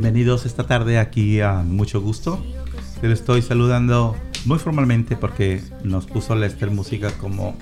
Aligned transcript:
Bienvenidos 0.00 0.46
esta 0.46 0.64
tarde 0.64 0.96
aquí 0.96 1.40
a 1.40 1.54
Mucho 1.54 2.00
Gusto. 2.00 2.40
Yo 3.02 3.10
estoy 3.10 3.42
saludando 3.42 4.14
muy 4.44 4.60
formalmente 4.60 5.16
porque 5.16 5.60
nos 5.82 6.06
puso 6.06 6.36
Lester 6.36 6.70
Música 6.70 7.10
como 7.18 7.56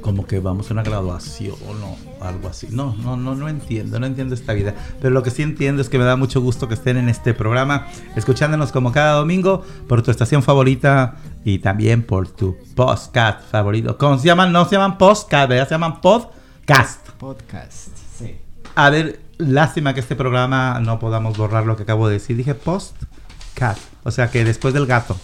como 0.00 0.26
que 0.26 0.40
vamos 0.40 0.68
a 0.68 0.74
una 0.74 0.82
graduación 0.82 1.54
o 1.60 2.24
algo 2.24 2.48
así. 2.48 2.66
No, 2.72 2.96
no, 3.04 3.16
no, 3.16 3.36
no 3.36 3.48
entiendo, 3.48 4.00
no 4.00 4.06
entiendo 4.06 4.34
esta 4.34 4.52
vida. 4.52 4.74
Pero 5.00 5.14
lo 5.14 5.22
que 5.22 5.30
sí 5.30 5.42
entiendo 5.42 5.80
es 5.80 5.88
que 5.88 5.96
me 5.96 6.02
da 6.04 6.16
mucho 6.16 6.40
gusto 6.40 6.66
que 6.66 6.74
estén 6.74 6.96
en 6.96 7.08
este 7.08 7.34
programa, 7.34 7.86
escuchándonos 8.16 8.72
como 8.72 8.90
cada 8.90 9.12
domingo 9.12 9.62
por 9.86 10.02
tu 10.02 10.10
estación 10.10 10.42
favorita 10.42 11.18
y 11.44 11.60
también 11.60 12.02
por 12.02 12.26
tu 12.26 12.56
podcast 12.74 13.48
favorito. 13.48 13.96
¿Cómo 13.96 14.18
se 14.18 14.26
llaman? 14.26 14.50
No 14.50 14.64
se 14.64 14.72
llaman 14.72 14.98
podcast, 14.98 15.48
¿verdad? 15.48 15.68
Se 15.68 15.74
llaman 15.76 16.00
podcast. 16.00 17.08
Podcast, 17.10 17.96
sí. 18.18 18.38
A 18.74 18.90
ver, 18.90 19.20
lástima 19.48 19.94
que 19.94 20.00
este 20.00 20.16
programa 20.16 20.80
no 20.80 20.98
podamos 20.98 21.36
borrar 21.36 21.66
lo 21.66 21.76
que 21.76 21.82
acabo 21.84 22.08
de 22.08 22.14
decir. 22.14 22.36
Dije 22.36 22.54
post-cat. 22.54 23.78
O 24.04 24.10
sea 24.10 24.30
que 24.30 24.44
después 24.44 24.74
del 24.74 24.86
gato. 24.86 25.16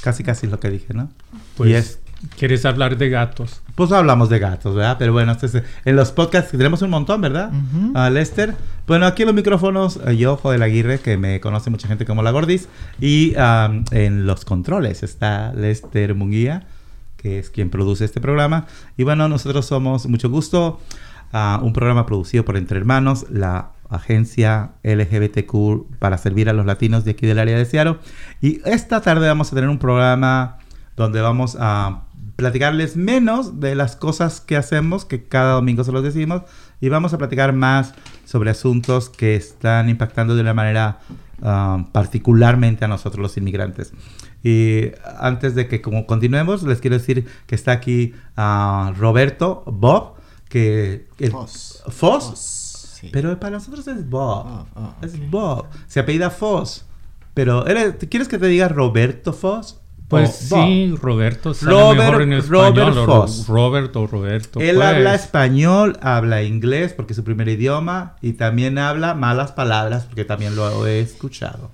Casi, 0.00 0.22
casi 0.22 0.46
lo 0.46 0.60
que 0.60 0.70
dije, 0.70 0.92
¿no? 0.92 1.08
Pues, 1.56 1.70
y 1.70 1.74
es, 1.74 1.98
¿quieres 2.36 2.64
hablar 2.66 2.98
de 2.98 3.08
gatos? 3.08 3.62
Pues 3.74 3.90
hablamos 3.90 4.28
de 4.28 4.38
gatos, 4.38 4.74
¿verdad? 4.74 4.96
Pero 4.98 5.12
bueno, 5.12 5.32
este 5.32 5.62
en 5.84 5.96
los 5.96 6.12
podcasts 6.12 6.50
tenemos 6.50 6.82
un 6.82 6.90
montón, 6.90 7.20
¿verdad? 7.20 7.50
A 7.94 8.10
Lester. 8.10 8.54
Bueno, 8.86 9.06
aquí 9.06 9.22
en 9.22 9.28
los 9.28 9.34
micrófonos, 9.34 9.98
eh, 10.06 10.16
yo, 10.16 10.36
Joel 10.36 10.62
Aguirre, 10.62 11.00
que 11.00 11.16
me 11.16 11.40
conoce 11.40 11.70
mucha 11.70 11.88
gente 11.88 12.04
como 12.04 12.22
la 12.22 12.32
Gordis. 12.32 12.68
Y 13.00 13.34
en 13.36 14.26
los 14.26 14.44
controles 14.44 15.02
está 15.02 15.52
Lester 15.54 16.14
Munguía, 16.14 16.66
que 17.16 17.38
es 17.38 17.48
quien 17.48 17.70
produce 17.70 18.04
este 18.04 18.20
programa. 18.20 18.66
Y 18.98 19.04
bueno, 19.04 19.26
nosotros 19.28 19.64
somos, 19.64 20.06
mucho 20.06 20.28
gusto, 20.28 20.80
un 21.62 21.72
programa 21.72 22.06
producido 22.06 22.44
por 22.44 22.56
Entre 22.56 22.78
Hermanos, 22.78 23.26
la 23.30 23.72
agencia 23.90 24.72
LGBTQ 24.82 25.98
para 25.98 26.18
servir 26.18 26.48
a 26.48 26.52
los 26.52 26.66
latinos 26.66 27.04
de 27.04 27.12
aquí 27.12 27.26
del 27.26 27.38
área 27.38 27.58
de 27.58 27.64
Seattle. 27.64 27.98
Y 28.40 28.60
esta 28.64 29.00
tarde 29.00 29.26
vamos 29.26 29.52
a 29.52 29.54
tener 29.54 29.68
un 29.68 29.78
programa 29.78 30.58
donde 30.96 31.20
vamos 31.20 31.56
a 31.58 32.04
platicarles 32.36 32.96
menos 32.96 33.60
de 33.60 33.74
las 33.74 33.96
cosas 33.96 34.40
que 34.40 34.56
hacemos, 34.56 35.04
que 35.04 35.24
cada 35.24 35.54
domingo 35.54 35.84
se 35.84 35.92
los 35.92 36.02
decimos, 36.02 36.42
y 36.80 36.88
vamos 36.88 37.14
a 37.14 37.18
platicar 37.18 37.52
más 37.52 37.94
sobre 38.24 38.50
asuntos 38.50 39.08
que 39.08 39.36
están 39.36 39.88
impactando 39.88 40.34
de 40.34 40.40
una 40.40 40.54
manera 40.54 40.98
ah, 41.42 41.84
particularmente 41.92 42.84
a 42.84 42.88
nosotros 42.88 43.22
los 43.22 43.36
inmigrantes. 43.36 43.92
Y 44.42 44.92
antes 45.18 45.54
de 45.54 45.68
que 45.68 45.80
continuemos, 45.80 46.62
les 46.64 46.80
quiero 46.80 46.98
decir 46.98 47.26
que 47.46 47.54
está 47.54 47.72
aquí 47.72 48.14
uh, 48.36 48.92
Roberto 48.92 49.62
Bob, 49.66 50.16
que... 50.54 51.08
El, 51.18 51.32
Foss. 51.32 51.82
Foss. 51.88 53.00
Pero 53.10 53.38
para 53.40 53.56
nosotros 53.56 53.88
es 53.88 54.08
Bob. 54.08 54.66
Es 55.02 55.28
Bob. 55.28 55.66
Se 55.88 55.98
apellida 55.98 56.30
Foss. 56.30 56.84
Pero, 57.34 57.64
¿quieres 58.08 58.28
que 58.28 58.38
te 58.38 58.46
diga 58.46 58.68
Roberto 58.68 59.32
Foss? 59.32 59.80
Pues 60.06 60.30
sí, 60.32 60.94
Roberto 61.00 61.54
Robert, 61.60 61.98
mejor 61.98 62.22
en 62.22 62.32
español. 62.34 62.74
Robert 62.76 63.06
Foss. 63.06 63.48
Robert 63.48 63.96
o 63.96 64.06
Roberto. 64.06 64.60
Él 64.60 64.76
pues. 64.76 64.86
habla 64.86 65.14
español, 65.16 65.98
habla 66.00 66.44
inglés 66.44 66.92
porque 66.92 67.14
es 67.14 67.16
su 67.16 67.24
primer 67.24 67.48
idioma 67.48 68.14
y 68.22 68.34
también 68.34 68.78
habla 68.78 69.14
malas 69.14 69.50
palabras 69.50 70.04
porque 70.04 70.24
también 70.24 70.54
lo 70.54 70.86
he 70.86 71.00
escuchado. 71.00 71.72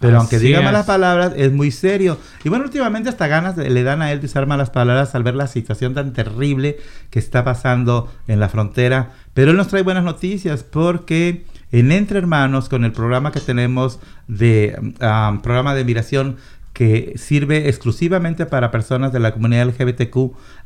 Pero 0.00 0.18
aunque 0.18 0.38
diga 0.38 0.60
malas 0.60 0.86
palabras, 0.86 1.32
es 1.36 1.52
muy 1.52 1.70
serio. 1.70 2.18
Y 2.44 2.48
bueno, 2.48 2.64
últimamente 2.64 3.08
hasta 3.08 3.26
ganas 3.26 3.56
le 3.56 3.82
dan 3.82 4.02
a 4.02 4.12
él 4.12 4.20
de 4.20 4.26
usar 4.26 4.46
malas 4.46 4.70
palabras 4.70 5.14
al 5.14 5.22
ver 5.22 5.34
la 5.34 5.46
situación 5.46 5.94
tan 5.94 6.12
terrible 6.12 6.76
que 7.10 7.18
está 7.18 7.44
pasando 7.44 8.12
en 8.28 8.40
la 8.40 8.48
frontera. 8.48 9.12
Pero 9.32 9.52
él 9.52 9.56
nos 9.56 9.68
trae 9.68 9.82
buenas 9.82 10.04
noticias 10.04 10.62
porque 10.62 11.46
en 11.72 11.90
Entre 11.90 12.18
Hermanos, 12.18 12.68
con 12.68 12.84
el 12.84 12.92
programa 12.92 13.32
que 13.32 13.40
tenemos 13.40 13.98
de 14.28 14.76
um, 14.78 15.40
programa 15.40 15.74
de 15.74 15.84
migración 15.84 16.36
que 16.72 17.14
sirve 17.16 17.68
exclusivamente 17.68 18.46
para 18.46 18.70
personas 18.70 19.12
de 19.12 19.20
la 19.20 19.32
comunidad 19.32 19.68
LGBTQ, 19.68 20.16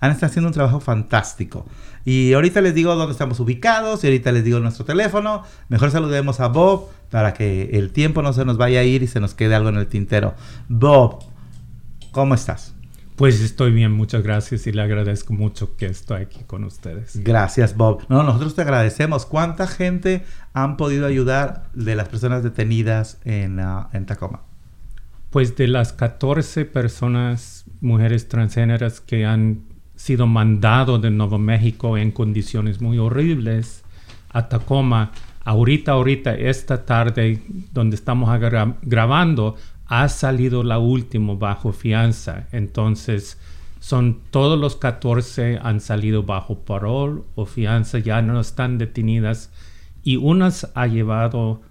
han 0.01 0.11
estado 0.11 0.31
haciendo 0.31 0.49
un 0.49 0.55
trabajo 0.55 0.81
fantástico. 0.81 1.67
Y 2.05 2.33
ahorita 2.33 2.63
les 2.63 2.75
digo 2.75 2.95
dónde 2.95 3.13
estamos 3.13 3.39
ubicados 3.41 4.03
y 4.03 4.07
ahorita 4.07 4.33
les 4.33 4.43
digo 4.43 4.59
nuestro 4.61 4.87
teléfono. 4.87 5.45
Mejor 5.69 5.91
saludemos 5.91 6.41
a 6.41 6.49
Bob 6.49 6.89
para 7.11 7.35
que 7.35 7.71
el 7.73 7.91
tiempo 7.91 8.23
no 8.23 8.33
se 8.33 8.45
nos 8.45 8.57
vaya 8.57 8.81
a 8.81 8.85
ir 8.85 9.03
y 9.03 9.07
se 9.07 9.21
nos 9.21 9.35
quede 9.35 9.55
algo 9.55 9.69
en 9.69 9.77
el 9.77 9.87
tintero. 9.87 10.35
Bob, 10.69 11.25
¿cómo 12.13 12.35
estás? 12.35 12.75
Pues 13.19 13.41
estoy 13.41 13.73
bien, 13.73 13.91
muchas 13.91 14.23
gracias 14.23 14.69
y 14.69 14.73
le 14.73 14.81
agradezco 14.81 15.33
mucho 15.33 15.77
que 15.77 15.87
estoy 15.87 16.23
aquí 16.23 16.45
con 16.47 16.63
ustedes. 16.63 17.21
Gracias, 17.25 17.77
Bob. 17.77 18.05
No, 18.09 18.23
nosotros 18.23 18.55
te 18.55 18.63
agradecemos. 18.63 19.27
¿Cuánta 19.27 19.67
gente 19.67 20.25
han 20.53 20.77
podido 20.77 21.05
ayudar 21.05 21.65
de 21.75 21.97
las 21.97 22.09
personas 22.09 22.45
detenidas 22.45 23.19
en, 23.25 23.59
uh, 23.59 23.89
en 23.93 24.07
Tacoma? 24.07 24.43
Pues 25.31 25.57
de 25.57 25.67
las 25.67 25.93
14 25.93 26.65
personas, 26.65 27.65
mujeres 27.81 28.29
transgéneras 28.29 29.01
que 29.01 29.27
han 29.27 29.63
sido 29.97 30.29
mandados 30.29 31.03
de 31.03 31.11
Nuevo 31.11 31.39
México 31.39 31.99
en 31.99 32.13
condiciones 32.13 32.81
muy 32.81 32.99
horribles 32.99 33.83
a 34.31 34.49
Tacoma, 34.49 35.11
ahorita, 35.49 35.93
ahorita, 35.93 36.35
esta 36.35 36.85
tarde 36.85 37.41
donde 37.73 37.97
estamos 37.97 38.29
grabando, 38.83 39.57
ha 39.87 40.07
salido 40.11 40.63
la 40.63 40.79
última 40.79 41.35
bajo 41.37 41.73
fianza. 41.73 42.49
Entonces, 42.53 43.39
son 43.81 44.21
todos 44.31 44.61
los 44.61 44.77
14 44.77 45.59
han 45.63 45.81
salido 45.81 46.23
bajo 46.23 46.59
parol 46.59 47.25
o 47.35 47.47
fianza, 47.47 47.99
ya 47.99 48.21
no 48.21 48.39
están 48.41 48.77
detenidas 48.77 49.51
y 50.03 50.17
unas 50.17 50.71
ha 50.75 50.87
llevado 50.87 51.63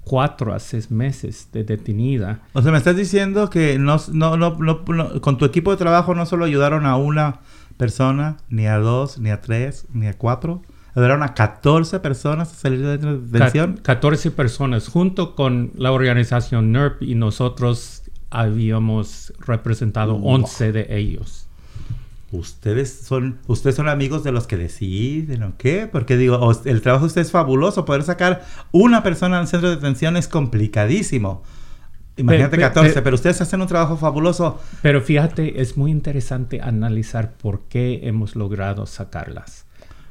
cuatro 0.00 0.52
a 0.52 0.58
seis 0.58 0.90
meses 0.90 1.50
de 1.52 1.62
detenida. 1.62 2.40
O 2.52 2.62
sea, 2.62 2.72
me 2.72 2.78
estás 2.78 2.96
diciendo 2.96 3.48
que 3.48 3.78
no, 3.78 3.96
no, 4.12 4.36
no, 4.36 5.20
con 5.20 5.38
tu 5.38 5.44
equipo 5.44 5.70
de 5.70 5.76
trabajo 5.76 6.16
no 6.16 6.26
solo 6.26 6.46
ayudaron 6.46 6.84
a 6.84 6.96
una 6.96 7.38
persona, 7.76 8.38
ni 8.48 8.66
a 8.66 8.78
dos, 8.78 9.20
ni 9.20 9.30
a 9.30 9.40
tres, 9.40 9.86
ni 9.92 10.08
a 10.08 10.14
cuatro. 10.14 10.62
Ayudaron 10.98 11.22
a 11.22 11.32
14 11.32 12.00
personas 12.00 12.50
a 12.50 12.56
salir 12.56 12.84
de 12.84 12.98
detención. 12.98 13.78
14 13.80 14.32
personas, 14.32 14.88
junto 14.88 15.36
con 15.36 15.70
la 15.76 15.92
organización 15.92 16.72
NERP 16.72 17.04
y 17.04 17.14
nosotros 17.14 18.02
habíamos 18.30 19.32
representado 19.38 20.16
11 20.16 20.72
de 20.72 20.98
ellos. 20.98 21.46
Ustedes 22.32 22.92
son, 22.92 23.38
ustedes 23.46 23.76
son 23.76 23.88
amigos 23.88 24.24
de 24.24 24.32
los 24.32 24.48
que 24.48 24.56
deciden, 24.56 25.44
¿o 25.44 25.52
qué? 25.56 25.86
Porque 25.86 26.16
digo, 26.16 26.50
el 26.64 26.82
trabajo 26.82 27.04
de 27.04 27.06
ustedes 27.06 27.28
es 27.28 27.32
fabuloso. 27.32 27.84
Poder 27.84 28.02
sacar 28.02 28.44
una 28.72 29.04
persona 29.04 29.38
al 29.38 29.46
centro 29.46 29.68
de 29.68 29.76
detención 29.76 30.16
es 30.16 30.26
complicadísimo. 30.26 31.44
Imagínate 32.16 32.58
14, 32.58 33.02
pero 33.02 33.14
ustedes 33.14 33.40
hacen 33.40 33.60
un 33.60 33.68
trabajo 33.68 33.96
fabuloso. 33.96 34.60
Pero 34.82 35.00
fíjate, 35.00 35.62
es 35.62 35.76
muy 35.76 35.92
interesante 35.92 36.60
analizar 36.60 37.34
por 37.34 37.68
qué 37.68 38.00
hemos 38.02 38.34
logrado 38.34 38.84
sacarlas. 38.86 39.67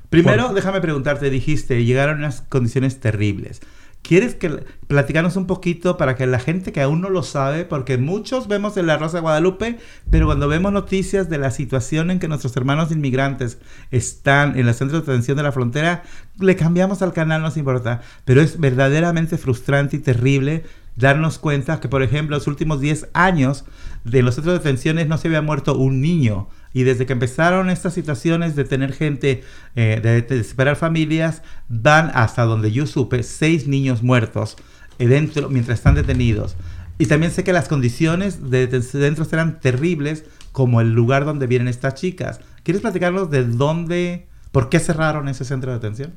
Primero, 0.09 0.53
déjame 0.53 0.81
preguntarte, 0.81 1.29
dijiste, 1.29 1.83
llegaron 1.83 2.19
unas 2.19 2.41
condiciones 2.41 2.99
terribles. 2.99 3.61
¿Quieres 4.07 4.35
que 4.35 4.63
platicarnos 4.87 5.35
un 5.35 5.47
poquito 5.47 5.97
para 5.97 6.15
que 6.15 6.25
la 6.27 6.39
gente 6.39 6.71
que 6.71 6.81
aún 6.81 7.01
no 7.01 7.09
lo 7.09 7.23
sabe, 7.23 7.65
porque 7.65 7.97
muchos 7.97 8.47
vemos 8.47 8.77
en 8.77 8.87
la 8.87 8.97
Rosa 8.97 9.17
de 9.17 9.21
Guadalupe, 9.21 9.79
pero 10.09 10.27
cuando 10.27 10.47
vemos 10.47 10.71
noticias 10.71 11.29
de 11.29 11.37
la 11.37 11.51
situación 11.51 12.09
en 12.09 12.19
que 12.19 12.29
nuestros 12.29 12.55
hermanos 12.55 12.89
inmigrantes 12.91 13.57
están 13.91 14.57
en 14.57 14.69
el 14.69 14.73
centro 14.73 15.01
de 15.01 15.05
detención 15.05 15.35
de 15.35 15.43
la 15.43 15.51
frontera, 15.51 16.03
le 16.39 16.55
cambiamos 16.55 17.01
al 17.01 17.11
canal, 17.11 17.41
no 17.41 17.47
nos 17.47 17.57
importa. 17.57 17.99
Pero 18.23 18.39
es 18.39 18.61
verdaderamente 18.61 19.37
frustrante 19.37 19.97
y 19.97 19.99
terrible 19.99 20.63
darnos 20.95 21.37
cuenta 21.37 21.81
que, 21.81 21.89
por 21.89 22.01
ejemplo, 22.01 22.37
los 22.37 22.47
últimos 22.47 22.79
10 22.79 23.09
años 23.11 23.65
de 24.05 24.21
los 24.21 24.35
centros 24.35 24.53
de 24.53 24.59
detenciones 24.59 25.07
no 25.07 25.17
se 25.17 25.27
había 25.27 25.41
muerto 25.41 25.77
un 25.77 25.99
niño. 25.99 26.47
Y 26.73 26.83
desde 26.83 27.05
que 27.05 27.13
empezaron 27.13 27.69
estas 27.69 27.93
situaciones 27.93 28.55
de 28.55 28.63
tener 28.63 28.93
gente, 28.93 29.43
eh, 29.75 30.25
de, 30.27 30.43
separar 30.43 30.75
familias, 30.75 31.41
van 31.69 32.11
hasta 32.13 32.43
donde 32.43 32.71
yo 32.71 32.85
supe, 32.85 33.23
seis 33.23 33.67
niños 33.67 34.03
muertos 34.03 34.57
eh, 34.99 35.07
dentro, 35.07 35.49
mientras 35.49 35.79
están 35.79 35.95
detenidos. 35.95 36.55
Y 36.99 37.05
también 37.05 37.31
sé 37.31 37.43
que 37.43 37.53
las 37.53 37.67
condiciones 37.67 38.49
de 38.49 38.67
dentro 38.67 39.25
serán 39.25 39.59
terribles, 39.59 40.25
como 40.51 40.81
el 40.81 40.93
lugar 40.93 41.25
donde 41.25 41.45
vienen 41.45 41.67
estas 41.67 41.95
chicas. 41.95 42.39
¿Quieres 42.63 42.81
platicarnos 42.81 43.29
de 43.29 43.45
dónde, 43.45 44.27
por 44.51 44.69
qué 44.69 44.79
cerraron 44.79 45.27
ese 45.27 45.45
centro 45.45 45.71
de 45.71 45.77
detención? 45.77 46.13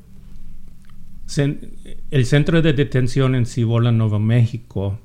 El 2.09 2.25
centro 2.25 2.61
de 2.61 2.73
detención 2.73 3.35
en 3.35 3.45
Cibola, 3.45 3.91
Nuevo 3.91 4.19
México, 4.19 4.99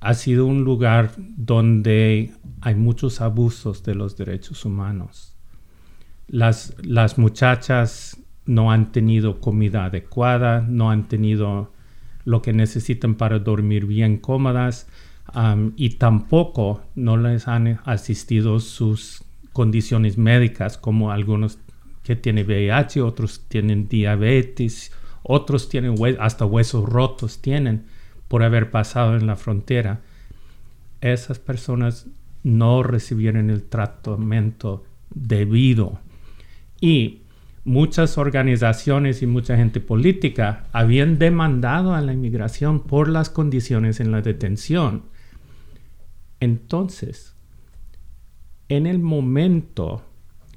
ha 0.00 0.14
sido 0.14 0.46
un 0.46 0.64
lugar 0.64 1.12
donde 1.16 2.32
hay 2.60 2.74
muchos 2.74 3.20
abusos 3.20 3.82
de 3.82 3.94
los 3.94 4.16
derechos 4.16 4.64
humanos. 4.64 5.34
Las, 6.28 6.74
las 6.82 7.18
muchachas 7.18 8.18
no 8.44 8.70
han 8.70 8.92
tenido 8.92 9.40
comida 9.40 9.86
adecuada, 9.86 10.60
no 10.60 10.90
han 10.90 11.08
tenido 11.08 11.72
lo 12.24 12.42
que 12.42 12.52
necesitan 12.52 13.14
para 13.14 13.38
dormir 13.38 13.86
bien 13.86 14.18
cómodas 14.18 14.86
y 15.76 15.90
tampoco 15.90 16.82
no 16.94 17.16
les 17.16 17.48
han 17.48 17.80
asistido 17.84 18.60
sus 18.60 19.24
condiciones 19.52 20.16
médicas 20.16 20.78
como 20.78 21.10
algunos 21.10 21.58
que 22.02 22.16
tienen 22.16 22.46
VIH, 22.46 23.02
otros 23.02 23.44
tienen 23.48 23.88
diabetes, 23.88 24.92
otros 25.22 25.68
tienen 25.68 25.94
hasta 26.18 26.46
huesos 26.46 26.88
rotos 26.88 27.42
tienen 27.42 27.84
por 28.28 28.42
haber 28.42 28.70
pasado 28.70 29.16
en 29.16 29.26
la 29.26 29.36
frontera. 29.36 30.00
Esas 31.00 31.38
personas 31.38 32.06
no 32.42 32.82
recibieron 32.82 33.50
el 33.50 33.62
tratamiento 33.64 34.84
debido. 35.14 35.98
Y 36.80 37.22
muchas 37.64 38.18
organizaciones 38.18 39.22
y 39.22 39.26
mucha 39.26 39.56
gente 39.56 39.80
política 39.80 40.66
habían 40.72 41.18
demandado 41.18 41.94
a 41.94 42.00
la 42.00 42.12
inmigración 42.12 42.80
por 42.80 43.08
las 43.08 43.30
condiciones 43.30 44.00
en 44.00 44.10
la 44.10 44.22
detención. 44.22 45.02
Entonces, 46.40 47.34
en 48.68 48.86
el 48.86 48.98
momento 48.98 50.02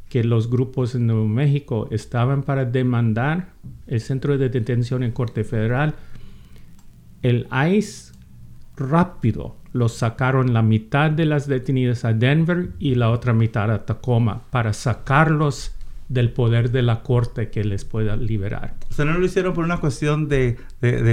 que 0.10 0.24
los 0.24 0.50
grupos 0.50 0.94
en 0.94 1.08
Nuevo 1.08 1.28
México 1.28 1.88
estaban 1.90 2.44
para 2.44 2.66
demandar 2.66 3.54
el 3.88 4.02
centro 4.02 4.38
de 4.38 4.50
detención 4.50 5.04
en 5.04 5.12
Corte 5.12 5.44
Federal, 5.44 5.96
el 7.22 7.48
ICE 7.52 8.14
rápido 8.76 9.56
los 9.74 9.94
sacaron 9.94 10.54
la 10.54 10.62
mitad 10.62 11.12
de 11.12 11.26
las 11.26 11.48
detenidas 11.48 12.04
a 12.04 12.14
Denver 12.14 12.72
y 12.80 12.96
la 12.96 13.10
otra 13.10 13.34
mitad 13.34 13.72
a 13.72 13.86
Tacoma 13.86 14.42
para 14.50 14.74
sacarlos 14.74 15.74
del 16.10 16.32
poder 16.32 16.72
de 16.72 16.82
la 16.82 17.04
corte 17.04 17.50
que 17.50 17.64
les 17.64 17.86
pueda 17.86 18.18
liberar. 18.18 18.74
O 18.90 18.94
sea, 18.94 19.06
no 19.06 19.14
lo 19.14 19.26
hicieron 19.26 19.54
por 19.54 19.64
una 19.64 19.80
cuestión 19.80 20.28
de, 20.28 20.58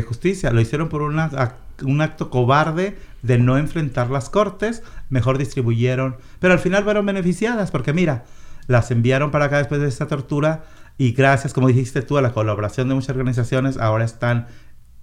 justicia, 0.07 0.51
lo 0.51 0.61
hicieron 0.61 0.89
por 0.89 1.03
un 1.03 2.01
acto 2.01 2.31
cobarde 2.31 2.99
de 3.23 3.39
no 3.39 3.59
enfrentar 3.59 4.11
las 4.11 4.29
cortes, 4.29 4.83
mejor 5.09 5.39
distribuyeron, 5.39 6.17
pero 6.41 6.53
al 6.53 6.59
final 6.59 6.83
fueron 6.83 7.07
beneficiadas 7.07 7.71
porque 7.71 7.93
mira, 7.93 8.25
las 8.67 8.91
enviaron 8.91 9.31
para 9.31 9.45
acá 9.45 9.59
después 9.59 9.81
de 9.81 9.87
esta 9.87 10.09
tortura 10.09 10.65
y 10.99 11.13
gracias, 11.13 11.55
como 11.55 11.69
dijiste 11.69 12.03
tú, 12.03 12.19
a 12.19 12.23
la 12.23 12.33
colaboración 12.33 12.89
de 12.89 12.97
muchas 12.97 13.11
organizaciones, 13.11 13.79
ahora 13.79 14.05
están 14.05 14.49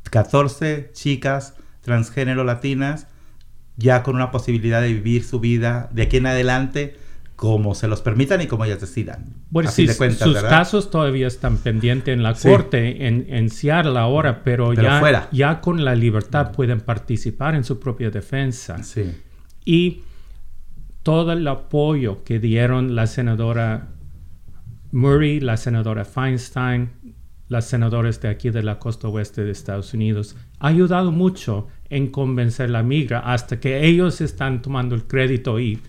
14 0.10 0.92
chicas 0.94 1.56
transgénero 1.81 2.44
latinas 2.44 3.07
ya 3.78 4.04
con 4.04 4.16
una 4.16 4.31
posibilidad 4.31 4.81
de 4.81 4.94
vivir 4.94 5.24
su 5.24 5.40
vida 5.40 5.90
de 5.92 6.04
aquí 6.04 6.18
en 6.18 6.28
adelante 6.28 6.96
como 7.36 7.75
se 7.75 7.90
los 7.90 8.02
permitan 8.02 8.42
y 8.42 8.48
como 8.48 8.63
ellas 8.63 8.80
decidan. 8.80 9.25
Bueno, 9.50 9.69
sí, 9.69 9.88
sus 9.88 10.38
casos 10.44 10.90
todavía 10.90 11.28
están 11.28 11.57
pendientes 11.57 12.13
en 12.13 12.24
la 12.24 12.34
corte 12.34 13.07
en, 13.07 13.25
en, 13.30 13.50
Seattle 13.50 14.00
ahora, 14.00 14.42
pero, 14.44 14.74
ya, 14.74 15.30
ya 15.34 15.60
con 15.60 15.84
la 15.84 15.96
libertad 15.96 16.54
pueden 16.54 16.80
participar 16.80 17.56
en 17.56 17.66
su 17.66 17.78
propia 17.78 18.10
defensa. 18.10 18.81
Sí. 18.84 19.12
Y 19.66 20.04
todo 21.04 21.34
el 21.34 21.46
apoyo 21.48 22.24
que 22.24 22.40
dieron 22.40 22.96
la 22.96 23.06
senadora 23.06 23.90
Murray, 24.94 25.42
la 25.42 25.57
senadora 25.57 26.06
Feinstein, 26.06 26.90
las 27.47 27.65
senadoras 27.65 28.21
de 28.21 28.30
aquí 28.30 28.50
de 28.50 28.63
la 28.63 28.80
costa 28.80 29.07
oeste 29.07 29.44
de 29.44 29.51
Estados 29.51 29.94
Unidos, 29.94 30.36
ha 30.59 30.68
ayudado 30.68 31.12
mucho 31.12 31.68
en 31.89 32.07
convencer 32.07 32.69
a 32.69 32.74
la 32.74 32.83
migra 32.83 33.19
hasta 33.19 33.59
que 33.59 33.86
ellos 33.86 34.21
están 34.21 34.62
tomando 34.62 34.95
el 34.95 35.03
crédito 35.03 35.59
y 35.59 35.80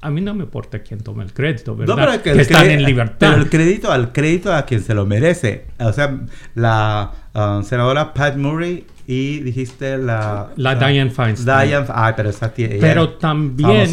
a 0.00 0.10
mí 0.10 0.20
no 0.20 0.34
me 0.34 0.44
importa 0.44 0.80
quién 0.80 1.00
toma 1.00 1.22
el 1.22 1.32
crédito, 1.32 1.76
¿verdad? 1.76 2.20
que, 2.20 2.32
están 2.32 2.68
en 2.70 2.84
libertad. 2.84 3.30
Pero 3.30 3.42
el 3.42 3.48
crédito 3.48 3.92
al 3.92 4.12
crédito 4.12 4.52
a 4.52 4.66
quien 4.66 4.82
se 4.82 4.94
lo 4.94 5.06
merece. 5.06 5.66
O 5.78 5.92
sea, 5.92 6.20
la 6.56 7.12
uh, 7.34 7.62
senadora 7.62 8.12
Pat 8.12 8.36
Murray 8.36 8.84
y 9.12 9.40
dijiste 9.40 9.98
la... 9.98 10.52
La, 10.56 10.74
Diane 10.74 11.10
Feinstein. 11.10 11.68
Diane, 11.68 11.86
ay, 11.92 12.14
pero 12.16 12.30
esa 12.30 12.54
tía, 12.54 12.68
Pero 12.80 13.10
también 13.10 13.90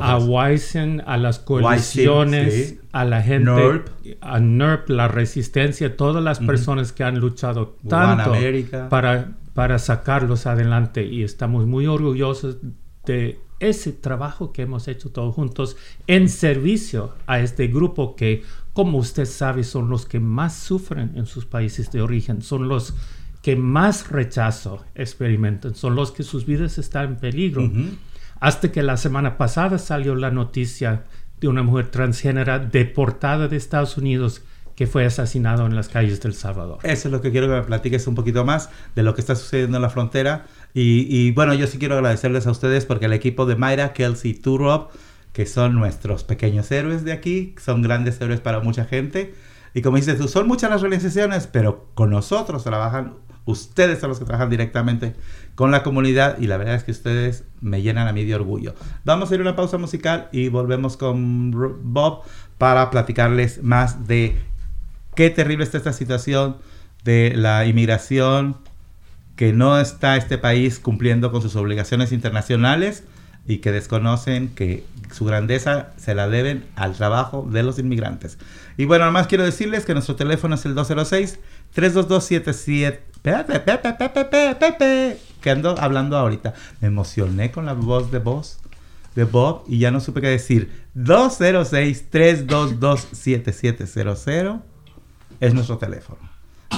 a 0.00 0.18
Weissen, 0.18 1.02
a 1.06 1.18
las 1.18 1.38
coaliciones, 1.38 2.76
a 2.92 3.04
la 3.04 3.20
gente, 3.20 3.50
NERP. 3.50 3.88
a 4.22 4.40
NERP, 4.40 4.88
la 4.88 5.08
resistencia, 5.08 5.96
todas 5.96 6.24
las 6.24 6.38
personas 6.38 6.92
que 6.92 7.04
han 7.04 7.18
luchado 7.18 7.76
tanto 7.86 8.32
para, 8.88 9.32
para 9.52 9.78
sacarlos 9.78 10.46
adelante. 10.46 11.04
Y 11.04 11.24
estamos 11.24 11.66
muy 11.66 11.86
orgullosos 11.86 12.56
de 13.04 13.38
ese 13.60 13.92
trabajo 13.92 14.50
que 14.52 14.62
hemos 14.62 14.88
hecho 14.88 15.10
todos 15.10 15.34
juntos 15.34 15.76
en 16.06 16.30
servicio 16.30 17.14
a 17.26 17.40
este 17.40 17.66
grupo 17.66 18.16
que, 18.16 18.42
como 18.72 18.96
usted 18.96 19.26
sabe, 19.26 19.62
son 19.62 19.90
los 19.90 20.06
que 20.06 20.20
más 20.20 20.54
sufren 20.56 21.12
en 21.16 21.26
sus 21.26 21.44
países 21.44 21.92
de 21.92 22.00
origen, 22.00 22.40
son 22.40 22.66
los 22.68 22.94
que 23.44 23.56
más 23.56 24.08
rechazo 24.08 24.82
experimentan, 24.94 25.74
son 25.74 25.94
los 25.94 26.12
que 26.12 26.22
sus 26.22 26.46
vidas 26.46 26.78
están 26.78 27.04
en 27.04 27.16
peligro. 27.16 27.70
Hasta 28.40 28.72
que 28.72 28.82
la 28.82 28.96
semana 28.96 29.36
pasada 29.36 29.76
salió 29.76 30.14
la 30.14 30.30
noticia 30.30 31.04
de 31.42 31.48
una 31.48 31.62
mujer 31.62 31.90
transgénera 31.90 32.58
deportada 32.58 33.46
de 33.46 33.58
Estados 33.58 33.98
Unidos 33.98 34.40
que 34.76 34.86
fue 34.86 35.04
asesinado 35.04 35.66
en 35.66 35.76
las 35.76 35.90
calles 35.90 36.22
del 36.22 36.32
Salvador. 36.32 36.78
Eso 36.84 37.08
es 37.08 37.12
lo 37.12 37.20
que 37.20 37.32
quiero 37.32 37.46
que 37.48 37.56
me 37.56 37.62
platiques 37.64 38.06
un 38.06 38.14
poquito 38.14 38.46
más 38.46 38.70
de 38.96 39.02
lo 39.02 39.14
que 39.14 39.20
está 39.20 39.36
sucediendo 39.36 39.76
en 39.76 39.82
la 39.82 39.90
frontera. 39.90 40.46
Y, 40.72 41.30
bueno, 41.32 41.52
yo 41.52 41.66
sí 41.66 41.76
quiero 41.76 41.96
agradecerles 41.96 42.46
a 42.46 42.50
ustedes 42.50 42.86
porque 42.86 43.04
el 43.04 43.12
equipo 43.12 43.44
de 43.44 43.56
Mayra, 43.56 43.92
Kelsey 43.92 44.30
y 44.30 44.34
Turop, 44.34 44.90
que 45.34 45.44
son 45.44 45.74
nuestros 45.74 46.24
pequeños 46.24 46.70
héroes 46.70 47.04
de 47.04 47.12
aquí, 47.12 47.54
son 47.62 47.82
grandes 47.82 48.18
héroes 48.22 48.40
para 48.40 48.60
mucha 48.60 48.86
gente. 48.86 49.34
Y 49.74 49.82
como 49.82 49.96
dices 49.96 50.16
tú, 50.16 50.28
son 50.28 50.46
muchas 50.46 50.70
las 50.70 50.82
organizaciones, 50.82 51.48
pero 51.48 51.88
con 51.94 52.08
nosotros 52.08 52.62
trabajan, 52.62 53.14
ustedes 53.46 54.00
son 54.00 54.08
los 54.08 54.18
que 54.18 54.24
trabajan 54.24 54.50
directamente 54.50 55.14
con 55.54 55.70
la 55.70 55.82
comunidad 55.82 56.38
y 56.38 56.46
la 56.46 56.56
verdad 56.56 56.74
es 56.74 56.84
que 56.84 56.90
ustedes 56.90 57.44
me 57.60 57.82
llenan 57.82 58.08
a 58.08 58.12
mí 58.12 58.24
de 58.24 58.34
orgullo. 58.34 58.74
Vamos 59.04 59.30
a 59.30 59.34
ir 59.34 59.40
a 59.40 59.42
una 59.42 59.56
pausa 59.56 59.78
musical 59.78 60.28
y 60.32 60.48
volvemos 60.48 60.96
con 60.96 61.50
Bob 61.82 62.22
para 62.58 62.90
platicarles 62.90 63.62
más 63.62 64.06
de 64.06 64.36
qué 65.14 65.30
terrible 65.30 65.64
está 65.64 65.78
esta 65.78 65.92
situación 65.92 66.56
de 67.04 67.34
la 67.36 67.66
inmigración, 67.66 68.56
que 69.36 69.52
no 69.52 69.78
está 69.78 70.16
este 70.16 70.38
país 70.38 70.78
cumpliendo 70.78 71.30
con 71.30 71.42
sus 71.42 71.56
obligaciones 71.56 72.12
internacionales 72.12 73.04
y 73.46 73.58
que 73.58 73.72
desconocen 73.72 74.48
que 74.48 74.84
su 75.12 75.24
grandeza 75.24 75.92
se 75.96 76.14
la 76.14 76.28
deben 76.28 76.64
al 76.76 76.94
trabajo 76.94 77.46
de 77.50 77.62
los 77.62 77.78
inmigrantes. 77.78 78.38
Y 78.76 78.86
bueno, 78.86 79.04
además 79.04 79.26
quiero 79.26 79.44
decirles 79.44 79.84
que 79.84 79.92
nuestro 79.92 80.16
teléfono 80.16 80.54
es 80.54 80.64
el 80.64 80.74
206 80.74 81.38
32277 81.74 83.14
Pepe, 83.24 85.18
que 85.40 85.50
ando 85.50 85.74
hablando 85.78 86.18
ahorita. 86.18 86.52
Me 86.80 86.88
emocioné 86.88 87.50
con 87.50 87.64
la 87.64 87.72
voz 87.72 88.10
de 88.10 88.18
voz 88.18 88.58
de 89.14 89.24
Bob 89.24 89.64
y 89.66 89.78
ya 89.78 89.90
no 89.90 90.00
supe 90.00 90.20
qué 90.20 90.28
decir. 90.28 90.84
206 90.92 92.10
322 92.10 93.08
7700 93.12 94.60
es 95.40 95.54
nuestro 95.54 95.78
teléfono. 95.78 96.18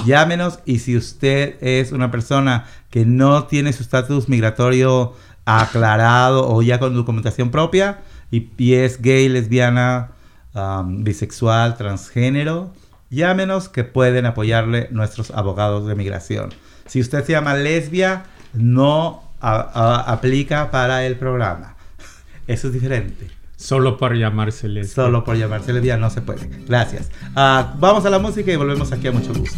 Llámenos 0.05 0.59
y 0.65 0.79
si 0.79 0.95
usted 0.95 1.61
es 1.61 1.91
una 1.91 2.11
persona 2.11 2.65
que 2.91 3.05
no 3.05 3.45
tiene 3.45 3.73
su 3.73 3.83
estatus 3.83 4.29
migratorio 4.29 5.15
aclarado 5.43 6.47
o 6.47 6.61
ya 6.61 6.79
con 6.79 6.93
documentación 6.93 7.51
propia 7.51 7.99
y, 8.31 8.73
es 8.73 9.01
gay, 9.01 9.27
lesbiana, 9.27 10.11
um, 10.53 11.03
bisexual, 11.03 11.75
transgénero, 11.75 12.73
llámenos 13.09 13.69
que 13.69 13.83
pueden 13.83 14.25
apoyarle 14.25 14.87
nuestros 14.91 15.31
abogados 15.31 15.87
de 15.87 15.95
migración. 15.95 16.53
Si 16.85 17.01
usted 17.01 17.23
se 17.23 17.33
llama 17.33 17.55
lesbia, 17.55 18.25
no 18.53 19.23
aplica 19.39 20.71
para 20.71 21.05
el 21.05 21.15
programa. 21.17 21.75
Eso 22.47 22.67
es 22.67 22.73
diferente. 22.73 23.27
Solo 23.55 23.97
por 23.97 24.15
llamarse 24.15 24.67
lesbia. 24.67 24.93
Solo 24.93 25.23
por 25.23 25.35
llamarse 25.35 25.73
lesbia 25.73 25.97
no 25.97 26.09
se 26.09 26.21
puede. 26.21 26.47
Gracias. 26.67 27.09
Ah, 27.35 27.73
vamos 27.79 28.05
a 28.05 28.09
la 28.09 28.19
música 28.19 28.51
y 28.51 28.55
volvemos 28.55 28.91
aquí 28.91 29.07
a 29.07 29.11
mucho 29.11 29.33
gusto. 29.33 29.57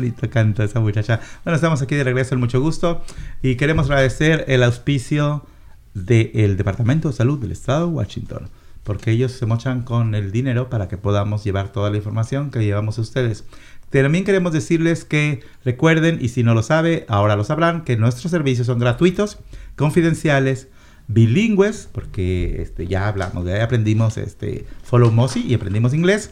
Bonito 0.00 0.30
canta 0.30 0.64
esa 0.64 0.80
muchacha. 0.80 1.20
Bueno, 1.44 1.56
estamos 1.56 1.82
aquí 1.82 1.94
de 1.94 2.04
regreso 2.04 2.34
mucho 2.38 2.58
gusto 2.58 3.04
y 3.42 3.56
queremos 3.56 3.90
agradecer 3.90 4.46
el 4.48 4.62
auspicio 4.62 5.44
del 5.92 6.56
Departamento 6.56 7.08
de 7.08 7.14
Salud 7.14 7.38
del 7.38 7.52
Estado 7.52 7.86
de 7.86 7.92
Washington, 7.92 8.48
porque 8.82 9.10
ellos 9.10 9.32
se 9.32 9.44
mochan 9.44 9.82
con 9.82 10.14
el 10.14 10.32
dinero 10.32 10.70
para 10.70 10.88
que 10.88 10.96
podamos 10.96 11.44
llevar 11.44 11.70
toda 11.70 11.90
la 11.90 11.98
información 11.98 12.50
que 12.50 12.64
llevamos 12.64 12.96
a 12.96 13.02
ustedes. 13.02 13.44
También 13.90 14.24
queremos 14.24 14.54
decirles 14.54 15.04
que 15.04 15.42
recuerden, 15.66 16.16
y 16.18 16.28
si 16.28 16.44
no 16.44 16.54
lo 16.54 16.62
sabe, 16.62 17.04
ahora 17.06 17.36
lo 17.36 17.44
sabrán, 17.44 17.84
que 17.84 17.98
nuestros 17.98 18.30
servicios 18.30 18.68
son 18.68 18.78
gratuitos, 18.78 19.38
confidenciales, 19.76 20.68
bilingües, 21.08 21.90
porque 21.92 22.62
este, 22.62 22.86
ya 22.86 23.06
hablamos, 23.06 23.44
ya 23.44 23.62
aprendimos 23.62 24.16
este, 24.16 24.64
Follow 24.82 25.12
Mosi 25.12 25.44
y 25.46 25.52
aprendimos 25.52 25.92
inglés. 25.92 26.30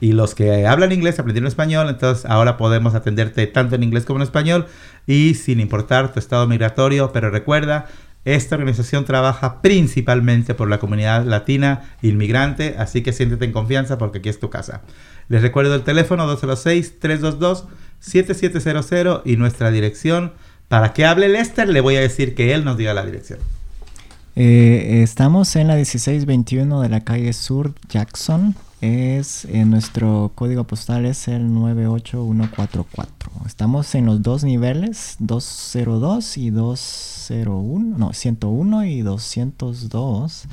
Y 0.00 0.12
los 0.12 0.34
que 0.34 0.66
hablan 0.66 0.92
inglés 0.92 1.18
aprendieron 1.18 1.48
español, 1.48 1.88
entonces 1.88 2.26
ahora 2.26 2.56
podemos 2.56 2.94
atenderte 2.94 3.46
tanto 3.46 3.74
en 3.74 3.82
inglés 3.82 4.04
como 4.04 4.18
en 4.18 4.24
español 4.24 4.66
y 5.06 5.34
sin 5.34 5.60
importar 5.60 6.12
tu 6.12 6.18
estado 6.18 6.46
migratorio. 6.46 7.12
Pero 7.12 7.30
recuerda, 7.30 7.86
esta 8.26 8.56
organización 8.56 9.04
trabaja 9.04 9.62
principalmente 9.62 10.54
por 10.54 10.68
la 10.68 10.78
comunidad 10.78 11.24
latina 11.24 11.96
inmigrante, 12.02 12.74
así 12.76 13.02
que 13.02 13.12
siéntete 13.12 13.44
en 13.44 13.52
confianza 13.52 13.98
porque 13.98 14.18
aquí 14.18 14.28
es 14.28 14.40
tu 14.40 14.50
casa. 14.50 14.82
Les 15.28 15.42
recuerdo 15.42 15.76
el 15.76 15.82
teléfono 15.82 16.26
206-322-7700 16.36 19.22
y 19.24 19.36
nuestra 19.36 19.70
dirección. 19.70 20.32
Para 20.68 20.92
que 20.92 21.06
hable 21.06 21.28
Lester, 21.28 21.68
le 21.68 21.80
voy 21.80 21.94
a 21.94 22.00
decir 22.00 22.34
que 22.34 22.52
él 22.52 22.64
nos 22.64 22.76
diga 22.76 22.92
la 22.94 23.06
dirección. 23.06 23.38
Eh, 24.34 25.02
estamos 25.02 25.54
en 25.56 25.68
la 25.68 25.76
1621 25.76 26.82
de 26.82 26.88
la 26.88 27.00
calle 27.00 27.32
Sur 27.32 27.74
Jackson. 27.88 28.56
Es 28.80 29.46
nuestro 29.50 30.32
código 30.34 30.64
postal 30.64 31.06
es 31.06 31.28
el 31.28 31.52
98144. 31.52 33.32
Estamos 33.46 33.94
en 33.94 34.04
los 34.04 34.22
dos 34.22 34.44
niveles, 34.44 35.16
202 35.18 36.36
y 36.36 36.50
201, 36.50 37.98
no, 37.98 38.12
101 38.12 38.84
y 38.84 39.00
202, 39.00 40.44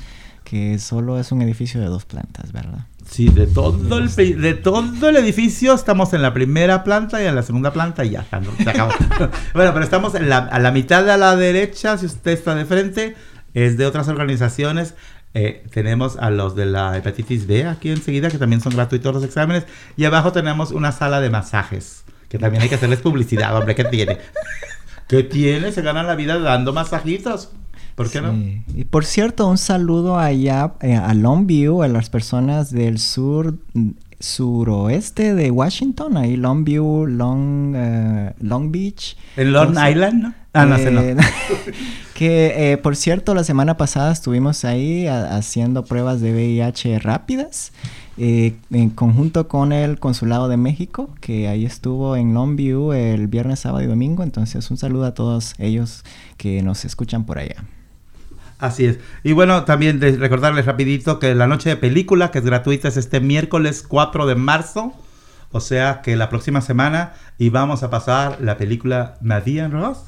que 0.46 0.80
solo 0.80 1.20
es 1.20 1.34
un 1.34 1.42
edificio 1.42 1.82
de 1.82 1.88
dos 1.88 2.06
plantas, 2.06 2.54
¿verdad? 2.54 2.86
Sí, 3.10 3.28
de 3.28 3.46
todo, 3.46 3.98
el, 3.98 4.16
de 4.16 4.54
todo 4.54 5.10
el 5.10 5.18
edificio 5.18 5.74
estamos 5.74 6.14
en 6.14 6.22
la 6.22 6.34
primera 6.34 6.86
planta 6.86 7.22
y 7.22 7.26
en 7.26 7.36
la 7.36 7.44
segunda 7.44 7.74
planta 7.74 8.06
y 8.06 8.12
ya 8.12 8.22
está, 8.22 8.40
¿no? 8.40 8.52
se 8.56 8.70
acabó. 8.70 8.94
bueno, 9.54 9.74
pero 9.74 9.82
estamos 9.82 10.16
en 10.16 10.30
la, 10.30 10.38
a 10.38 10.60
la 10.60 10.72
mitad 10.72 11.04
de 11.04 11.12
a 11.12 11.18
la 11.18 11.36
derecha, 11.36 11.98
si 11.98 12.06
usted 12.06 12.32
está 12.32 12.56
de 12.56 12.64
frente, 12.64 13.16
es 13.54 13.78
de 13.78 13.86
otras 13.86 14.08
organizaciones. 14.08 14.96
Eh, 15.34 15.64
tenemos 15.72 16.18
a 16.18 16.30
los 16.30 16.56
de 16.56 16.68
la 16.68 16.96
hepatitis 16.96 17.48
B 17.48 17.66
aquí 17.66 17.90
enseguida, 17.90 18.30
que 18.30 18.38
también 18.38 18.62
son 18.62 18.74
gratuitos 18.74 19.14
los 19.14 19.24
exámenes. 19.24 19.66
Y 19.98 20.06
abajo 20.06 20.32
tenemos 20.32 20.72
una 20.72 20.92
sala 20.92 21.22
de 21.22 21.30
masajes, 21.30 22.04
que 22.30 22.38
también 22.38 22.62
hay 22.62 22.70
que 22.70 22.76
hacerles 22.76 23.00
publicidad, 23.00 23.56
hombre, 23.58 23.76
¿qué 23.76 23.86
tiene? 23.86 24.20
¿Qué 25.08 25.24
tiene? 25.24 25.72
Se 25.72 25.82
ganan 25.82 26.08
la 26.08 26.16
vida 26.16 26.40
dando 26.40 26.74
masajitos. 26.74 27.52
¿Por 27.96 28.10
qué 28.10 28.22
no? 28.22 28.34
Y 28.74 28.86
por 28.86 29.06
cierto, 29.06 29.48
un 29.48 29.60
saludo 29.60 30.18
allá 30.18 30.74
eh, 30.82 30.96
a 30.96 31.14
Longview, 31.14 31.84
a 31.84 31.88
las 31.88 32.10
personas 32.10 32.72
del 32.72 32.98
sur 32.98 33.60
suroeste 34.20 35.36
de 35.36 35.52
Washington, 35.52 36.16
ahí 36.18 36.38
Longview, 36.38 37.06
Long, 37.06 37.74
eh, 37.76 38.34
Long 38.40 38.72
Beach. 38.72 39.18
¿En 39.36 39.52
Long 39.52 39.72
Island? 39.72 40.24
¿no? 40.24 40.43
Ah, 40.54 40.66
no 40.66 40.78
sé, 40.78 40.92
no. 40.92 41.02
Eh, 41.02 41.16
que 42.14 42.72
eh, 42.74 42.78
por 42.78 42.96
cierto, 42.96 43.34
la 43.34 43.44
semana 43.44 43.76
pasada 43.78 44.12
estuvimos 44.12 44.66
ahí 44.66 45.08
a- 45.08 45.36
haciendo 45.36 45.84
pruebas 45.86 46.22
de 46.22 46.32
VIH 46.34 47.00
rápidas. 47.00 47.72
eh, 48.18 48.56
en 48.72 48.92
conjunto 48.92 49.48
con 49.48 49.72
el 49.72 49.98
Consulado 50.00 50.48
de 50.48 50.56
México, 50.58 51.10
que 51.20 51.48
ahí 51.48 51.66
estuvo 51.66 52.16
en 52.16 52.36
Longview 52.36 52.94
el 52.94 53.28
viernes, 53.28 53.62
sábado 53.62 53.84
y 53.84 53.88
domingo. 53.88 54.22
Entonces, 54.22 54.70
un 54.70 54.78
saludo 54.78 55.06
a 55.06 55.16
todos 55.16 55.56
ellos 55.58 56.04
que 56.38 56.62
nos 56.62 56.86
escuchan 56.86 57.26
por 57.26 57.40
allá. 57.40 57.64
Así 58.60 58.86
es. 58.86 59.00
Y 59.24 59.32
bueno, 59.34 59.64
también 59.66 60.00
de 60.00 60.16
recordarles 60.16 60.66
rapidito 60.68 61.18
que 61.18 61.34
la 61.34 61.48
noche 61.48 61.70
de 61.70 61.76
película, 61.78 62.30
que 62.30 62.38
es 62.38 62.46
gratuita, 62.46 62.88
es 62.88 62.98
este 62.98 63.20
miércoles 63.20 63.84
4 63.88 64.28
de 64.28 64.36
marzo. 64.36 64.94
O 65.52 65.60
sea 65.60 66.02
que 66.02 66.16
la 66.16 66.30
próxima 66.30 66.62
semana 66.62 67.14
y 67.40 67.50
vamos 67.50 67.82
a 67.84 67.90
pasar 67.90 68.38
la 68.42 68.58
película 68.58 69.16
María 69.22 69.66
en 69.66 69.72
Rosa, 69.72 70.02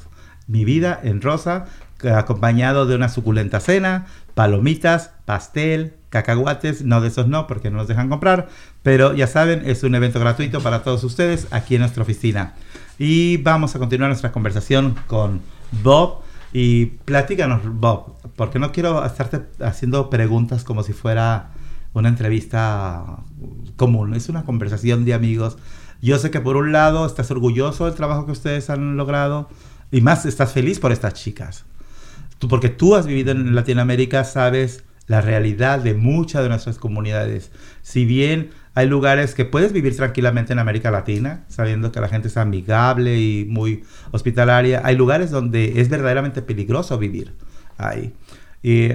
Mi 0.46 0.64
vida 0.64 0.98
en 1.02 1.20
rosa, 1.22 1.66
que- 1.98 2.10
acompañado 2.10 2.86
de 2.86 2.94
una 2.94 3.08
suculenta 3.08 3.60
cena, 3.60 4.06
palomitas, 4.34 5.10
pastel, 5.24 5.94
cacahuates, 6.10 6.84
no 6.84 7.00
de 7.00 7.08
esos 7.08 7.26
no, 7.26 7.46
porque 7.46 7.70
no 7.70 7.78
los 7.78 7.88
dejan 7.88 8.08
comprar, 8.08 8.48
pero 8.82 9.12
ya 9.14 9.26
saben, 9.26 9.62
es 9.66 9.82
un 9.82 9.94
evento 9.94 10.20
gratuito 10.20 10.60
para 10.60 10.82
todos 10.82 11.02
ustedes 11.04 11.48
aquí 11.50 11.74
en 11.74 11.80
nuestra 11.80 12.02
oficina. 12.02 12.54
Y 12.98 13.38
vamos 13.38 13.74
a 13.74 13.78
continuar 13.78 14.08
nuestra 14.08 14.32
conversación 14.32 14.96
con 15.06 15.40
Bob. 15.82 16.22
Y 16.52 16.86
platícanos, 17.04 17.60
Bob, 17.64 18.14
porque 18.36 18.58
no 18.58 18.72
quiero 18.72 19.04
estarte 19.04 19.42
haciendo 19.62 20.08
preguntas 20.08 20.64
como 20.64 20.82
si 20.82 20.94
fuera 20.94 21.50
una 21.92 22.08
entrevista 22.08 23.04
común, 23.76 24.14
es 24.14 24.28
una 24.28 24.44
conversación 24.44 25.04
de 25.04 25.12
amigos. 25.12 25.58
Yo 26.00 26.18
sé 26.18 26.30
que 26.30 26.40
por 26.40 26.56
un 26.56 26.72
lado 26.72 27.04
estás 27.04 27.30
orgulloso 27.30 27.86
del 27.86 27.94
trabajo 27.94 28.26
que 28.26 28.32
ustedes 28.32 28.70
han 28.70 28.96
logrado 28.96 29.48
y 29.90 30.00
más 30.00 30.26
estás 30.26 30.52
feliz 30.52 30.78
por 30.78 30.92
estas 30.92 31.14
chicas. 31.14 31.64
Tú, 32.38 32.48
porque 32.48 32.68
tú 32.68 32.94
has 32.94 33.06
vivido 33.06 33.32
en 33.32 33.54
Latinoamérica, 33.54 34.24
sabes 34.24 34.84
la 35.06 35.20
realidad 35.20 35.78
de 35.78 35.94
muchas 35.94 36.42
de 36.42 36.48
nuestras 36.48 36.78
comunidades. 36.78 37.50
Si 37.82 38.04
bien 38.04 38.50
Hay 38.76 38.86
lugares 38.86 39.34
que 39.34 39.46
puedes 39.46 39.72
vivir 39.72 39.96
tranquilamente 39.96 40.52
en 40.52 40.58
América 40.58 40.90
Latina, 40.90 41.46
sabiendo 41.48 41.92
que 41.92 41.98
la 41.98 42.08
gente 42.08 42.28
es 42.28 42.36
amigable 42.36 43.18
y 43.18 43.46
muy 43.48 43.84
hospitalaria. 44.10 44.82
Hay 44.84 44.96
lugares 44.96 45.30
donde 45.30 45.80
es 45.80 45.88
verdaderamente 45.88 46.42
peligroso 46.42 46.98
vivir 46.98 47.32
ahí. 47.78 48.12
Y, 48.62 48.90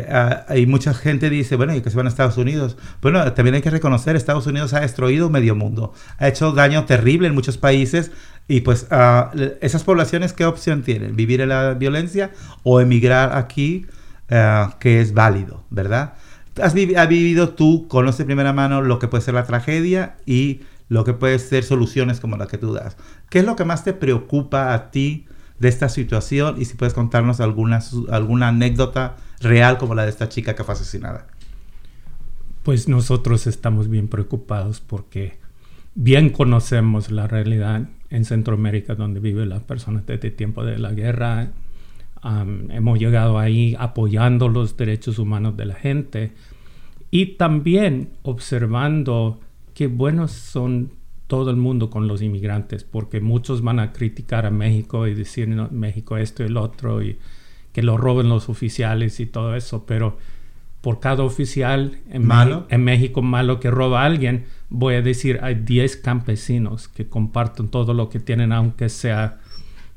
y, 0.56 0.66
mucha 0.68 0.94
gente 0.94 1.32
dice, 1.32 1.56
bueno, 1.56 1.74
¿y 1.74 1.82
que 1.82 1.90
se 1.90 1.98
van 1.98 2.06
a 2.06 2.10
Estados 2.10 2.38
Unidos? 2.38 2.78
Bueno, 3.02 3.34
también 3.34 3.56
hay 3.56 3.62
que 3.62 3.72
reconocer, 3.72 4.16
Estados 4.16 4.46
Unidos 4.46 4.74
ha 4.74 4.82
destruido 4.82 5.32
medio 5.32 5.56
mundo, 5.56 5.94
ha 6.20 6.28
hecho 6.28 6.52
daño 6.52 6.86
terrible 6.86 7.28
en 7.28 7.34
muchos 7.34 7.58
países 7.58 8.12
y 8.48 8.62
pues 8.62 8.88
uh, 8.92 9.38
esas 9.62 9.84
poblaciones, 9.84 10.34
¿qué 10.34 10.46
opción 10.46 10.84
tienen? 10.84 11.16
¿Vivir 11.16 11.42
en 11.42 11.50
la 11.50 11.74
violencia 11.74 12.32
o 12.64 12.82
emigrar 12.82 13.38
aquí, 13.38 13.86
uh, 14.30 14.78
que 14.80 15.00
es 15.02 15.14
válido, 15.14 15.64
verdad? 15.70 16.16
Has 16.62 16.74
vivido 16.74 17.50
tú, 17.50 17.88
conoces 17.88 18.20
de 18.20 18.26
primera 18.26 18.52
mano 18.52 18.82
lo 18.82 19.00
que 19.00 19.08
puede 19.08 19.24
ser 19.24 19.36
la 19.36 19.46
tragedia 19.46 20.18
y 20.26 20.62
lo 20.90 21.06
que 21.06 21.14
puede 21.14 21.40
ser 21.40 21.64
soluciones 21.64 22.20
como 22.20 22.36
la 22.36 22.48
que 22.48 22.58
tú 22.58 22.74
das. 22.74 22.98
¿Qué 23.30 23.40
es 23.40 23.46
lo 23.46 23.56
que 23.56 23.64
más 23.64 23.86
te 23.86 23.94
preocupa 23.94 24.74
a 24.74 24.92
ti 24.92 25.28
de 25.58 25.70
esta 25.70 25.88
situación? 25.88 26.56
Y 26.60 26.66
si 26.66 26.76
puedes 26.76 26.94
contarnos 26.94 27.40
alguna, 27.40 27.80
alguna 28.10 28.50
anécdota 28.50 29.16
real 29.40 29.78
como 29.78 29.96
la 29.96 30.04
de 30.04 30.10
esta 30.10 30.28
chica 30.28 30.56
que 30.56 30.66
fue 30.66 30.74
asesinada. 30.74 31.28
Pues 32.64 32.90
nosotros 32.90 33.48
estamos 33.48 33.88
bien 33.88 34.10
preocupados 34.10 34.82
porque 34.82 35.40
bien 35.96 36.30
conocemos 36.30 37.12
la 37.12 37.28
realidad 37.28 37.88
en 38.12 38.26
Centroamérica 38.26 38.94
donde 38.94 39.20
viven 39.20 39.50
las 39.50 39.64
personas 39.64 40.06
desde 40.06 40.28
el 40.28 40.36
tiempo 40.36 40.64
de 40.64 40.78
la 40.78 40.92
guerra. 40.92 41.52
Um, 42.24 42.70
hemos 42.70 43.00
llegado 43.00 43.40
ahí 43.40 43.76
apoyando 43.80 44.48
los 44.48 44.78
derechos 44.78 45.18
humanos 45.18 45.58
de 45.58 45.66
la 45.66 45.74
gente 45.74 46.32
y 47.10 47.38
también 47.38 48.10
observando 48.22 49.40
qué 49.74 49.88
buenos 49.88 50.32
son 50.32 50.92
todo 51.26 51.50
el 51.50 51.56
mundo 51.56 51.90
con 51.90 52.08
los 52.08 52.22
inmigrantes, 52.22 52.84
porque 52.84 53.22
muchos 53.22 53.62
van 53.62 53.80
a 53.80 53.94
criticar 53.94 54.46
a 54.46 54.52
México 54.52 55.08
y 55.08 55.16
decir 55.16 55.48
no, 55.48 55.70
México 55.72 56.18
esto 56.18 56.44
y 56.44 56.48
el 56.48 56.58
otro 56.58 57.02
y 57.02 57.18
que 57.72 57.82
lo 57.82 57.98
roben 57.98 58.28
los 58.28 58.50
oficiales 58.50 59.20
y 59.22 59.26
todo 59.26 59.56
eso, 59.56 59.86
pero 59.86 60.18
por 60.82 61.00
cada 61.00 61.24
oficial 61.24 62.00
en, 62.10 62.26
¿Malo? 62.26 62.66
en 62.70 62.84
México 62.84 63.22
malo 63.22 63.60
que 63.60 63.70
roba 63.70 64.02
a 64.02 64.06
alguien, 64.06 64.46
voy 64.70 64.96
a 64.96 65.02
decir, 65.02 65.40
hay 65.42 65.56
10 65.56 65.98
campesinos 65.98 66.88
que 66.88 67.08
comparten 67.08 67.70
todo 67.70 67.94
lo 67.94 68.10
que 68.10 68.20
tienen, 68.20 68.52
aunque 68.52 68.90
sea 68.90 69.40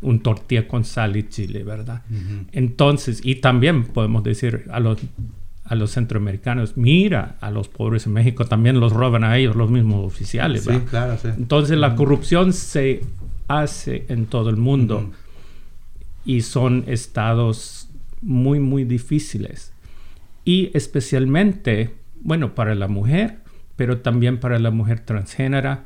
un 0.03 0.21
tortilla 0.21 0.69
con 0.69 0.85
sal 0.85 1.17
y 1.17 1.29
chile, 1.29 1.63
¿verdad? 1.65 2.03
Uh 2.11 2.15
-huh. 2.15 2.47
Entonces, 2.53 3.21
y 3.25 3.37
también 3.37 3.85
podemos 3.85 4.23
decir 4.23 4.65
a 4.71 4.79
los, 4.81 4.99
a 5.65 5.75
los 5.75 5.93
centroamericanos, 5.93 6.77
mira, 6.77 7.37
a 7.41 7.51
los 7.51 7.69
pobres 7.69 8.07
en 8.07 8.13
México 8.13 8.45
también 8.45 8.79
los 8.79 8.93
roban 8.93 9.25
a 9.25 9.39
ellos 9.39 9.57
los 9.57 9.71
mismos 9.71 10.05
oficiales, 10.05 10.67
¿verdad? 10.67 10.81
Sí, 10.83 10.87
claro, 10.91 11.19
sí. 11.21 11.29
Entonces, 11.29 11.79
la 11.79 11.95
corrupción 11.95 12.53
se 12.53 13.01
hace 13.49 14.05
en 14.09 14.27
todo 14.27 14.51
el 14.51 14.57
mundo. 14.57 14.99
Uh 14.99 15.11
-huh 15.11 15.25
y 16.25 16.43
son 16.43 16.85
estados 16.87 17.89
muy, 18.23 18.59
muy 18.59 18.85
difíciles. 18.85 19.73
Y 20.45 20.71
especialmente, 20.75 21.91
bueno, 22.21 22.55
para 22.55 22.75
la 22.75 22.89
mujer, 22.89 23.39
pero 23.77 23.99
también 23.99 24.39
para 24.39 24.59
la 24.59 24.71
mujer 24.71 25.01
transgénera 25.01 25.85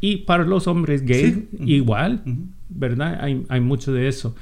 y 0.00 0.18
para 0.18 0.44
los 0.44 0.66
hombres 0.66 1.02
gays 1.04 1.34
sí. 1.34 1.48
igual, 1.64 2.22
uh 2.24 2.28
-huh. 2.28 2.46
¿verdad? 2.68 3.18
Hay, 3.20 3.44
hay 3.48 3.60
mucho 3.60 3.92
de 3.92 4.08
eso. 4.08 4.34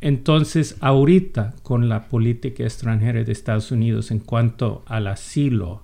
Entonces, 0.00 0.76
ahorita 0.80 1.54
con 1.62 1.88
la 1.88 2.08
política 2.08 2.62
extranjera 2.62 3.24
de 3.24 3.32
Estados 3.32 3.72
Unidos 3.72 4.10
en 4.10 4.20
cuanto 4.20 4.84
al 4.86 5.08
asilo, 5.08 5.82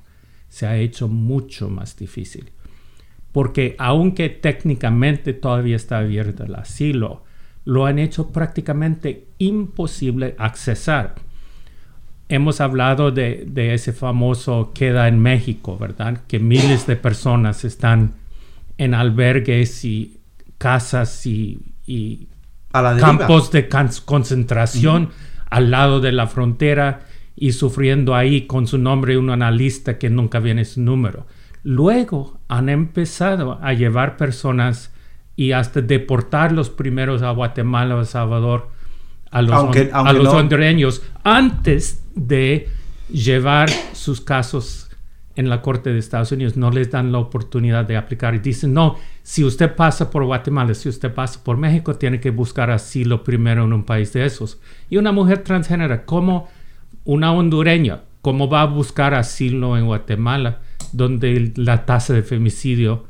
se 0.48 0.66
ha 0.66 0.76
hecho 0.76 1.08
mucho 1.08 1.68
más 1.68 1.96
difícil. 1.96 2.50
Porque 3.32 3.74
aunque 3.78 4.28
técnicamente 4.28 5.32
todavía 5.32 5.74
está 5.74 5.98
abierto 5.98 6.44
el 6.44 6.54
asilo, 6.54 7.24
lo 7.64 7.86
han 7.86 7.98
hecho 7.98 8.30
prácticamente 8.30 9.26
imposible 9.38 10.36
accesar. 10.38 11.16
Hemos 12.28 12.60
hablado 12.60 13.10
de, 13.10 13.44
de, 13.46 13.74
ese 13.74 13.92
famoso 13.92 14.72
queda 14.74 15.08
en 15.08 15.20
México, 15.20 15.76
¿verdad? 15.78 16.22
Que 16.26 16.38
miles 16.38 16.86
de 16.86 16.96
personas 16.96 17.64
están 17.64 18.14
en 18.78 18.94
albergues 18.94 19.84
y 19.84 20.20
casas 20.58 21.26
y, 21.26 21.60
y 21.86 22.28
campos 22.72 23.52
de 23.52 23.68
concentración 24.04 25.10
al 25.50 25.70
lado 25.70 26.00
de 26.00 26.12
la 26.12 26.26
frontera 26.26 27.02
y 27.36 27.52
sufriendo 27.52 28.14
ahí 28.14 28.46
con 28.46 28.66
su 28.66 28.78
nombre 28.78 29.18
un 29.18 29.30
analista 29.30 29.98
que 29.98 30.10
nunca 30.10 30.40
viene 30.40 30.64
su 30.64 30.80
número. 30.80 31.26
Luego 31.62 32.38
han 32.48 32.68
empezado 32.68 33.58
a 33.62 33.72
llevar 33.72 34.16
personas 34.16 34.92
y 35.36 35.52
hasta 35.52 35.80
deportar 35.80 36.52
los 36.52 36.70
primeros 36.70 37.22
a 37.22 37.30
Guatemala 37.30 37.96
o 37.96 38.00
El 38.00 38.06
Salvador 38.06 38.68
a 39.34 39.42
los, 39.42 39.52
aunque, 39.52 39.90
a 39.92 40.12
los 40.12 40.24
no. 40.24 40.32
hondureños 40.32 41.02
antes 41.22 42.02
de 42.14 42.68
llevar 43.10 43.68
sus 43.92 44.20
casos 44.20 44.88
en 45.36 45.48
la 45.48 45.60
Corte 45.60 45.92
de 45.92 45.98
Estados 45.98 46.32
Unidos. 46.32 46.56
No 46.56 46.70
les 46.70 46.90
dan 46.90 47.12
la 47.12 47.18
oportunidad 47.18 47.84
de 47.84 47.96
aplicar 47.96 48.34
y 48.34 48.38
dicen, 48.38 48.72
no, 48.72 48.96
si 49.22 49.44
usted 49.44 49.74
pasa 49.74 50.10
por 50.10 50.24
Guatemala, 50.24 50.72
si 50.74 50.88
usted 50.88 51.12
pasa 51.12 51.42
por 51.42 51.56
México, 51.56 51.96
tiene 51.96 52.20
que 52.20 52.30
buscar 52.30 52.70
asilo 52.70 53.24
primero 53.24 53.64
en 53.64 53.72
un 53.72 53.84
país 53.84 54.12
de 54.12 54.24
esos. 54.24 54.60
Y 54.88 54.96
una 54.96 55.12
mujer 55.12 55.42
transgénero, 55.42 56.06
como 56.06 56.48
una 57.04 57.32
hondureña, 57.32 58.02
¿cómo 58.22 58.48
va 58.48 58.62
a 58.62 58.66
buscar 58.66 59.14
asilo 59.14 59.76
en 59.76 59.86
Guatemala, 59.86 60.60
donde 60.92 61.52
la 61.56 61.84
tasa 61.84 62.14
de 62.14 62.22
femicidio 62.22 63.04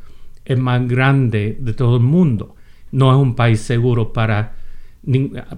es 0.45 0.59
más 0.59 0.87
grande 0.87 1.57
de 1.61 1.73
todo 1.73 1.97
el 1.97 2.03
mundo. 2.03 2.55
No 2.93 3.11
es 3.11 3.19
un 3.19 3.35
país 3.35 3.61
seguro 3.61 4.13
para, 4.13 4.57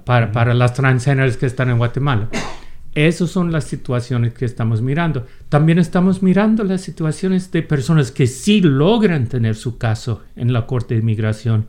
para, 0.04 0.32
para 0.32 0.54
las 0.54 0.74
transgéneros 0.74 1.36
que 1.36 1.46
están 1.46 1.70
en 1.70 1.78
Guatemala. 1.78 2.28
Esas 2.94 3.30
son 3.30 3.52
las 3.52 3.64
situaciones 3.64 4.32
que 4.32 4.46
estamos 4.46 4.80
mirando. 4.80 5.26
También 5.48 5.78
estamos 5.78 6.22
mirando 6.22 6.64
las 6.64 6.80
situaciones 6.80 7.52
de 7.52 7.62
personas 7.62 8.10
que 8.10 8.26
sí 8.26 8.60
logran 8.60 9.26
tener 9.28 9.54
su 9.54 9.76
caso 9.76 10.22
en 10.34 10.52
la 10.52 10.66
Corte 10.66 10.94
de 10.94 11.00
Inmigración 11.00 11.66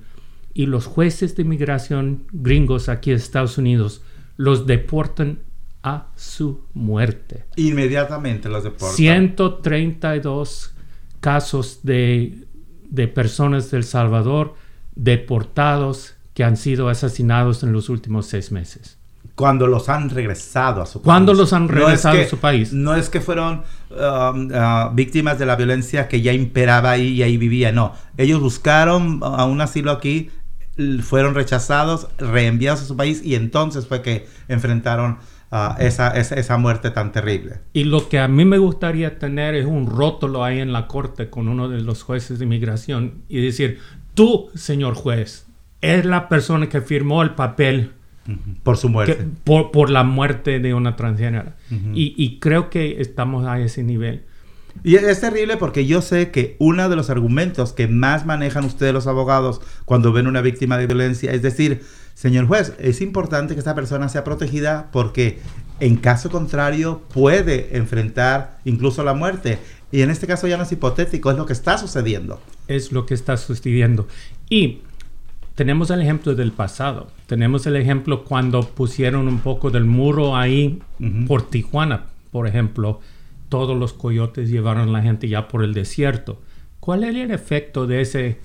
y 0.53 0.65
los 0.65 0.85
jueces 0.85 1.35
de 1.35 1.43
inmigración 1.43 2.23
gringos 2.31 2.87
aquí 2.89 3.11
en 3.11 3.17
Estados 3.17 3.57
Unidos 3.57 4.01
los 4.37 4.65
deportan 4.65 5.39
a 5.83 6.07
su 6.15 6.65
muerte. 6.73 7.45
Inmediatamente 7.57 8.47
los 8.49 8.63
deportan. 8.63 8.95
132 8.95 10.73
casos 11.19 11.81
de 11.83 12.47
de 12.89 13.07
personas 13.07 13.71
del 13.71 13.83
Salvador 13.83 14.55
deportados 14.95 16.15
que 16.37 16.43
han 16.43 16.55
sido 16.55 16.87
asesinados 16.87 17.63
en 17.63 17.73
los 17.73 17.89
últimos 17.89 18.27
seis 18.27 18.51
meses. 18.51 18.99
Cuando 19.33 19.65
los 19.65 19.89
han 19.89 20.11
regresado 20.11 20.83
a 20.83 20.85
su 20.85 20.99
país. 20.99 21.05
Cuando 21.05 21.33
los 21.33 21.51
han 21.51 21.67
regresado 21.67 22.13
no 22.13 22.21
es 22.21 22.25
que, 22.25 22.27
a 22.27 22.29
su 22.29 22.37
país. 22.37 22.73
No 22.73 22.95
es 22.95 23.09
que 23.09 23.21
fueron 23.21 23.63
uh, 23.89 23.95
uh, 23.95 24.93
víctimas 24.93 25.39
de 25.39 25.47
la 25.47 25.55
violencia 25.55 26.07
que 26.07 26.21
ya 26.21 26.33
imperaba 26.33 26.91
ahí 26.91 27.07
y 27.07 27.23
ahí 27.23 27.37
vivía, 27.37 27.71
no. 27.71 27.93
Ellos 28.17 28.39
buscaron 28.39 29.19
a 29.23 29.45
un 29.45 29.61
asilo 29.61 29.89
aquí, 29.89 30.29
fueron 31.01 31.33
rechazados, 31.33 32.07
reenviados 32.19 32.83
a 32.83 32.85
su 32.85 32.95
país 32.95 33.23
y 33.25 33.33
entonces 33.33 33.87
fue 33.87 34.03
que 34.03 34.27
enfrentaron 34.47 35.17
Uh, 35.49 35.79
esa, 35.79 36.09
esa, 36.09 36.35
esa, 36.35 36.57
muerte 36.57 36.91
tan 36.91 37.13
terrible. 37.13 37.61
Y 37.71 37.85
lo 37.85 38.09
que 38.09 38.19
a 38.19 38.27
mí 38.27 38.43
me 38.43 38.57
gustaría 38.57 39.17
tener 39.17 39.55
es 39.55 39.65
un 39.65 39.87
rótulo 39.87 40.43
ahí 40.43 40.59
en 40.59 40.73
la 40.73 40.87
corte 40.87 41.29
con 41.29 41.47
uno 41.47 41.69
de 41.69 41.79
los 41.79 42.03
jueces 42.03 42.37
de 42.37 42.43
inmigración 42.43 43.23
y 43.29 43.39
decir, 43.39 43.79
tú, 44.13 44.49
señor 44.55 44.95
juez, 44.95 45.46
es 45.81 46.05
la 46.05 46.29
persona 46.29 46.69
que 46.69 46.81
firmó 46.81 47.21
el 47.23 47.31
papel 47.31 47.91
uh 48.27 48.31
-huh. 48.31 48.55
por 48.63 48.77
su 48.77 48.89
muerte. 48.89 49.17
Que, 49.17 49.23
por, 49.43 49.71
por, 49.71 49.89
la 49.89 50.03
muerte 50.03 50.59
de 50.59 50.73
una 50.73 50.95
transgénera. 50.95 51.55
Uh 51.71 51.75
-huh. 51.75 51.91
y, 51.93 52.13
y 52.17 52.39
creo 52.39 52.69
que 52.69 53.01
estamos 53.01 53.45
a 53.45 53.59
ese 53.59 53.83
nivel. 53.83 54.23
Y 54.83 54.95
es 54.95 55.21
terrible 55.21 55.57
porque 55.57 55.85
yo 55.85 56.01
sé 56.01 56.31
que 56.31 56.55
uno 56.59 56.87
de 56.89 56.95
los 56.95 57.09
argumentos 57.09 57.73
que 57.73 57.87
más 57.87 58.25
manejan 58.25 58.65
ustedes 58.65 58.93
los 58.93 59.07
abogados 59.07 59.61
cuando 59.85 60.11
ven 60.11 60.27
una 60.27 60.41
víctima 60.41 60.77
de 60.77 60.87
violencia 60.87 61.31
es 61.31 61.41
decir, 61.41 61.83
señor 62.13 62.47
juez, 62.47 62.73
es 62.79 63.01
importante 63.01 63.53
que 63.53 63.59
esta 63.59 63.75
persona 63.75 64.09
sea 64.09 64.23
protegida 64.23 64.89
porque 64.91 65.39
en 65.79 65.97
caso 65.97 66.29
contrario 66.29 67.01
puede 67.13 67.77
enfrentar 67.77 68.59
incluso 68.65 69.03
la 69.03 69.13
muerte. 69.13 69.59
Y 69.91 70.01
en 70.01 70.09
este 70.09 70.27
caso 70.27 70.47
ya 70.47 70.57
no 70.57 70.63
es 70.63 70.71
hipotético, 70.71 71.31
es 71.31 71.37
lo 71.37 71.45
que 71.45 71.53
está 71.53 71.77
sucediendo. 71.77 72.41
Es 72.67 72.91
lo 72.91 73.05
que 73.05 73.13
está 73.13 73.37
sucediendo. 73.37 74.07
Y 74.49 74.81
tenemos 75.57 75.89
el 75.89 76.01
ejemplo 76.01 76.35
del 76.35 76.51
pasado. 76.51 77.07
Tenemos 77.25 77.65
el 77.65 77.75
ejemplo 77.75 78.23
cuando 78.23 78.61
pusieron 78.61 79.27
un 79.27 79.39
poco 79.39 79.71
del 79.71 79.83
muro 79.85 80.35
ahí 80.37 80.79
uh 80.99 81.03
-huh. 81.03 81.27
por 81.27 81.49
Tijuana, 81.49 82.05
por 82.31 82.47
ejemplo. 82.47 82.99
Todos 83.49 83.75
los 83.77 83.91
coyotes 83.93 84.49
llevaron 84.49 84.89
a 84.89 84.91
la 84.91 85.01
gente 85.01 85.27
ya 85.27 85.47
por 85.47 85.63
el 85.63 85.73
desierto. 85.73 86.39
¿Cuál 86.79 87.03
era 87.03 87.21
el 87.23 87.31
efecto 87.31 87.87
de 87.87 88.01
ese 88.01 88.37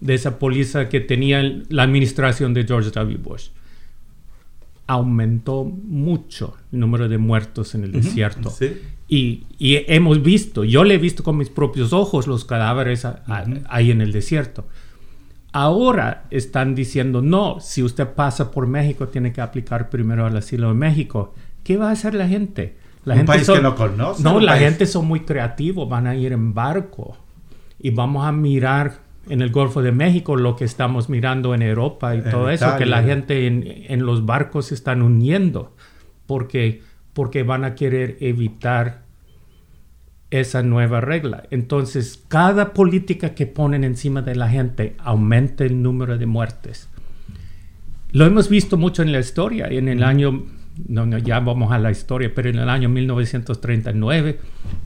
de 0.00 0.14
esa 0.14 0.38
póliza 0.38 0.88
que 0.88 1.00
tenía 1.00 1.42
la 1.68 1.82
administración 1.84 2.54
de 2.54 2.64
George 2.64 2.90
W. 2.90 3.18
Bush. 3.18 3.48
aumentó 4.86 5.64
mucho 5.64 6.56
el 6.72 6.80
número 6.80 7.08
de 7.08 7.18
muertos 7.18 7.74
en 7.74 7.84
el 7.84 7.92
desierto. 7.92 8.50
Sí. 8.50 8.72
Y, 9.08 9.44
y 9.58 9.84
hemos 9.88 10.22
visto, 10.22 10.64
yo 10.64 10.84
le 10.84 10.94
he 10.94 10.98
visto 10.98 11.22
con 11.22 11.36
mis 11.38 11.48
propios 11.50 11.92
ojos 11.92 12.26
los 12.26 12.44
cadáveres 12.44 13.04
a- 13.04 13.22
a- 13.26 13.44
ahí 13.68 13.90
en 13.90 14.00
el 14.00 14.10
desierto. 14.12 14.64
Ahora 15.52 16.24
están 16.30 16.74
diciendo, 16.74 17.20
no, 17.20 17.60
si 17.60 17.82
usted 17.82 18.08
pasa 18.08 18.50
por 18.50 18.66
México 18.66 19.08
tiene 19.08 19.32
que 19.32 19.40
aplicar 19.40 19.90
primero 19.90 20.24
al 20.26 20.36
asilo 20.36 20.68
de 20.68 20.74
México. 20.74 21.34
¿Qué 21.62 21.76
va 21.76 21.90
a 21.90 21.92
hacer 21.92 22.14
la 22.14 22.26
gente? 22.26 22.76
La 23.04 23.14
Un 23.14 23.24
país 23.26 23.48
que 23.48 23.60
no 23.60 23.74
conoce, 23.74 24.22
No, 24.22 24.40
la 24.40 24.52
país- 24.52 24.64
gente 24.64 24.86
son 24.86 25.06
muy 25.06 25.20
creativos, 25.20 25.88
van 25.88 26.06
a 26.06 26.14
ir 26.16 26.32
en 26.32 26.54
barco 26.54 27.16
y 27.78 27.90
vamos 27.90 28.24
a 28.26 28.32
mirar 28.32 29.00
en 29.28 29.42
el 29.42 29.50
Golfo 29.50 29.82
de 29.82 29.92
México 29.92 30.36
lo 30.36 30.56
que 30.56 30.64
estamos 30.64 31.08
mirando 31.08 31.54
en 31.54 31.62
Europa 31.62 32.14
y 32.14 32.18
En 32.18 32.30
todo 32.30 32.48
eso, 32.50 32.76
que 32.78 32.86
la 32.86 33.02
gente 33.02 33.46
en, 33.46 33.64
en 33.88 34.06
los 34.06 34.24
barcos 34.24 34.66
se 34.66 34.74
están 34.74 35.02
uniendo 35.02 35.74
porque, 36.26 36.82
porque 37.12 37.42
van 37.42 37.64
a 37.64 37.74
querer 37.74 38.16
evitar 38.20 39.02
esa 40.32 40.62
nueva 40.62 41.02
regla. 41.02 41.44
Entonces, 41.50 42.24
cada 42.28 42.72
política 42.72 43.34
que 43.34 43.46
ponen 43.46 43.84
encima 43.84 44.22
de 44.22 44.34
la 44.34 44.48
gente 44.48 44.96
aumenta 44.98 45.64
el 45.64 45.82
número 45.82 46.16
de 46.16 46.24
muertes. 46.24 46.88
Lo 48.12 48.24
hemos 48.24 48.48
visto 48.48 48.78
mucho 48.78 49.02
en 49.02 49.12
la 49.12 49.20
historia. 49.20 49.66
En 49.68 49.88
el 49.88 50.02
año, 50.02 50.46
no, 50.88 51.04
no, 51.04 51.18
ya 51.18 51.40
vamos 51.40 51.70
a 51.70 51.78
la 51.78 51.90
historia, 51.90 52.32
pero 52.34 52.48
en 52.48 52.58
el 52.58 52.70
año 52.70 52.88
1939, 52.88 54.38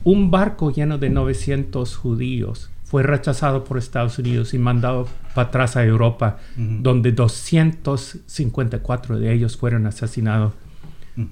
un 0.03 0.29
barco 0.29 0.69
lleno 0.69 0.97
de 0.97 1.09
900 1.09 1.95
judíos 1.95 2.69
fue 2.83 3.03
rechazado 3.03 3.63
por 3.63 3.77
Estados 3.77 4.19
Unidos 4.19 4.53
y 4.53 4.57
mandado 4.57 5.07
para 5.33 5.47
atrás 5.47 5.77
a 5.77 5.85
Europa, 5.85 6.39
donde 6.55 7.13
254 7.13 9.19
de 9.19 9.33
ellos 9.33 9.55
fueron 9.55 9.87
asesinados 9.87 10.51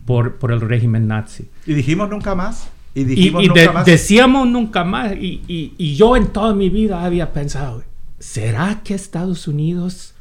por, 0.05 0.35
por 0.35 0.53
el 0.53 0.61
régimen 0.61 1.07
nazi. 1.07 1.49
Y 1.65 1.73
dijimos 1.73 2.09
nunca 2.09 2.33
más. 2.35 2.69
Y 2.95 3.03
dijimos 3.03 3.43
y 3.43 3.47
nunca 3.47 3.61
de- 3.61 3.69
más. 3.69 3.85
decíamos 3.85 4.47
nunca 4.47 4.83
más. 4.83 5.13
Y, 5.13 5.43
y- 5.47 5.73
y 5.77 5.95
yo 5.95 6.15
en 6.15 6.27
toda 6.27 6.55
mi 6.55 6.69
vida 6.69 7.03
había 7.05 7.33
pensado, 7.33 7.83
¿será 8.19 8.81
que 8.83 8.93
Estados 8.95 9.47
Unidos 9.47 10.13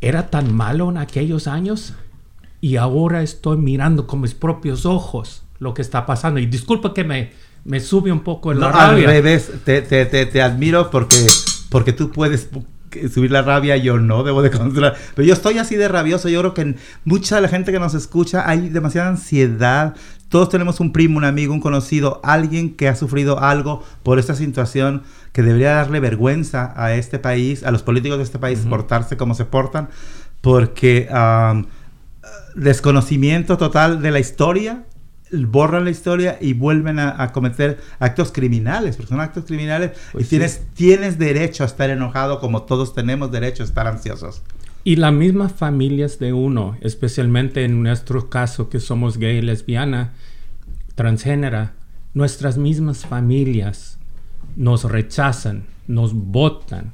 era 0.00 0.28
tan 0.30 0.54
malo 0.54 0.90
en 0.90 0.98
aquellos 0.98 1.46
años? 1.46 1.94
Y 2.60 2.76
ahora 2.76 3.22
estoy 3.22 3.56
mirando 3.56 4.06
con 4.06 4.20
mis 4.20 4.34
propios 4.34 4.84
ojos 4.86 5.42
lo 5.58 5.72
que 5.74 5.82
está 5.82 6.04
pasando. 6.06 6.38
Y 6.40 6.46
disculpa 6.46 6.92
que 6.94 7.04
me, 7.04 7.30
me 7.64 7.80
sube 7.80 8.12
un 8.12 8.20
poco 8.20 8.52
en 8.52 8.58
No, 8.60 8.68
la 8.70 8.76
al 8.84 8.90
rabia. 8.92 9.06
revés, 9.08 9.50
te, 9.64 9.80
te, 9.82 10.04
te, 10.06 10.26
te 10.26 10.42
admiro 10.42 10.90
porque, 10.90 11.26
porque 11.70 11.92
tú 11.94 12.10
puedes 12.10 12.48
subir 13.14 13.30
la 13.30 13.40
rabia, 13.42 13.76
yo 13.78 13.98
no, 13.98 14.22
debo 14.24 14.42
de 14.42 14.50
controlar. 14.50 14.96
Pero 15.14 15.26
yo 15.28 15.32
estoy 15.32 15.56
así 15.58 15.76
de 15.76 15.88
rabioso, 15.88 16.28
yo 16.28 16.40
creo 16.40 16.54
que 16.54 16.62
en 16.62 16.76
mucha 17.04 17.36
de 17.36 17.42
la 17.42 17.48
gente 17.48 17.72
que 17.72 17.78
nos 17.78 17.94
escucha 17.94 18.48
hay 18.48 18.68
demasiada 18.68 19.08
ansiedad. 19.08 19.94
Todos 20.30 20.48
tenemos 20.48 20.80
un 20.80 20.92
primo, 20.92 21.18
un 21.18 21.24
amigo, 21.24 21.52
un 21.52 21.60
conocido, 21.60 22.20
alguien 22.22 22.74
que 22.76 22.88
ha 22.88 22.94
sufrido 22.94 23.40
algo 23.40 23.82
por 24.02 24.18
esta 24.18 24.34
situación 24.34 25.02
que 25.32 25.42
debería 25.42 25.72
darle 25.72 26.00
vergüenza 26.00 26.72
a 26.76 26.94
este 26.94 27.18
país, 27.18 27.64
a 27.64 27.70
los 27.72 27.82
políticos 27.82 28.18
de 28.18 28.24
este 28.24 28.38
país, 28.38 28.60
portarse 28.60 29.16
como 29.16 29.34
se 29.34 29.44
portan, 29.44 29.88
porque 30.40 31.08
am, 31.10 31.66
desconocimiento 32.54 33.58
total 33.58 34.00
de 34.02 34.10
la 34.12 34.20
historia, 34.20 34.84
borran 35.32 35.84
la 35.84 35.90
historia 35.90 36.38
y 36.40 36.52
vuelven 36.54 36.98
a, 36.98 37.22
a 37.22 37.32
cometer 37.32 37.78
actos 37.98 38.32
criminales, 38.32 38.96
porque 38.96 39.10
son 39.10 39.20
actos 39.20 39.44
criminales 39.44 39.92
Pues 40.12 40.22
y 40.22 40.24
sí. 40.24 40.30
tienes, 40.30 40.62
tienes 40.74 41.18
derecho 41.18 41.64
a 41.64 41.66
estar 41.66 41.90
enojado 41.90 42.40
como 42.40 42.62
todos 42.62 42.94
tenemos 42.94 43.30
derecho 43.30 43.62
a 43.62 43.66
estar 43.66 43.86
ansiosos. 43.86 44.42
Y 44.82 44.96
las 44.96 45.12
mismas 45.12 45.52
familias 45.52 46.18
de 46.18 46.32
uno, 46.32 46.76
especialmente 46.80 47.64
en 47.64 47.82
nuestro 47.82 48.30
caso 48.30 48.70
que 48.70 48.80
somos 48.80 49.18
gay, 49.18 49.42
lesbiana, 49.42 50.14
transgénera, 50.94 51.74
nuestras 52.14 52.58
mismas 52.58 53.06
familias 53.06 53.98
nos 54.56 54.84
rechazan, 54.84 55.64
nos 55.86 56.14
votan 56.14 56.92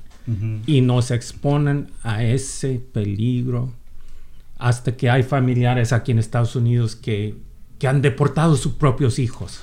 y 0.67 0.81
nos 0.81 1.13
exponen 1.13 1.93
a 2.03 2.25
ese 2.25 2.81
peligro 2.93 3.73
hasta 4.59 4.97
que 4.97 5.09
hay 5.09 5.23
familiares 5.23 5.93
aquí 5.93 6.11
en 6.11 6.19
Estados 6.19 6.57
Unidos 6.57 6.97
que, 6.97 7.37
que 7.79 7.87
han 7.87 8.03
deportado 8.03 8.57
sus 8.57 8.73
propios 8.73 9.21
hijos. 9.21 9.61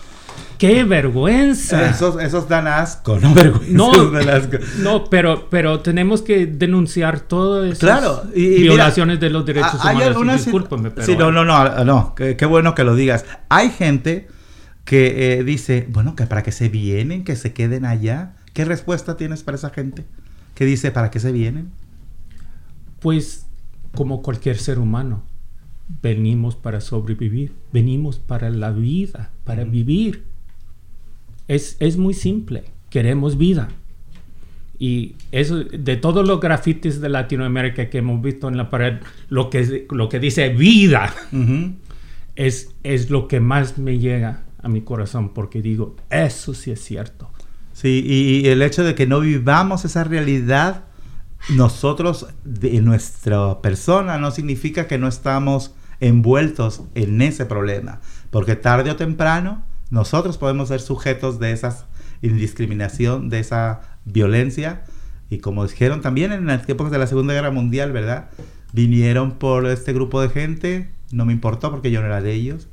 ¡Qué 0.57 0.83
vergüenza! 0.85 1.89
Esos, 1.89 2.21
esos 2.21 2.47
dan 2.47 2.67
asco, 2.67 3.19
no 3.19 3.33
vergüenza. 3.33 3.67
No, 3.71 3.91
esos 3.91 4.11
dan 4.13 4.29
asco. 4.29 4.57
no, 4.79 5.05
pero, 5.05 5.49
pero 5.49 5.81
tenemos 5.81 6.21
que 6.21 6.45
denunciar 6.45 7.19
todas 7.21 7.65
esas 7.65 7.79
Claro, 7.79 8.23
y, 8.33 8.45
y 8.45 8.49
mira, 8.49 8.61
violaciones 8.75 9.19
de 9.19 9.29
los 9.29 9.45
derechos 9.45 9.75
ha- 9.81 9.89
hay 9.89 9.95
humanos. 9.95 10.07
algunas 10.07 10.45
discúlpame, 10.45 10.91
pero 10.91 11.05
Sí, 11.05 11.17
no, 11.17 11.31
no, 11.31 11.43
no, 11.43 11.83
no, 11.83 12.15
qué, 12.15 12.37
qué 12.37 12.45
bueno 12.45 12.75
que 12.75 12.83
lo 12.83 12.95
digas. 12.95 13.25
Hay 13.49 13.69
gente 13.71 14.27
que 14.85 15.39
eh, 15.39 15.43
dice, 15.43 15.85
bueno, 15.89 16.15
que 16.15 16.25
para 16.27 16.43
qué 16.43 16.51
se 16.51 16.69
vienen, 16.69 17.23
que 17.23 17.35
se 17.35 17.51
queden 17.53 17.85
allá. 17.85 18.33
¿Qué 18.53 18.63
respuesta 18.65 19.17
tienes 19.17 19.43
para 19.43 19.55
esa 19.57 19.69
gente? 19.71 20.05
Que 20.55 20.65
dice, 20.65 20.91
¿para 20.91 21.09
qué 21.11 21.19
se 21.19 21.31
vienen? 21.31 21.71
pues 22.99 23.45
como 23.95 24.21
cualquier 24.21 24.57
ser 24.57 24.79
humano, 24.79 25.23
venimos 26.01 26.55
para 26.55 26.81
sobrevivir, 26.81 27.51
venimos 27.71 28.19
para 28.19 28.49
la 28.49 28.71
vida, 28.71 29.31
para 29.43 29.63
vivir. 29.63 30.23
Es, 31.47 31.77
es 31.79 31.97
muy 31.97 32.13
simple, 32.13 32.63
queremos 32.89 33.37
vida. 33.37 33.69
Y 34.79 35.15
eso, 35.31 35.63
de 35.63 35.97
todos 35.97 36.27
los 36.27 36.39
grafitis 36.39 36.99
de 36.99 37.09
Latinoamérica 37.09 37.89
que 37.89 37.99
hemos 37.99 38.21
visto 38.21 38.47
en 38.47 38.57
la 38.57 38.69
pared, 38.69 38.99
lo 39.29 39.49
que, 39.49 39.85
lo 39.91 40.09
que 40.09 40.19
dice 40.19 40.49
vida 40.49 41.13
es, 42.35 42.73
es 42.83 43.09
lo 43.09 43.27
que 43.27 43.39
más 43.39 43.77
me 43.77 43.99
llega 43.99 44.43
a 44.61 44.69
mi 44.69 44.81
corazón, 44.81 45.33
porque 45.33 45.61
digo, 45.61 45.95
eso 46.09 46.53
sí 46.53 46.71
es 46.71 46.83
cierto. 46.83 47.29
Sí, 47.73 48.03
y 48.05 48.47
el 48.47 48.61
hecho 48.61 48.83
de 48.83 48.95
que 48.95 49.07
no 49.07 49.19
vivamos 49.19 49.83
esa 49.85 50.03
realidad 50.03 50.85
nosotros, 51.49 52.27
de 52.43 52.81
nuestra 52.81 53.61
persona, 53.61 54.17
no 54.17 54.31
significa 54.31 54.87
que 54.87 54.97
no 54.97 55.07
estamos 55.07 55.73
envueltos 55.99 56.83
en 56.95 57.21
ese 57.21 57.45
problema. 57.45 58.01
Porque 58.29 58.55
tarde 58.55 58.91
o 58.91 58.95
temprano, 58.95 59.63
nosotros 59.89 60.37
podemos 60.37 60.69
ser 60.69 60.81
sujetos 60.81 61.39
de 61.39 61.51
esa 61.51 61.87
indiscriminación, 62.21 63.29
de 63.29 63.39
esa 63.39 63.81
violencia. 64.05 64.83
Y 65.29 65.39
como 65.39 65.67
dijeron 65.67 66.01
también 66.01 66.31
en 66.31 66.45
las 66.45 66.67
épocas 66.67 66.91
de 66.91 66.99
la 66.99 67.07
Segunda 67.07 67.33
Guerra 67.33 67.51
Mundial, 67.51 67.91
¿verdad? 67.91 68.29
Vinieron 68.71 69.33
por 69.33 69.67
este 69.67 69.93
grupo 69.93 70.21
de 70.21 70.29
gente, 70.29 70.89
no 71.11 71.25
me 71.25 71.33
importó 71.33 71.71
porque 71.71 71.91
yo 71.91 72.01
no 72.01 72.07
era 72.07 72.21
de 72.21 72.33
ellos. 72.33 72.67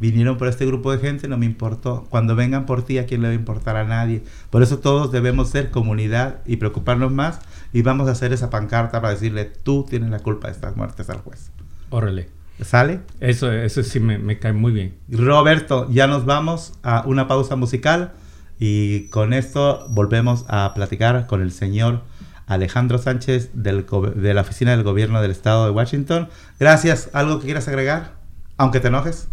Vinieron 0.00 0.36
por 0.36 0.48
este 0.48 0.66
grupo 0.66 0.92
de 0.92 0.98
gente, 0.98 1.28
no 1.28 1.38
me 1.38 1.46
importó. 1.46 2.06
Cuando 2.10 2.36
vengan 2.36 2.66
por 2.66 2.82
ti, 2.82 2.98
¿a 2.98 3.06
quién 3.06 3.22
le 3.22 3.28
va 3.28 3.32
a 3.32 3.36
importar 3.36 3.76
a 3.76 3.84
nadie? 3.84 4.22
Por 4.50 4.62
eso 4.62 4.78
todos 4.80 5.10
debemos 5.12 5.48
ser 5.48 5.70
comunidad 5.70 6.40
y 6.44 6.56
preocuparnos 6.56 7.10
más. 7.10 7.40
Y 7.72 7.82
vamos 7.82 8.08
a 8.08 8.12
hacer 8.12 8.32
esa 8.32 8.50
pancarta 8.50 9.00
para 9.00 9.12
decirle, 9.12 9.44
tú 9.44 9.84
tienes 9.88 10.10
la 10.10 10.20
culpa 10.20 10.48
de 10.48 10.54
estas 10.54 10.76
muertes 10.76 11.10
al 11.10 11.18
juez. 11.18 11.50
Órale, 11.90 12.28
¿Sale? 12.62 13.00
eso, 13.20 13.52
eso 13.52 13.82
sí 13.82 14.00
me, 14.00 14.18
me 14.18 14.38
cae 14.38 14.52
muy 14.52 14.72
bien. 14.72 14.96
Roberto, 15.10 15.88
ya 15.90 16.06
nos 16.06 16.24
vamos 16.24 16.74
a 16.82 17.02
una 17.06 17.28
pausa 17.28 17.56
musical. 17.56 18.12
Y 18.58 19.08
con 19.08 19.32
esto 19.32 19.86
volvemos 19.90 20.44
a 20.48 20.72
platicar 20.74 21.26
con 21.26 21.42
el 21.42 21.52
señor 21.52 22.02
Alejandro 22.46 22.98
Sánchez 22.98 23.50
del 23.52 23.86
de 24.16 24.34
la 24.34 24.40
Oficina 24.40 24.72
del 24.72 24.82
Gobierno 24.82 25.22
del 25.22 25.30
Estado 25.30 25.66
de 25.66 25.70
Washington. 25.70 26.28
Gracias. 26.58 27.10
¿Algo 27.12 27.38
que 27.38 27.44
quieras 27.44 27.68
agregar? 27.68 28.14
Aunque 28.56 28.80
te 28.80 28.88
enojes. 28.88 29.28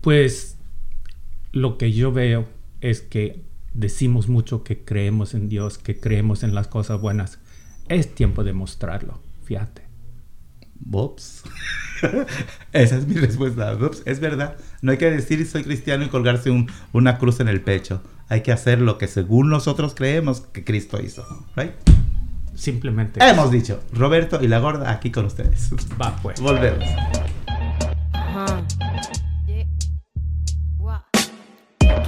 Pues 0.00 0.58
lo 1.52 1.78
que 1.78 1.92
yo 1.92 2.12
veo 2.12 2.46
es 2.80 3.00
que 3.00 3.44
decimos 3.74 4.28
mucho 4.28 4.62
que 4.64 4.84
creemos 4.84 5.34
en 5.34 5.48
Dios, 5.48 5.78
que 5.78 5.98
creemos 6.00 6.42
en 6.42 6.54
las 6.54 6.68
cosas 6.68 7.00
buenas. 7.00 7.38
Es 7.88 8.14
tiempo 8.14 8.44
de 8.44 8.52
mostrarlo, 8.52 9.20
fíjate. 9.44 9.82
Bops. 10.82 11.42
Esa 12.72 12.96
es 12.96 13.06
mi 13.06 13.14
respuesta. 13.16 13.74
Bops. 13.74 14.02
Es 14.06 14.18
verdad. 14.20 14.56
No 14.80 14.92
hay 14.92 14.98
que 14.98 15.10
decir 15.10 15.46
soy 15.46 15.62
cristiano 15.62 16.04
y 16.04 16.08
colgarse 16.08 16.50
un- 16.50 16.70
una 16.92 17.18
cruz 17.18 17.40
en 17.40 17.48
el 17.48 17.60
pecho. 17.60 18.02
Hay 18.28 18.42
que 18.42 18.52
hacer 18.52 18.80
lo 18.80 18.96
que 18.96 19.06
según 19.08 19.50
nosotros 19.50 19.94
creemos 19.94 20.40
que 20.40 20.64
Cristo 20.64 20.98
hizo. 21.02 21.26
Right? 21.56 21.72
Simplemente. 22.54 23.20
Hemos 23.22 23.50
dicho. 23.50 23.82
Roberto 23.92 24.38
y 24.42 24.48
la 24.48 24.58
gorda 24.60 24.90
aquí 24.90 25.10
con 25.10 25.26
ustedes. 25.26 25.70
Va 26.00 26.16
pues. 26.22 26.40
Volvemos. 26.40 26.84
Ajá. 28.14 28.62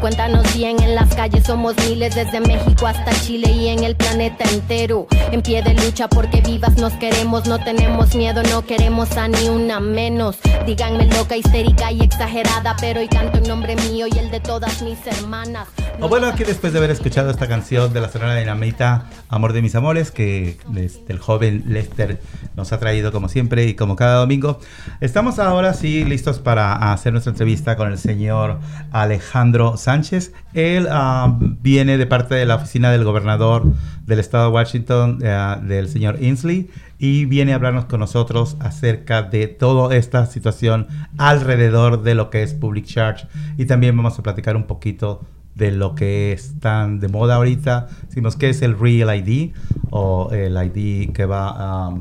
Cuéntanos 0.00 0.54
bien, 0.54 0.82
en 0.82 0.94
las 0.94 1.14
calles 1.14 1.44
somos 1.44 1.74
miles 1.88 2.14
desde 2.14 2.40
México 2.40 2.86
hasta 2.86 3.12
Chile 3.22 3.50
y 3.50 3.68
en 3.68 3.84
el 3.84 3.96
planeta 3.96 4.44
entero. 4.50 5.06
En 5.32 5.42
pie 5.42 5.62
de 5.62 5.74
lucha 5.74 6.08
porque 6.08 6.40
vivas 6.40 6.76
nos 6.76 6.92
queremos, 6.94 7.46
no 7.46 7.58
tenemos 7.62 8.14
miedo, 8.14 8.42
no 8.42 8.66
queremos 8.66 9.16
a 9.16 9.28
ni 9.28 9.48
una 9.48 9.80
menos. 9.80 10.38
Díganme 10.66 11.06
loca, 11.06 11.36
histérica 11.36 11.90
y 11.90 12.02
exagerada, 12.02 12.76
pero 12.80 13.00
hoy 13.00 13.08
canto 13.08 13.38
en 13.38 13.44
nombre 13.44 13.76
mío 13.76 14.06
y 14.12 14.18
el 14.18 14.30
de 14.30 14.40
todas 14.40 14.82
mis 14.82 14.98
hermanas. 15.06 15.68
o 16.00 16.08
bueno, 16.08 16.26
aquí 16.26 16.44
después 16.44 16.72
de 16.72 16.78
haber 16.78 16.90
escuchado 16.90 17.30
esta 17.30 17.48
canción 17.48 17.92
de 17.92 18.00
la 18.00 18.08
Sonora 18.08 18.36
Dinamita, 18.36 19.06
Amor 19.28 19.52
de 19.52 19.62
mis 19.62 19.74
amores, 19.74 20.10
que 20.10 20.58
este, 20.76 21.12
el 21.12 21.18
joven 21.18 21.64
Lester 21.66 22.20
nos 22.56 22.72
ha 22.72 22.78
traído 22.78 23.10
como 23.10 23.28
siempre 23.28 23.64
y 23.66 23.74
como 23.74 23.96
cada 23.96 24.16
domingo, 24.16 24.60
estamos 25.00 25.38
ahora 25.38 25.74
sí 25.74 26.04
listos 26.04 26.38
para 26.38 26.92
hacer 26.92 27.12
nuestra 27.12 27.30
entrevista 27.30 27.76
con 27.76 27.90
el 27.90 27.98
señor 27.98 28.60
Alejandro 28.92 29.76
Sánchez. 29.84 30.32
Él 30.54 30.88
ah, 30.90 31.38
viene 31.40 31.98
de 31.98 32.06
parte 32.06 32.34
de 32.34 32.46
la 32.46 32.56
oficina 32.56 32.90
del 32.90 33.04
gobernador 33.04 33.64
del 34.06 34.18
estado 34.18 34.48
de 34.48 34.54
Washington, 34.54 35.18
eh, 35.22 35.56
del 35.62 35.88
señor 35.88 36.22
Inslee, 36.22 36.68
y 36.98 37.26
viene 37.26 37.52
a 37.52 37.56
hablarnos 37.56 37.84
con 37.84 38.00
nosotros 38.00 38.56
acerca 38.60 39.22
de 39.22 39.46
toda 39.46 39.94
esta 39.94 40.26
situación 40.26 40.86
alrededor 41.18 42.02
de 42.02 42.14
lo 42.14 42.30
que 42.30 42.42
es 42.42 42.54
Public 42.54 42.86
Charge. 42.86 43.26
Y 43.58 43.66
también 43.66 43.96
vamos 43.96 44.18
a 44.18 44.22
platicar 44.22 44.56
un 44.56 44.64
poquito 44.64 45.20
de 45.54 45.70
lo 45.70 45.94
que 45.94 46.32
es 46.32 46.58
tan 46.60 46.98
de 46.98 47.08
moda 47.08 47.36
ahorita. 47.36 47.88
Decimos 48.08 48.36
que 48.36 48.48
es 48.48 48.62
el 48.62 48.78
Real 48.78 49.14
ID 49.16 49.52
o 49.90 50.30
el 50.32 50.56
ID 50.56 51.12
que 51.12 51.26
va 51.26 51.48
a 51.56 51.94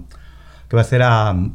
que 0.73 0.75
va 0.75 0.81
a 0.81 0.85
ser 0.85 1.03
um, 1.03 1.53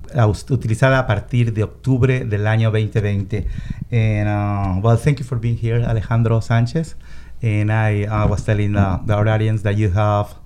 utilizada 0.51 1.01
a 1.01 1.07
partir 1.09 1.53
de 1.53 1.65
octubre 1.65 2.25
del 2.25 2.47
año 2.47 2.71
2020. 2.71 3.49
And, 3.91 4.29
uh, 4.29 4.81
well, 4.81 4.97
thank 4.97 5.19
you 5.19 5.25
for 5.25 5.41
being 5.41 5.57
here, 5.57 5.85
Alejandro 5.85 6.41
Sanchez. 6.41 6.95
And 7.43 7.73
I 7.73 8.05
uh, 8.05 8.29
was 8.29 8.45
telling 8.45 8.77
uh, 8.77 9.01
the 9.05 9.15
audience 9.15 9.63
that 9.65 9.77
you 9.77 9.91
have 9.91 10.37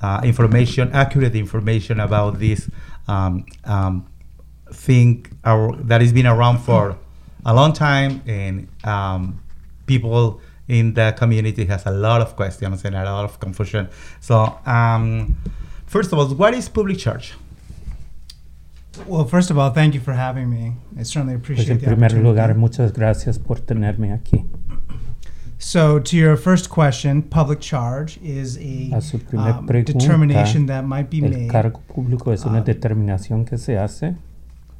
uh, 0.00 0.22
information, 0.24 0.90
accurate 0.94 1.36
information 1.36 2.00
about 2.00 2.38
this 2.38 2.70
um, 3.08 3.44
um, 3.66 4.06
thing 4.72 5.26
that 5.42 6.00
has 6.00 6.14
been 6.14 6.26
around 6.26 6.60
for 6.60 6.96
a 7.44 7.52
long 7.52 7.74
time, 7.74 8.22
and 8.26 8.68
um, 8.84 9.38
people 9.84 10.40
in 10.66 10.94
the 10.94 11.14
community 11.18 11.66
has 11.66 11.84
a 11.84 11.90
lot 11.90 12.22
of 12.22 12.36
questions 12.36 12.86
and 12.86 12.96
a 12.96 13.04
lot 13.04 13.26
of 13.26 13.38
confusion. 13.38 13.86
So, 14.20 14.58
um, 14.64 15.36
first 15.84 16.10
of 16.10 16.18
all, 16.18 16.26
what 16.28 16.54
is 16.54 16.70
public 16.70 16.96
charge? 16.96 17.34
Well, 19.06 19.24
first 19.26 19.50
of 19.50 19.58
all, 19.58 19.70
thank 19.70 19.94
you 19.94 20.00
for 20.00 20.14
having 20.14 20.48
me. 20.48 20.76
I 20.98 21.02
certainly 21.04 21.34
appreciate 21.34 21.78
pues 21.78 21.82
en 21.82 21.96
primer 21.96 22.12
lugar, 22.14 22.54
muchas 22.54 22.92
gracias 22.92 23.38
por 23.38 23.60
tenerme 23.60 24.12
aquí. 24.12 24.44
So, 25.58 25.98
to 25.98 26.16
your 26.16 26.36
first 26.36 26.68
question, 26.68 27.22
public 27.22 27.60
charge 27.60 28.18
is 28.22 28.58
a, 28.58 28.96
a 28.96 29.00
su 29.00 29.16
um, 29.16 29.66
pregunta, 29.66 29.92
determination 29.92 30.66
that 30.66 30.84
might 30.84 31.08
be 31.08 31.24
el 31.24 31.30
made. 31.30 31.48
cargo 31.48 31.80
público 31.80 32.32
es 32.32 32.44
una 32.44 32.58
um, 32.58 32.64
determinación 32.64 33.44
que 33.46 33.56
se 33.56 33.78
hace 33.78 34.16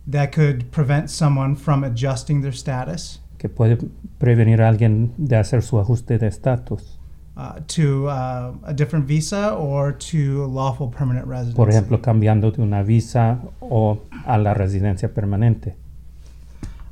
that 0.06 0.32
could 0.32 0.70
prevent 0.70 1.08
someone 1.08 1.56
from 1.56 1.84
adjusting 1.84 2.42
their 2.42 2.52
status. 2.52 3.20
Que 3.38 3.48
puede 3.48 3.78
prevenir 4.18 4.62
a 4.62 4.68
alguien 4.68 5.12
de 5.16 5.36
hacer 5.36 5.62
su 5.62 5.78
ajuste 5.78 6.18
de 6.18 6.26
estatus. 6.26 6.98
Uh, 7.36 7.58
to 7.66 8.06
uh, 8.06 8.52
a 8.62 8.72
different 8.72 9.06
visa 9.06 9.54
or 9.54 9.90
to 9.90 10.46
lawful 10.46 10.86
permanent 10.86 11.26
residence. 11.26 11.56
Por 11.56 11.68
ejemplo, 11.68 12.00
cambiando 12.00 12.52
de 12.52 12.62
una 12.62 12.84
visa 12.84 13.40
o 13.60 13.98
a 14.24 14.38
la 14.38 14.54
residencia 14.54 15.12
permanente. 15.12 15.74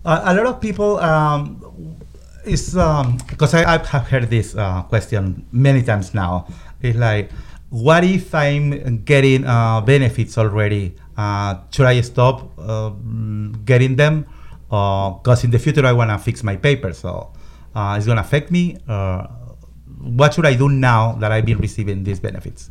Uh, 0.05 0.21
a 0.25 0.35
lot 0.35 0.47
of 0.47 0.61
people 0.61 0.99
um, 0.99 1.97
is 2.45 2.77
um, 2.77 3.19
because 3.29 3.55
I, 3.55 3.63
I, 3.63 3.87
have 3.87 4.09
heard 4.09 4.31
this 4.31 4.57
uh, 4.57 4.83
question 4.83 5.47
many 5.53 5.81
times 5.81 6.13
now. 6.13 6.49
It's 6.81 6.99
like, 6.99 7.31
what 7.71 8.03
if 8.03 8.35
I'm 8.35 9.05
getting 9.05 9.47
uh, 9.47 9.81
benefits 9.83 10.37
already? 10.37 10.97
Uh, 11.17 11.55
should 11.71 11.87
I 11.87 12.01
stop 12.01 12.51
getting 13.65 13.95
them? 13.95 14.27
Because 14.69 15.45
in 15.45 15.53
the 15.53 15.61
future 15.61 15.87
I 15.87 15.93
want 15.93 16.11
to 16.11 16.19
fix 16.19 16.43
my 16.43 16.57
papers, 16.57 16.99
so 16.99 17.31
it's 17.77 18.07
going 18.07 18.17
to 18.17 18.23
affect 18.23 18.51
me 18.51 18.79
what 20.03 20.33
should 20.35 20.47
I 20.47 20.57
do 20.57 20.69
now 20.69 21.17
that 21.21 21.33
I've 21.33 21.47
been 21.47 21.59
receiving 21.59 22.05
these 22.05 22.21
benefits? 22.21 22.71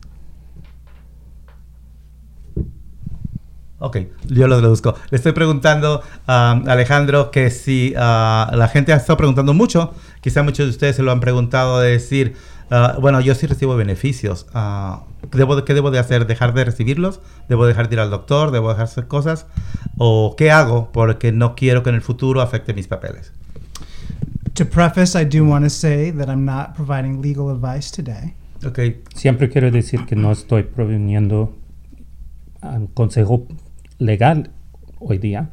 Ok, 3.84 3.98
yo 4.28 4.48
lo 4.48 4.62
deduzco. 4.62 4.94
Le 5.10 5.18
estoy 5.18 5.32
preguntando 5.32 6.04
a 6.28 6.52
Alejandro 6.68 7.32
que 7.32 7.50
si 7.50 7.96
uh, 7.96 8.56
la 8.56 8.70
gente 8.72 8.94
ha 8.94 8.96
estado 8.96 9.18
preguntando 9.18 9.56
mucho, 9.56 9.96
quizá 10.22 10.44
muchos 10.44 10.68
de 10.68 10.70
ustedes 10.70 10.96
se 10.98 11.02
lo 11.02 11.12
han 11.12 11.20
preguntado 11.20 11.80
de 11.80 11.90
decir, 11.90 12.36
uh, 12.70 13.02
bueno, 13.02 13.22
yo 13.22 13.34
sí 13.34 13.48
recibo 13.48 13.76
beneficios. 13.76 14.46
Uh, 14.54 15.00
¿debo, 15.36 15.66
¿Qué 15.66 15.74
debo 15.74 15.90
de 15.90 15.98
hacer? 15.98 16.28
¿Dejar 16.28 16.54
de 16.54 16.64
recibirlos? 16.64 17.22
¿Debo 17.50 17.66
dejar 17.66 17.90
de 17.90 17.96
ir 17.96 18.02
al 18.02 18.12
doctor? 18.12 18.52
¿Debo 18.52 18.70
dejar 18.70 18.84
hacer 18.84 19.08
cosas? 19.08 19.48
¿O 19.98 20.36
qué 20.38 20.52
hago? 20.52 20.92
Porque 20.92 21.32
no 21.32 21.56
quiero 21.56 21.82
que 21.82 21.90
en 21.90 21.96
el 21.96 22.04
futuro 22.04 22.42
afecte 22.42 22.76
mis 22.76 22.88
papeles. 22.88 23.34
To 24.56 24.66
preface, 24.66 25.16
I 25.16 25.24
do 25.24 25.46
want 25.46 25.64
to 25.64 25.70
say 25.70 26.12
that 26.12 26.30
I'm 26.30 26.44
not 26.44 26.76
providing 26.76 27.22
legal 27.22 27.50
advice 27.50 27.90
today. 27.90 28.36
Okay. 28.64 28.98
Siempre 29.16 29.50
quiero 29.50 29.72
decir 29.72 30.06
que 30.06 30.16
no 30.16 30.32
estoy 30.32 30.64
proveniendo 30.64 31.56
un 32.62 32.88
consejo 32.88 33.48
legal 33.98 34.52
hoy 35.00 35.18
día. 35.18 35.50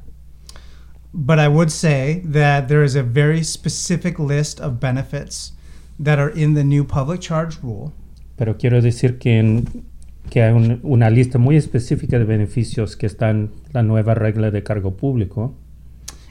But 1.15 1.39
I 1.39 1.49
would 1.49 1.71
say 1.71 2.23
that 2.25 2.69
there 2.69 2.83
is 2.83 2.97
a 2.97 3.03
very 3.03 3.43
specific 3.43 4.19
list 4.19 4.61
of 4.61 4.79
benefits 4.79 5.53
that 5.99 6.19
are 6.19 6.31
in 6.31 6.55
the 6.55 6.65
new 6.65 6.85
public 6.85 7.21
charge 7.21 7.59
rule. 7.63 7.93
Pero 8.37 8.57
quiero 8.59 8.81
decir 8.83 9.19
que, 9.19 9.39
en, 9.39 9.85
que 10.29 10.43
hay 10.43 10.53
un, 10.53 10.81
una 10.83 11.09
lista 11.09 11.39
muy 11.39 11.57
específica 11.57 12.19
de 12.19 12.25
beneficios 12.25 12.97
que 12.97 13.07
están 13.07 13.53
en 13.67 13.73
la 13.73 13.83
nueva 13.83 14.15
regla 14.15 14.51
de 14.51 14.63
cargo 14.63 14.97
público. 14.97 15.55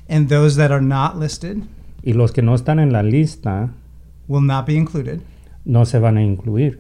And 0.10 0.30
those 0.30 0.58
that 0.58 0.72
are 0.72 0.82
not 0.82 1.18
listed 1.18 1.64
y 2.04 2.14
los 2.14 2.32
que 2.32 2.42
no 2.42 2.56
están 2.56 2.80
en 2.80 2.92
la 2.92 3.04
lista 3.04 3.70
will 4.28 4.46
not 4.46 4.66
be 4.66 4.76
included. 4.76 5.22
no 5.66 5.86
se 5.86 6.00
van 6.00 6.18
a 6.18 6.24
incluir. 6.24 6.80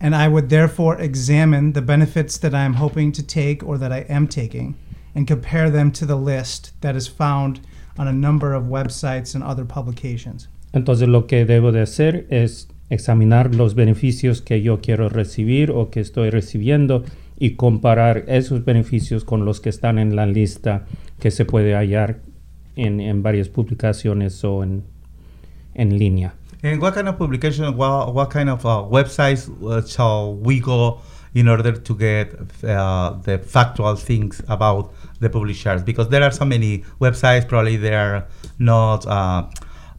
and 0.00 0.14
I 0.14 0.28
would 0.28 0.48
therefore 0.48 1.00
examine 1.00 1.72
the 1.72 1.82
benefits 1.82 2.38
that 2.38 2.54
I 2.54 2.64
am 2.64 2.74
hoping 2.74 3.12
to 3.12 3.22
take 3.22 3.62
or 3.64 3.78
that 3.78 3.92
I 3.92 4.04
am 4.08 4.26
taking 4.26 4.74
and 5.14 5.26
compare 5.26 5.70
them 5.70 5.92
to 5.92 6.06
the 6.06 6.16
list 6.16 6.72
that 6.80 6.96
is 6.96 7.06
found 7.06 7.60
on 7.98 8.08
a 8.08 8.12
number 8.12 8.54
of 8.54 8.64
websites 8.64 9.34
and 9.34 9.44
other 9.44 9.64
publications. 9.64 10.48
Entonces 10.72 11.08
lo 11.08 11.26
que 11.26 11.44
debo 11.44 11.70
de 11.70 11.82
hacer 11.82 12.26
es 12.30 12.68
examinar 12.88 13.54
los 13.54 13.74
beneficios 13.74 14.42
que 14.42 14.62
yo 14.62 14.80
quiero 14.80 15.08
recibir 15.08 15.70
o 15.70 15.90
que 15.90 16.00
estoy 16.00 16.30
recibiendo 16.30 17.04
y 17.38 17.56
comparar 17.56 18.24
esos 18.28 18.64
beneficios 18.64 19.24
con 19.24 19.44
los 19.44 19.60
que 19.60 19.68
están 19.68 19.98
en 19.98 20.16
la 20.16 20.26
lista 20.26 20.86
que 21.18 21.30
se 21.30 21.44
puede 21.44 21.74
hallar 21.74 22.20
en, 22.76 23.00
en 23.00 23.22
varias 23.22 23.48
publicaciones 23.48 24.42
o 24.44 24.62
en, 24.62 24.82
en 25.74 25.98
línea. 25.98 26.32
And 26.64 26.80
what 26.80 26.94
kind 26.94 27.08
of 27.08 27.18
publication, 27.18 27.76
what, 27.76 28.14
what 28.14 28.30
kind 28.30 28.48
of 28.48 28.64
uh, 28.64 28.82
websites 28.88 29.48
uh, 29.66 29.84
shall 29.84 30.34
we 30.34 30.60
go 30.60 31.00
in 31.34 31.48
order 31.48 31.72
to 31.72 31.94
get 31.96 32.34
uh, 32.64 33.14
the 33.24 33.38
factual 33.38 33.96
things 33.96 34.40
about 34.48 34.92
the 35.20 35.28
publishers? 35.28 35.82
Because 35.82 36.08
there 36.08 36.22
are 36.22 36.30
so 36.30 36.44
many 36.44 36.84
websites, 37.00 37.48
probably 37.48 37.76
they 37.76 37.94
are 37.94 38.26
not 38.60 39.04
uh, 39.06 39.44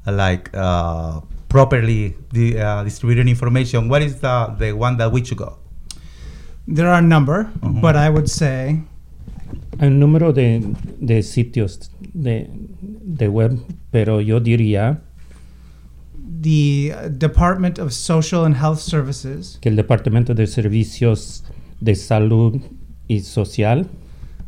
like 0.05 0.49
uh, 0.53 1.19
properly 1.49 2.15
di- 2.31 2.57
uh, 2.57 2.83
distributing 2.83 3.27
information. 3.27 3.89
What 3.89 4.01
is 4.01 4.21
the, 4.21 4.55
the 4.57 4.71
one 4.71 4.95
that 4.97 5.11
we 5.11 5.23
should 5.25 5.37
go? 5.39 5.57
There 6.65 6.87
are 6.87 6.99
a 6.99 7.01
number, 7.01 7.49
Mhm. 7.61 7.81
but 7.81 7.97
I 7.97 8.09
would 8.09 8.29
say 8.29 8.79
Hay 9.79 9.87
un 9.87 9.99
número 9.99 10.33
de, 10.33 10.61
de 10.99 11.23
sitios 11.23 11.91
de, 12.13 12.49
de 12.81 13.27
web, 13.27 13.59
pero 13.91 14.21
yo 14.21 14.39
diría 14.39 15.01
the 16.41 16.93
Department 17.11 17.79
of 17.79 17.91
Social 17.91 18.45
and 18.45 18.55
Health 18.55 18.79
Services 18.79 19.57
que 19.61 19.69
el 19.69 19.75
Departamento 19.75 20.33
de 20.35 20.45
Servicios 20.47 21.43
de 21.79 21.95
Salud 21.95 22.61
y 23.07 23.19
Social 23.21 23.87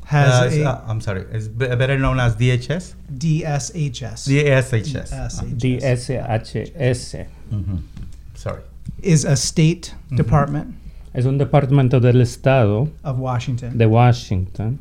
has 0.08 0.54
Uh, 0.56 0.68
a 0.68 0.72
uh, 0.86 0.92
I'm 0.92 1.02
sorry, 1.02 1.24
it's 1.34 1.48
be- 1.48 1.68
better 1.76 1.98
known 1.98 2.20
as 2.20 2.38
DHS? 2.38 2.96
DSHS. 3.18 4.28
DSHS. 4.28 5.42
DSHS. 5.58 6.74
DSHS 6.76 7.26
Mhm. 7.52 7.80
Sorry. 8.36 8.62
is 9.02 9.26
a 9.26 9.36
state 9.36 9.94
Mhm. 10.12 10.18
department 10.18 10.76
es 11.14 11.26
un 11.26 11.38
departamento 11.38 12.00
del 12.00 12.22
Estado 12.22 12.90
of 13.04 13.18
Washington, 13.20 13.78
de 13.78 13.86
Washington 13.88 14.80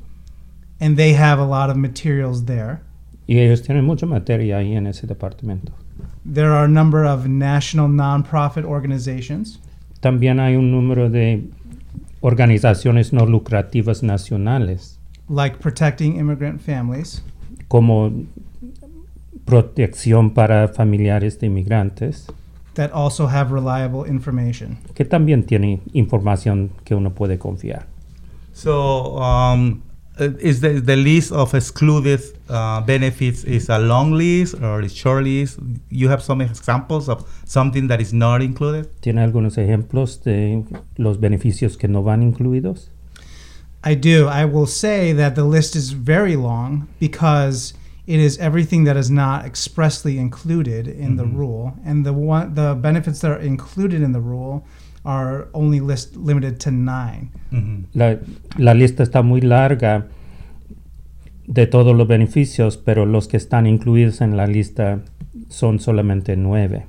and 0.81 0.97
they 0.97 1.15
have 1.15 1.41
a 1.41 1.47
lot 1.47 1.71
of 1.71 1.77
materials 1.77 2.45
there. 2.45 2.81
y 3.27 3.39
ellos 3.39 3.63
tienen 3.63 3.85
mucha 3.85 4.07
materia 4.07 4.59
ahí 4.59 4.75
en 4.75 4.87
ese 4.87 5.07
departamento. 5.07 5.73
There 6.25 6.51
are 6.51 6.65
a 6.65 6.69
number 6.69 7.05
of 7.05 7.27
national 7.27 7.89
nonprofit 7.89 8.65
organizations 8.65 9.61
También 10.01 10.39
hay 10.39 10.57
un 10.57 10.71
número 10.71 11.09
de 11.09 11.45
organizaciones 12.21 13.13
no 13.13 13.25
lucrativas 13.25 14.03
nacionales 14.03 14.99
like 15.29 15.59
Protecting 15.61 16.17
Immigrant 16.19 16.61
Families, 16.61 17.23
como 17.69 18.13
protección 19.47 20.35
para 20.35 20.69
familiares 20.69 21.39
de 21.39 21.47
inmigrantes 21.47 22.27
that 22.75 22.91
also 22.93 23.27
have 23.27 23.51
reliable 23.53 24.07
information. 24.07 24.77
que 24.95 25.05
también 25.05 25.45
tienen 25.45 25.81
información 25.93 26.71
que 26.85 26.95
uno 26.95 27.15
puede 27.15 27.39
confiar. 27.39 27.87
So, 28.53 29.17
um, 29.19 29.81
is 30.19 30.61
the, 30.61 30.81
the 30.81 30.97
list 30.97 31.33
of 31.33 31.55
excluded 31.55 32.21
uh, 32.49 32.81
benefits 32.83 33.43
is 33.45 33.69
a 33.69 33.79
long 33.79 34.13
list 34.13 34.55
or 34.63 34.81
a 34.81 34.89
short 34.89 35.25
list? 35.25 35.59
You 35.91 36.09
have 36.09 36.23
some 36.23 36.41
examples 36.41 37.09
of 37.09 37.29
something 37.45 37.89
that 37.89 38.01
is 38.01 38.13
not 38.13 38.41
included? 38.43 38.89
¿Tiene 39.01 39.23
algunos 39.23 39.59
ejemplos 39.59 40.23
de 40.23 40.65
los 40.99 41.19
beneficios 41.19 41.77
que 41.77 41.89
no 41.89 42.03
van 42.03 42.23
incluidos? 42.23 42.89
I 43.83 43.95
do. 43.95 44.29
I 44.29 44.45
will 44.47 44.67
say 44.67 45.13
that 45.13 45.35
the 45.35 45.45
list 45.45 45.77
is 45.77 45.91
very 45.91 46.37
long 46.37 46.89
because 47.01 47.75
it 48.07 48.21
is 48.21 48.39
everything 48.39 48.85
that 48.85 48.97
is 48.97 49.11
not 49.11 49.45
expressly 49.45 50.19
included 50.19 50.87
in 50.87 51.17
the 51.17 51.25
Mhm. 51.25 51.37
rule, 51.37 51.73
and 51.85 52.05
the 52.07 52.13
one 52.13 52.55
the 52.55 52.75
benefits 52.75 53.21
that 53.21 53.31
are 53.31 53.41
included 53.41 54.01
in 54.03 54.13
the 54.13 54.21
rule 54.21 54.65
are 55.05 55.49
only 55.53 55.81
list 55.81 56.17
limited 56.17 56.59
to 56.59 56.71
nine. 56.71 57.31
Mhm. 57.51 57.87
La, 57.93 58.19
la 58.57 58.75
lista 58.75 59.03
está 59.03 59.23
muy 59.23 59.41
larga 59.41 60.07
de 61.47 61.67
todos 61.67 61.95
los 61.97 62.09
beneficios, 62.09 62.77
pero 62.77 63.07
los 63.07 63.29
que 63.29 63.37
están 63.37 63.67
incluidos 63.67 64.21
en 64.21 64.37
la 64.37 64.47
lista 64.47 65.01
son 65.49 65.79
solamente 65.79 66.37
nueve. 66.37 66.87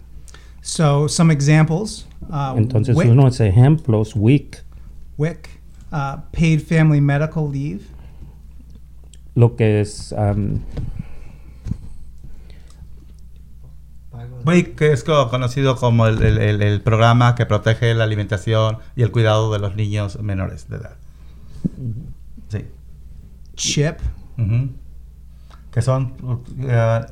So 0.62 1.08
some 1.08 1.32
examples: 1.32 2.08
uh, 2.30 2.58
Entonces, 2.58 2.95
WIC, 2.95 3.10
unos 3.10 3.39
ejemplos, 3.39 4.15
WIC, 4.15 4.63
WIC, 5.17 5.47
uh, 5.91 6.21
paid 6.32 6.60
family 6.62 7.01
medical 7.01 7.47
leave, 7.51 7.82
lo 9.36 9.56
que 9.56 9.82
es 9.82 10.13
um, 10.17 10.60
Que 14.46 14.92
es 14.92 15.04
co- 15.04 15.30
conocido 15.30 15.76
como 15.76 16.08
el, 16.08 16.22
el- 16.22 16.62
el- 16.62 16.82
programa 16.82 17.36
que 17.36 17.46
protege 17.46 17.94
la 17.94 18.04
alimentación 18.04 18.78
y 18.96 19.02
el 19.04 19.12
cuidado 19.12 19.52
de 19.52 19.60
los 19.60 19.76
niños 19.76 20.20
menores 20.22 20.70
de 20.70 20.78
edad. 20.78 20.96
Sí. 22.50 22.66
CHIP, 23.56 23.98
Ujú. 24.38 24.70
Que 25.72 25.82
son. 25.82 26.14
uh, 26.24 27.06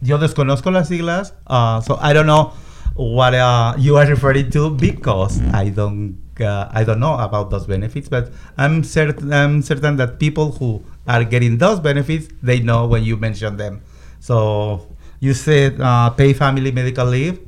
yo 0.00 0.18
desconozco 0.18 0.70
las 0.70 0.88
siglas, 0.88 1.34
uh, 1.48 1.80
so 1.82 1.98
I 2.02 2.12
don't 2.14 2.26
know 2.26 2.52
what 2.94 3.34
uh, 3.34 3.74
you 3.78 3.96
are 3.98 4.06
referring 4.08 4.50
to 4.50 4.70
because 4.70 5.40
I 5.52 5.70
don't. 5.70 6.16
Uh, 6.40 6.68
I 6.72 6.84
don't 6.84 7.00
know 7.00 7.18
about 7.18 7.50
those 7.50 7.66
benefits, 7.66 8.08
but 8.08 8.30
I'm 8.56 8.84
certain. 8.84 9.32
I'm 9.32 9.60
certain 9.62 9.96
that 9.96 10.18
people 10.20 10.52
who 10.52 10.82
are 11.06 11.24
getting 11.24 11.58
those 11.58 11.80
benefits, 11.80 12.28
they 12.42 12.60
know 12.60 12.86
when 12.86 13.02
you 13.02 13.16
mention 13.16 13.56
them. 13.56 13.80
So 14.20 14.86
you 15.20 15.34
said 15.34 15.80
uh, 15.80 16.10
pay 16.10 16.34
family 16.34 16.72
medical 16.72 17.06
leave. 17.06 17.40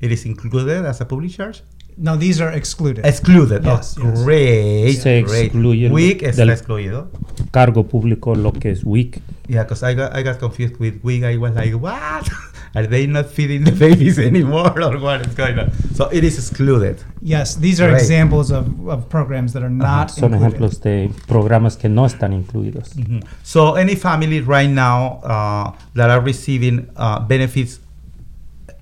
It 0.00 0.12
is 0.12 0.24
included 0.26 0.86
as 0.86 1.00
a 1.00 1.04
public 1.04 1.32
charge. 1.32 1.62
no, 2.00 2.16
these 2.16 2.40
are 2.40 2.52
excluded. 2.52 3.04
Excluded. 3.04 3.64
Yes, 3.64 3.96
oh, 3.98 4.04
yes. 4.04 4.22
great. 4.22 4.96
Se 5.02 5.22
great. 5.22 5.46
excluye 5.46 5.88
WIC 5.90 6.22
está 6.22 6.42
del- 6.42 6.50
excluido. 6.50 7.10
cargo 7.50 7.88
público, 7.88 8.36
lo 8.36 8.52
que 8.52 8.70
es 8.70 8.84
WIC. 8.84 9.20
Yeah, 9.48 9.64
because 9.64 9.82
I 9.82 9.94
got 9.94 10.14
I 10.14 10.22
got 10.22 10.38
confused 10.38 10.76
with 10.78 11.00
wig. 11.02 11.24
I 11.24 11.36
was 11.36 11.54
like, 11.54 11.74
what? 11.74 12.28
Are 12.74 12.86
they 12.86 13.06
not 13.06 13.26
feeding 13.30 13.64
the 13.64 13.72
babies 13.86 14.18
anymore, 14.18 14.80
or 14.82 14.98
what 14.98 15.26
is 15.26 15.34
going 15.34 15.58
on? 15.58 15.72
So 15.94 16.08
it 16.12 16.22
is 16.24 16.38
excluded. 16.38 17.02
yes, 17.22 17.56
these 17.56 17.80
are 17.80 17.88
Great. 17.90 18.00
examples 18.02 18.50
of, 18.50 18.88
of 18.88 19.08
programs 19.08 19.52
that 19.54 19.62
are 19.62 19.70
not 19.70 20.10
Son 20.10 20.32
included. 20.34 20.54
ejemplos 20.60 20.80
de 20.82 21.10
programas 21.26 21.76
que 21.78 21.88
no 21.88 22.04
están 22.04 22.32
incluidos. 22.32 22.94
Mhm. 22.96 23.22
So 23.42 23.74
any 23.74 23.94
family 23.94 24.40
right 24.40 24.70
now 24.70 25.20
uh, 25.24 25.72
that 25.94 26.10
are 26.10 26.20
receiving 26.20 26.88
uh, 26.96 27.20
benefits 27.20 27.80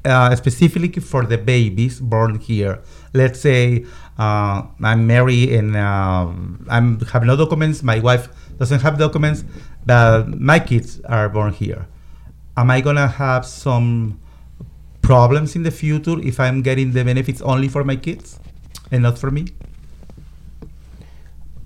uh, 0.05 0.35
specifically 0.37 0.89
for 1.01 1.25
the 1.27 1.37
babies 1.39 2.01
born 2.01 2.39
here. 2.39 2.79
Let's 3.13 3.41
say 3.41 3.87
uh, 4.19 4.63
I'm 4.83 5.07
married 5.07 5.53
and 5.53 5.77
um 5.77 6.65
I'm 6.69 7.01
have 7.13 7.25
no 7.25 7.37
documents. 7.37 7.83
My 7.83 7.99
wife 8.01 8.29
doesn't 8.59 8.81
have 8.83 8.99
documents, 8.99 9.45
but 9.85 10.29
my 10.41 10.59
kids 10.61 11.01
are 11.09 11.29
born 11.29 11.53
here. 11.53 11.87
Am 12.57 12.71
I 12.71 12.81
gonna 12.83 13.07
have 13.09 13.45
some 13.45 14.15
problems 15.03 15.55
in 15.57 15.63
the 15.63 15.71
future 15.71 16.19
if 16.23 16.41
I'm 16.41 16.63
getting 16.63 16.93
the 16.93 17.05
benefits 17.05 17.43
only 17.43 17.69
for 17.69 17.85
my 17.85 17.97
kids 17.97 18.41
and 18.91 19.03
not 19.03 19.19
for 19.19 19.31
me? 19.31 19.45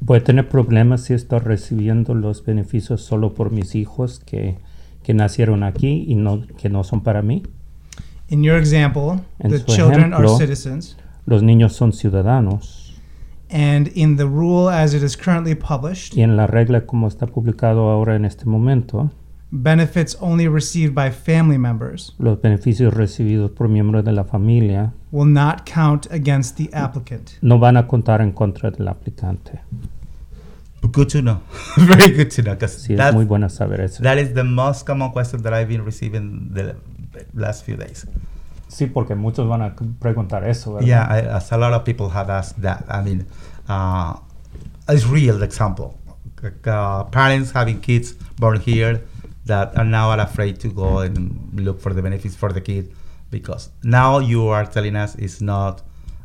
Voy 0.01 0.19
a 0.19 0.25
tener 0.25 0.49
problemas 0.49 1.05
si 1.05 1.15
estoy 1.15 1.39
recibiendo 1.41 2.15
los 2.15 2.45
beneficios 2.45 3.03
solo 3.03 3.35
por 3.35 3.51
mis 3.51 3.75
hijos 3.75 4.19
que, 4.19 4.57
que 5.03 5.15
nacieron 5.15 5.63
aquí 5.63 6.05
y 6.09 6.15
no, 6.17 6.43
que 6.59 6.69
no 6.69 6.83
son 6.85 7.03
para 7.03 7.23
mí. 7.23 7.43
In 8.29 8.43
your 8.43 8.57
example, 8.57 9.21
En 9.39 9.51
the 9.51 9.59
su 9.59 9.67
children 9.67 10.13
are 10.15 10.25
ejemplo- 10.27 10.39
citizens, 10.39 10.97
Los 11.27 11.43
niños 11.43 11.75
son 11.75 11.93
ciudadanos 11.93 12.97
and 13.53 13.91
in 13.95 14.17
the 14.17 14.25
rule 14.25 14.69
as 14.73 14.95
it 14.95 15.03
is 15.03 15.17
currently 15.17 15.55
published, 15.55 16.17
y 16.17 16.23
en 16.23 16.37
la 16.37 16.47
regla 16.47 16.87
como 16.87 17.07
está 17.09 17.27
publicado 17.27 17.91
ahora 17.91 18.15
en 18.17 18.25
este 18.25 18.47
momento, 18.47 19.11
benefits 19.53 20.17
only 20.21 20.47
received 20.49 20.95
by 20.95 21.11
family 21.11 21.59
members 21.59 22.15
los 22.19 22.41
beneficios 22.41 22.95
recibidos 22.95 23.51
por 23.51 23.69
miembros 23.69 24.05
de 24.05 24.13
la 24.13 24.25
familia 24.25 24.93
will 25.11 25.31
not 25.31 25.65
count 25.65 26.07
against 26.13 26.57
the 26.57 26.69
applicant. 26.73 27.33
no 27.43 27.59
van 27.59 27.77
a 27.77 27.87
contar 27.87 28.21
en 28.21 28.33
contra 28.33 28.71
del 28.71 28.89
aplicante. 28.89 29.61
Good 30.83 31.09
to 31.09 31.21
know. 31.21 31.41
Very 31.77 32.11
good 32.17 32.31
to 32.31 32.43
know 32.43 32.55
because 32.55 32.79
Sí, 32.83 32.95
es 32.95 33.13
muy 33.15 33.27
bueno 33.27 33.51
saber 33.51 33.83
eso. 33.83 34.03
That 34.03 34.19
is 34.19 34.33
the 34.33 34.45
most 34.45 34.87
common 34.87 35.11
question 35.11 35.43
that 35.43 35.53
I've 35.53 35.69
been 35.69 35.85
receiving 35.85 36.55
the 36.55 36.75
last 37.35 37.67
few 37.67 37.77
days. 37.77 38.07
Sí, 38.69 38.87
porque 38.87 39.15
muchos 39.15 39.47
van 39.47 39.61
a 39.61 39.75
preguntar 39.99 40.49
eso, 40.49 40.75
¿verdad? 40.75 40.87
Yeah, 40.87 41.07
I, 41.11 41.37
as 41.37 41.53
a 41.53 41.59
lot 41.59 41.75
of 41.75 41.85
people 41.85 42.09
have 42.09 42.31
asked 42.31 42.63
that. 42.63 42.85
I 42.89 43.03
mean, 43.03 43.27
uh, 43.69 44.15
it's 44.89 45.07
real 45.07 45.43
example. 45.43 45.99
Uh, 46.65 47.05
parents 47.05 47.53
having 47.53 47.81
kids 47.81 48.15
born 48.39 48.59
here 48.59 49.03
that 49.51 49.77
are 49.77 49.85
now 49.85 50.11
are 50.11 50.21
afraid 50.21 50.61
to 50.61 50.69
go 50.69 51.01
and 51.01 51.17
look 51.55 51.81
for 51.81 51.93
the 51.93 52.03
benefits 52.03 52.37
for 52.37 52.53
the 52.53 52.61
kid 52.61 52.95
because 53.31 53.71
now 53.83 54.21
you 54.21 54.49
are 54.49 54.65
telling 54.65 54.97
us 54.97 55.17
it's 55.17 55.41
not 55.41 55.83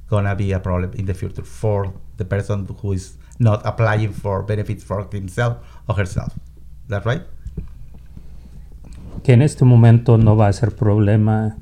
gonna 0.10 0.36
be 0.36 0.52
a 0.54 0.60
problem 0.60 0.92
in 0.94 1.06
the 1.06 1.14
future 1.14 1.44
for 1.44 1.92
the 2.18 2.26
person 2.26 2.68
who 2.82 2.94
is 2.94 3.18
not 3.40 3.62
applying 3.66 4.14
for 4.14 4.44
benefits 4.44 4.84
for 4.84 5.08
himself 5.12 5.58
or 5.88 5.96
herself. 5.96 6.34
That 6.88 7.06
right? 7.06 7.24
Que 9.24 9.34
en 9.34 9.42
este 9.42 9.66
momento 9.66 10.18
no 10.18 10.36
va 10.36 10.48
a 10.48 10.54
ser 10.54 10.76
problema 10.76 11.58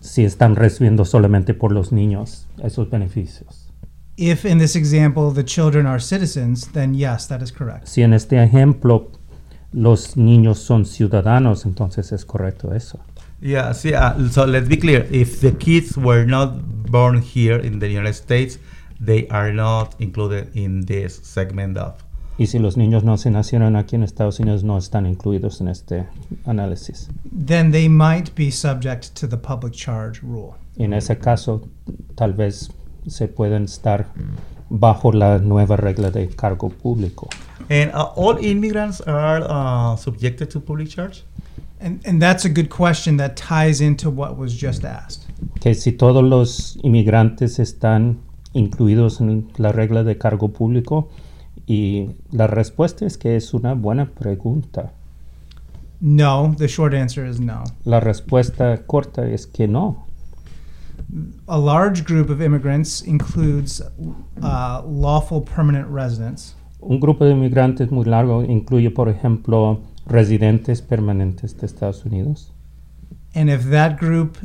si 0.00 0.24
están 0.24 0.56
recibiendo 0.56 1.04
solamente 1.04 1.52
por 1.52 1.72
los 1.72 1.92
niños 1.92 2.46
esos 2.62 2.88
beneficios. 2.88 3.66
If 4.16 4.44
in 4.44 4.58
this 4.58 4.74
example 4.74 5.32
the 5.32 5.44
children 5.44 5.86
are 5.86 6.00
citizens, 6.00 6.68
then 6.72 6.94
yes, 6.94 7.28
that 7.28 7.42
is 7.42 7.52
correct. 7.52 7.86
Si 7.86 8.02
en 8.02 8.14
este 8.14 8.42
ejemplo 8.42 9.12
los 9.72 10.16
niños 10.16 10.58
son 10.58 10.86
ciudadanos, 10.86 11.66
entonces 11.66 12.12
es 12.12 12.24
correcto 12.24 12.74
eso. 12.74 12.98
Yeah, 13.40 13.72
see, 13.72 13.94
uh, 13.94 14.28
so 14.30 14.46
let's 14.46 14.68
be 14.68 14.78
clear. 14.78 15.06
If 15.10 15.40
the 15.40 15.52
kids 15.52 15.96
were 15.96 16.26
not 16.26 16.90
born 16.90 17.22
here 17.22 17.56
in 17.56 17.78
the 17.78 17.88
United 17.88 18.14
States, 18.14 18.58
they 19.00 19.28
are 19.28 19.52
not 19.52 19.94
included 20.00 20.50
in 20.54 20.86
this 20.86 21.20
segment 21.22 21.78
of. 21.78 21.94
Y 22.36 22.46
si 22.46 22.58
los 22.58 22.76
niños 22.76 23.02
no 23.02 23.16
se 23.16 23.30
nacieron 23.30 23.76
aquí 23.76 23.96
en 23.96 24.04
Estados 24.04 24.38
Unidos, 24.38 24.62
no 24.62 24.78
están 24.78 25.06
incluidos 25.06 25.60
en 25.60 25.68
este 25.68 26.06
análisis. 26.46 27.08
Then 27.30 27.72
they 27.72 27.88
might 27.88 28.34
be 28.36 28.50
subject 28.50 29.14
to 29.20 29.28
the 29.28 29.36
public 29.36 29.72
charge 29.72 30.20
rule. 30.22 30.54
En 30.76 30.92
ese 30.92 31.18
caso, 31.18 31.68
tal 32.14 32.32
vez 32.34 32.70
se 33.06 33.26
pueden 33.26 33.64
estar 33.64 34.06
bajo 34.70 35.12
la 35.12 35.38
nueva 35.38 35.76
regla 35.76 36.10
de 36.10 36.28
cargo 36.28 36.68
público. 36.68 37.28
And 37.70 37.92
uh, 37.92 38.12
all 38.16 38.38
immigrants 38.40 39.00
are 39.02 39.44
uh, 39.48 39.96
subjected 39.96 40.50
to 40.50 40.60
public 40.60 40.88
charge? 40.88 41.24
And, 41.80 42.00
and 42.06 42.20
that's 42.20 42.44
a 42.44 42.48
good 42.48 42.70
question 42.70 43.18
that 43.18 43.36
ties 43.36 43.80
into 43.80 44.10
what 44.10 44.36
was 44.36 44.52
just 44.52 44.84
asked. 44.84 45.26
Que 45.60 45.74
si 45.74 45.92
todos 45.92 46.24
los 46.24 46.78
inmigrantes 46.82 47.58
están 47.58 48.18
incluidos 48.52 49.20
en 49.20 49.50
la 49.58 49.72
regla 49.72 50.02
de 50.02 50.16
cargo 50.16 50.48
público, 50.48 51.08
y 51.66 52.16
la 52.32 52.46
respuesta 52.46 53.04
es 53.04 53.18
que 53.18 53.36
es 53.36 53.52
una 53.52 53.74
buena 53.74 54.06
pregunta. 54.06 54.92
No, 56.00 56.54
the 56.56 56.66
short 56.66 56.94
answer 56.94 57.26
is 57.26 57.40
no. 57.40 57.64
La 57.84 58.00
respuesta 58.00 58.86
corta 58.86 59.28
es 59.28 59.46
que 59.46 59.68
no. 59.68 60.07
A 61.46 61.58
large 61.58 62.04
group 62.04 62.28
of 62.30 62.42
immigrants 62.42 63.02
includes 63.02 63.80
uh, 64.42 64.82
lawful 64.86 65.40
permanent 65.42 65.88
residents, 65.90 66.54
Un 66.80 67.00
grupo 67.00 67.24
de 67.24 67.32
inmigrantes 67.32 67.90
muy 67.90 68.04
largo 68.04 68.44
incluye, 68.44 68.90
por 68.90 69.08
ejemplo, 69.08 69.80
residentes 70.06 70.80
permanentes 70.82 71.56
de 71.56 71.66
Estados 71.66 72.04
Unidos. 72.04 72.52
and 73.34 73.48
if 73.50 73.68
that 73.70 73.98
group 73.98 74.36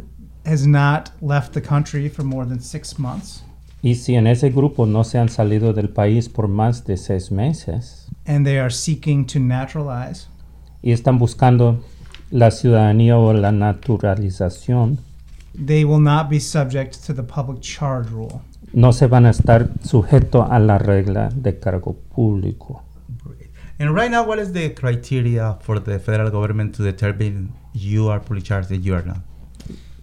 has 0.46 0.66
not 0.68 1.12
left 1.22 1.54
the 1.54 1.62
country 1.62 2.10
for 2.10 2.24
more 2.24 2.46
than 2.46 2.60
six 2.60 2.98
months, 2.98 3.44
Y 3.82 3.96
si 3.96 4.16
en 4.16 4.28
ese 4.28 4.50
grupo 4.50 4.86
no 4.86 5.04
se 5.04 5.18
han 5.20 5.28
salido 5.30 5.74
del 5.74 5.90
país 5.90 6.30
por 6.30 6.48
más 6.48 6.86
de 6.86 6.96
seis 6.98 7.30
meses 7.32 8.08
and 8.26 8.46
they 8.46 8.58
are 8.58 8.72
seeking 8.72 9.26
to 9.26 9.40
naturalize, 9.40 10.28
y 10.82 10.92
están 10.92 11.20
buscando 11.20 11.80
la 12.32 12.52
ciudadanía 12.52 13.18
o 13.18 13.34
la 13.34 13.52
naturalización, 13.52 14.98
they 15.54 15.84
will 15.86 16.02
not 16.02 16.30
be 16.30 16.40
subject 16.40 17.06
to 17.06 17.14
the 17.14 17.24
public 17.24 17.62
charge 17.62 18.10
rule. 18.10 18.42
no 18.74 18.92
se 18.92 19.08
van 19.08 19.26
a 19.26 19.30
estar 19.30 19.70
sujetos 19.84 20.48
a 20.50 20.60
la 20.60 20.80
regla 20.80 21.30
de 21.30 21.60
cargo 21.60 21.96
público. 22.14 22.84
And 23.80 23.96
right 23.96 24.10
now, 24.10 24.24
what 24.24 24.40
is 24.40 24.54
the 24.54 24.74
criteria 24.74 25.58
for 25.62 25.80
the 25.84 26.00
federal 26.00 26.32
government 26.32 26.76
to 26.78 26.84
determine 26.84 27.50
you 27.74 28.10
are 28.10 28.22
fully 28.22 28.42
charged 28.42 28.72
and 28.72 28.84
you 28.84 28.96
are 28.96 29.06
not? 29.06 29.18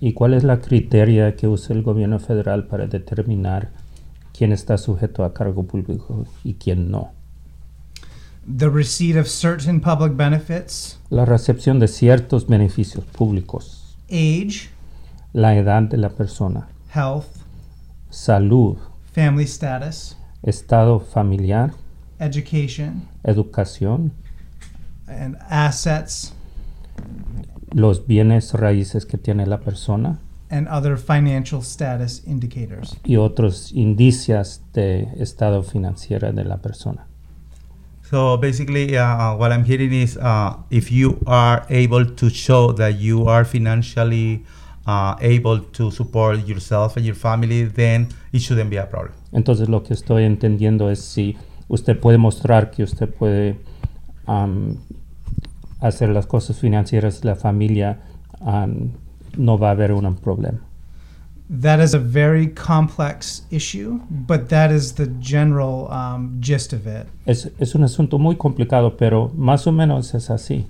¿Y 0.00 0.12
cuál 0.12 0.34
es 0.34 0.44
la 0.44 0.60
criteria 0.60 1.36
que 1.36 1.46
usa 1.46 1.74
el 1.74 1.82
gobierno 1.82 2.18
federal 2.18 2.66
para 2.66 2.86
determinar 2.86 3.70
quién 4.36 4.52
está 4.52 4.76
sujeto 4.78 5.24
a 5.24 5.32
cargo 5.34 5.64
público 5.64 6.26
y 6.42 6.54
quién 6.54 6.90
no? 6.90 7.12
The 8.44 8.68
receipt 8.68 9.16
of 9.16 9.28
certain 9.28 9.80
public 9.80 10.16
benefits, 10.16 10.98
La 11.10 11.24
recepción 11.24 11.78
de 11.78 11.88
ciertos 11.88 12.46
beneficios 12.46 13.04
públicos, 13.04 13.96
age, 14.10 14.70
la 15.32 15.54
edad 15.56 15.82
de 15.82 15.96
la 15.96 16.10
persona, 16.10 16.68
health, 16.94 17.26
salud, 18.10 18.76
family 19.12 19.44
status, 19.44 20.16
estado 20.42 21.00
familiar, 21.00 21.72
education, 22.18 23.08
educación, 23.24 24.12
and 25.06 25.36
assets. 25.48 26.32
Los 27.72 28.06
bienes 28.06 28.52
raíces 28.54 29.06
que 29.06 29.16
tiene 29.16 29.46
la 29.46 29.60
persona. 29.60 30.18
And 30.50 30.66
other 30.66 30.96
financial 30.96 31.60
status 31.60 32.24
indicators. 32.26 32.96
y 33.04 33.16
otros 33.16 33.70
indicios 33.72 34.62
de 34.72 35.08
estado 35.18 35.62
financiero 35.62 36.32
de 36.32 36.44
la 36.44 36.56
persona. 36.56 37.06
So 38.10 38.36
basically, 38.38 38.96
uh, 38.96 39.36
what 39.36 39.52
I'm 39.52 39.62
hearing 39.62 39.92
is 39.92 40.16
uh, 40.16 40.56
if 40.68 40.90
you 40.90 41.20
are 41.26 41.64
able 41.70 42.04
to 42.04 42.28
show 42.28 42.72
that 42.72 42.98
you 42.98 43.28
are 43.28 43.44
financially 43.44 44.44
uh, 44.86 45.16
able 45.20 45.60
to 45.72 45.90
support 45.90 46.46
yourself 46.46 46.96
and 46.96 47.04
your 47.04 47.16
family, 47.16 47.64
then 47.64 48.08
it 48.32 48.40
shouldn't 48.40 48.70
be 48.70 48.78
a 48.78 48.86
problem. 48.86 49.14
Entonces 49.32 49.68
lo 49.68 49.82
que 49.82 49.94
estoy 49.94 50.24
entendiendo 50.24 50.90
es 50.90 51.00
si 51.00 51.36
usted 51.68 51.98
puede 51.98 52.18
mostrar 52.18 52.70
que 52.70 52.82
usted 52.82 53.08
puede 53.08 53.56
am, 54.26 54.78
hacer 55.80 56.08
las 56.10 56.26
cosas 56.26 56.58
financieras 56.58 57.20
de 57.20 57.28
la 57.28 57.36
familia, 57.36 58.00
am, 58.40 58.92
no 59.36 59.58
va 59.58 59.68
a 59.68 59.72
haber 59.72 59.92
un 59.92 60.16
problema. 60.16 60.60
That 61.48 61.80
is 61.80 61.94
a 61.94 61.98
very 61.98 62.46
complex 62.46 63.44
issue, 63.50 64.00
but 64.08 64.50
that 64.50 64.70
is 64.70 64.94
the 64.94 65.08
general 65.20 65.88
um, 65.90 66.40
gist 66.40 66.72
of 66.72 66.86
it. 66.86 67.08
Es, 67.26 67.50
es 67.58 67.74
un 67.74 67.82
asunto 67.82 68.20
muy 68.20 68.36
complicado, 68.36 68.96
pero 68.96 69.32
más 69.34 69.66
o 69.66 69.72
menos 69.72 70.14
es 70.14 70.30
así. 70.30 70.64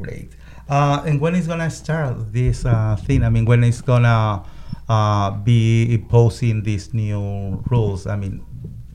Great. 0.00 0.30
Uh, 0.68 1.02
and 1.06 1.20
when 1.20 1.34
is 1.34 1.46
gonna 1.46 1.70
start 1.70 2.32
this 2.32 2.64
uh, 2.64 2.96
thing? 2.96 3.22
I 3.22 3.28
mean, 3.28 3.44
when 3.44 3.64
is 3.64 3.82
gonna 3.82 4.42
uh, 4.88 5.30
be 5.30 5.92
imposing 5.94 6.62
these 6.62 6.94
new 6.94 7.62
rules? 7.70 8.06
I 8.06 8.16
mean, 8.16 8.42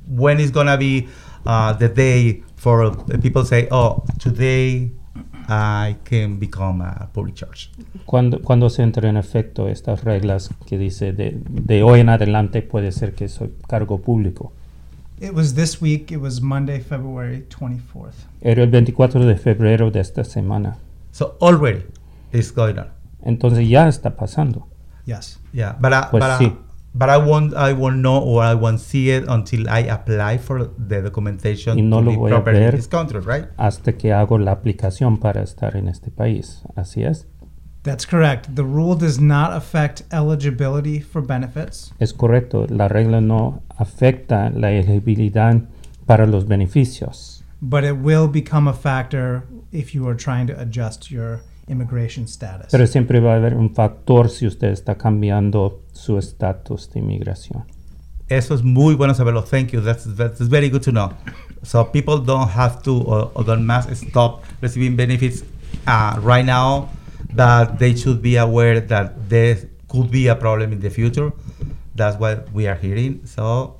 when 0.07 0.39
is 0.39 0.51
gonna 0.51 0.77
be 0.77 1.07
uh, 1.45 1.73
the 1.73 1.87
day 1.87 2.43
for 2.55 2.91
people 3.21 3.45
say, 3.45 3.67
"Oh, 3.69 4.03
today 4.19 4.91
I 5.47 5.97
can 6.05 6.39
become 6.39 6.81
a 6.81 7.07
public 7.13 7.35
charge"? 7.35 7.69
Cuando, 8.05 8.41
cuando 8.41 8.69
se 8.69 8.81
entra 8.81 9.07
en 9.07 9.17
efecto 9.17 9.67
estas 9.67 10.03
reglas 10.03 10.49
que 10.65 10.79
dice 10.79 11.13
de, 11.13 11.39
de 11.47 11.83
hoy 11.83 11.99
en 11.99 12.09
adelante 12.09 12.63
puede 12.63 12.91
ser 12.91 13.13
que 13.13 13.27
soy 13.27 13.53
cargo 13.67 13.99
público. 13.99 14.53
It 15.21 15.33
was 15.33 15.53
this 15.53 15.81
week, 15.81 16.11
it 16.11 16.19
was 16.19 16.41
Monday, 16.41 16.79
February 16.79 17.45
24th. 17.49 18.13
Era 18.41 18.63
el 18.63 18.69
24 18.69 19.25
de 19.25 19.35
febrero 19.35 19.91
de 19.91 19.99
esta 19.99 20.23
semana. 20.23 20.77
So 21.19 21.35
already 21.41 21.83
it's 22.31 22.49
going 22.49 22.79
on. 22.79 22.87
Entonces 23.25 23.67
ya 23.67 23.89
está 23.89 24.15
pasando. 24.15 24.69
Yes. 25.05 25.41
Yeah, 25.51 25.75
but 25.77 25.91
I, 25.91 26.07
Pues 26.11 26.23
but, 26.23 26.31
I, 26.31 26.37
sí. 26.45 26.57
but 26.93 27.09
I 27.09 27.17
won't 27.17 27.53
I 27.57 27.73
won't 27.73 27.97
know 27.97 28.19
or 28.23 28.41
I 28.41 28.53
won't 28.53 28.79
see 28.79 29.09
it 29.11 29.25
until 29.27 29.67
I 29.69 29.79
apply 29.89 30.37
for 30.37 30.71
the 30.77 31.01
documentation 31.01 31.77
Y 31.77 31.81
no 31.81 31.97
to 31.99 32.05
lo 32.05 32.11
be 32.11 32.15
voy 32.17 32.31
a 32.31 32.35
properly 32.35 32.59
in 32.59 32.63
ver. 32.67 32.75
this 32.77 32.87
country, 32.87 33.19
right? 33.19 33.49
hasta 33.57 33.97
que 33.97 34.13
hago 34.13 34.37
la 34.37 34.53
aplicación 34.53 35.19
para 35.19 35.41
estar 35.43 35.75
en 35.75 35.89
este 35.89 36.09
país. 36.09 36.61
Así 36.77 37.03
es. 37.03 37.27
That's 37.83 38.05
correct. 38.05 38.55
The 38.55 38.63
rule 38.63 38.95
does 38.95 39.19
not 39.19 39.51
affect 39.51 40.03
eligibility 40.13 41.01
for 41.01 41.21
benefits, 41.21 41.93
Es 41.99 42.13
correcto. 42.13 42.65
La 42.69 42.87
regla 42.87 43.19
no 43.19 43.61
afecta 43.77 44.49
la 44.51 44.71
elegibilidad 44.71 45.63
para 46.05 46.25
los 46.25 46.45
beneficios, 46.47 47.43
but 47.61 47.83
it 47.83 47.97
will 48.01 48.29
become 48.29 48.69
a 48.69 48.73
factor 48.73 49.43
if 49.71 49.93
you 49.93 50.07
are 50.07 50.15
trying 50.15 50.47
to 50.47 50.59
adjust 50.59 51.09
your 51.11 51.41
immigration 51.67 52.27
status. 52.27 52.67
pero 52.71 52.87
siempre 52.87 53.19
va 53.19 53.33
a 53.33 53.35
haber 53.35 53.55
un 53.55 53.73
factor 53.73 54.29
si 54.29 54.47
usted 54.47 54.69
está 54.69 54.95
cambiando 54.95 55.81
su 55.93 56.17
estatus 56.17 56.89
de 56.91 56.99
inmigración. 56.99 57.65
Eso 58.27 58.53
es 58.53 58.63
muy 58.63 58.93
bueno 58.93 59.15
saberlo. 59.15 59.43
Thank 59.43 59.71
you. 59.71 59.81
That's, 59.81 60.05
that's 60.15 60.39
very 60.39 60.69
good 60.69 60.83
to 60.83 60.91
know. 60.91 61.11
So 61.63 61.91
people 61.91 62.19
don't 62.19 62.49
have 62.49 62.83
to 62.83 63.01
or, 63.01 63.31
or 63.33 63.43
don't 63.43 63.65
must 63.65 63.89
stop 63.95 64.43
receiving 64.61 64.95
benefits 64.95 65.43
uh, 65.87 66.19
right 66.21 66.45
now. 66.45 66.89
but 67.33 67.77
they 67.77 67.95
should 67.95 68.21
be 68.21 68.37
aware 68.37 68.79
that 68.79 69.29
there 69.29 69.57
could 69.87 70.09
be 70.11 70.27
a 70.27 70.35
problem 70.35 70.73
in 70.73 70.79
the 70.79 70.89
future. 70.89 71.31
That's 71.95 72.17
what 72.19 72.51
we 72.53 72.67
are 72.67 72.75
hearing. 72.75 73.21
So, 73.25 73.77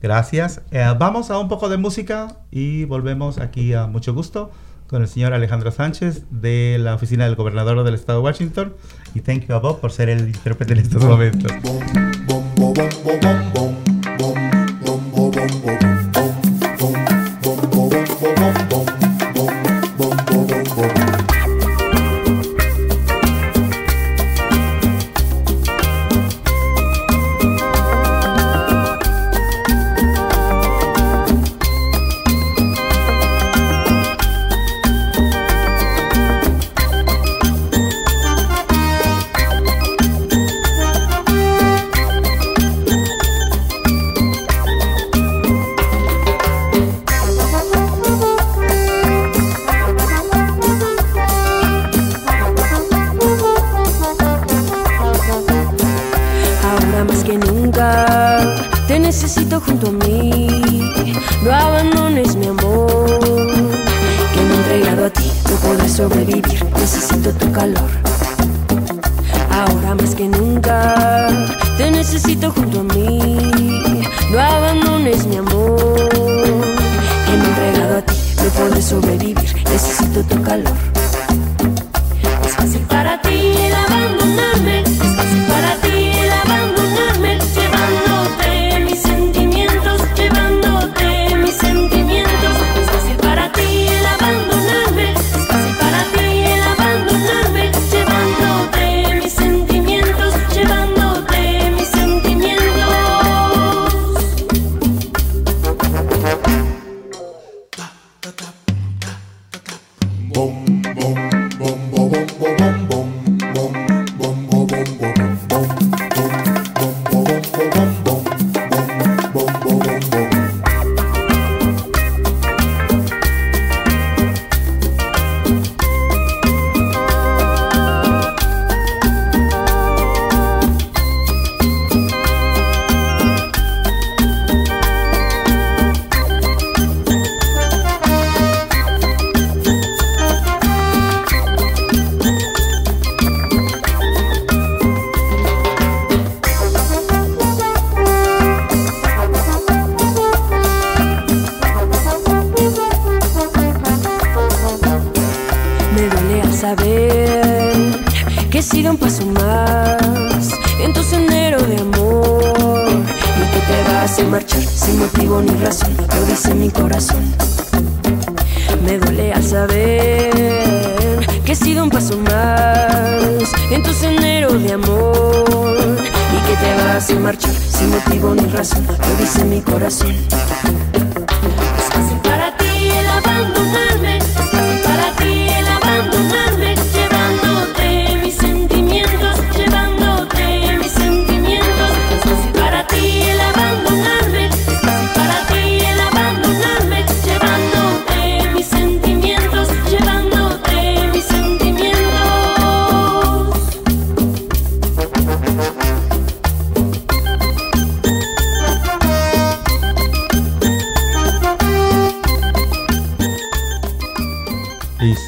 gracias. 0.00 0.60
Eh, 0.70 0.94
vamos 0.98 1.30
a 1.30 1.38
un 1.38 1.48
poco 1.48 1.68
de 1.68 1.76
música 1.76 2.36
y 2.50 2.84
volvemos 2.84 3.38
aquí 3.38 3.74
a 3.74 3.86
mucho 3.86 4.12
gusto 4.12 4.50
con 4.90 5.02
el 5.02 5.08
señor 5.08 5.32
Alejandro 5.32 5.70
Sánchez 5.70 6.24
de 6.30 6.76
la 6.80 6.96
oficina 6.96 7.24
del 7.24 7.36
gobernador 7.36 7.84
del 7.84 7.94
estado 7.94 8.18
de 8.18 8.24
Washington. 8.24 8.74
Y 9.14 9.20
thank 9.20 9.46
you 9.46 9.54
a 9.54 9.60
Bob 9.60 9.80
por 9.80 9.92
ser 9.92 10.08
el 10.08 10.26
intérprete 10.26 10.72
en 10.72 10.80
estos 10.80 11.04
momentos. 11.04 11.52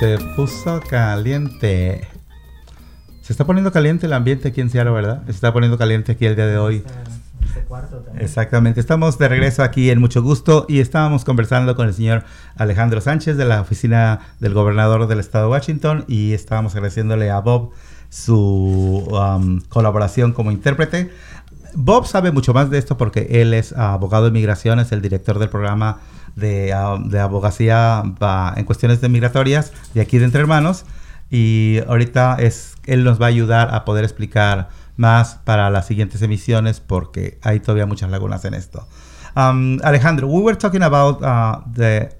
Se 0.02 0.18
puso 0.34 0.80
caliente. 0.80 2.08
Se 3.20 3.32
está 3.32 3.46
poniendo 3.46 3.70
caliente 3.70 4.06
el 4.06 4.12
ambiente 4.14 4.48
aquí 4.48 4.60
en 4.60 4.68
Seattle, 4.68 4.92
¿verdad? 4.92 5.22
Se 5.26 5.30
está 5.30 5.52
poniendo 5.52 5.78
caliente 5.78 6.10
aquí 6.10 6.26
el 6.26 6.34
día 6.34 6.48
de 6.48 6.58
hoy. 6.58 6.82
Exactamente. 8.18 8.80
Estamos 8.80 9.16
de 9.18 9.28
regreso 9.28 9.62
aquí 9.62 9.90
en 9.90 10.00
Mucho 10.00 10.20
Gusto 10.20 10.66
y 10.68 10.80
estábamos 10.80 11.24
conversando 11.24 11.76
con 11.76 11.86
el 11.86 11.94
señor 11.94 12.24
Alejandro 12.56 13.00
Sánchez 13.00 13.36
de 13.36 13.44
la 13.44 13.60
oficina 13.60 14.18
del 14.40 14.54
gobernador 14.54 15.06
del 15.06 15.20
estado 15.20 15.44
de 15.44 15.52
Washington 15.52 16.04
y 16.08 16.32
estábamos 16.32 16.74
agradeciéndole 16.74 17.30
a 17.30 17.38
Bob 17.38 17.70
su 18.08 19.06
um, 19.08 19.60
colaboración 19.68 20.32
como 20.32 20.50
intérprete. 20.50 21.12
Bob 21.74 22.08
sabe 22.08 22.32
mucho 22.32 22.52
más 22.52 22.70
de 22.70 22.78
esto 22.78 22.96
porque 22.96 23.28
él 23.40 23.54
es 23.54 23.72
abogado 23.72 24.24
de 24.24 24.32
migración, 24.32 24.80
es 24.80 24.90
el 24.90 25.00
director 25.00 25.38
del 25.38 25.48
programa 25.48 26.00
de, 26.36 26.72
ah, 26.72 26.98
de 27.04 27.20
abogacía 27.20 28.02
en 28.56 28.64
cuestiones 28.64 29.00
de 29.00 29.08
migratorias 29.08 29.72
de 29.94 30.00
aquí 30.00 30.18
de 30.18 30.24
Entre 30.24 30.40
Hermanos 30.40 30.84
y 31.30 31.78
ahorita 31.88 32.36
es 32.38 32.74
él 32.84 33.04
nos 33.04 33.20
va 33.20 33.26
a 33.26 33.28
ayudar 33.28 33.74
a 33.74 33.84
poder 33.84 34.04
explicar 34.04 34.68
más 34.96 35.40
para 35.44 35.70
las 35.70 35.86
siguientes 35.86 36.20
emisiones 36.22 36.80
porque 36.80 37.38
hay 37.42 37.60
todavía 37.60 37.86
muchas 37.86 38.10
lagunas 38.10 38.44
en 38.44 38.54
esto. 38.54 38.86
Um, 39.34 39.78
Alejandro, 39.82 40.26
we 40.28 40.42
were 40.42 40.56
talking 40.56 40.82
about 40.82 41.22
uh, 41.22 41.62
the. 41.74 42.10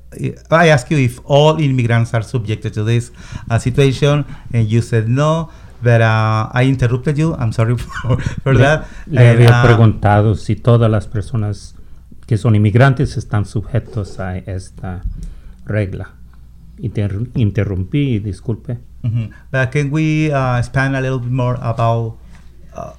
I 0.51 0.69
asked 0.71 0.91
you 0.91 0.99
if 0.99 1.21
all 1.25 1.61
immigrants 1.61 2.15
are 2.15 2.23
subjected 2.23 2.73
to 2.75 2.85
this 2.85 3.13
uh, 3.51 3.59
situation, 3.59 4.25
and 4.53 4.67
you 4.69 4.81
said 4.81 5.09
no. 5.09 5.51
But 5.83 6.01
uh, 6.01 6.49
I 6.55 6.65
interrupted 6.65 7.19
you. 7.19 7.35
I'm 7.35 7.53
sorry 7.53 7.77
for, 8.03 8.19
for 8.43 8.55
Le, 8.55 8.61
that. 8.61 8.87
le 9.07 9.21
And, 9.21 9.43
había 9.43 9.63
preguntado 9.63 10.37
si 10.37 10.57
todas 10.57 10.91
las 10.91 11.07
personas 11.07 11.75
que 12.33 12.39
son 12.39 12.55
inmigrantes 12.55 13.18
están 13.18 13.45
sujetos 13.45 14.18
a 14.18 14.39
esta 14.39 15.03
regla. 15.66 16.14
Inter- 16.78 17.28
interrumpí, 17.35 18.20
disculpe. 18.20 18.78
Mhm. 19.03 19.33
But 19.51 19.68
can 19.70 19.91
we 19.93 20.33
uh, 20.33 20.57
expand 20.59 20.97
a 20.97 21.03
little 21.03 21.18
bit 21.18 21.30
more 21.30 21.59
about 21.61 22.14
uh, 22.74 22.93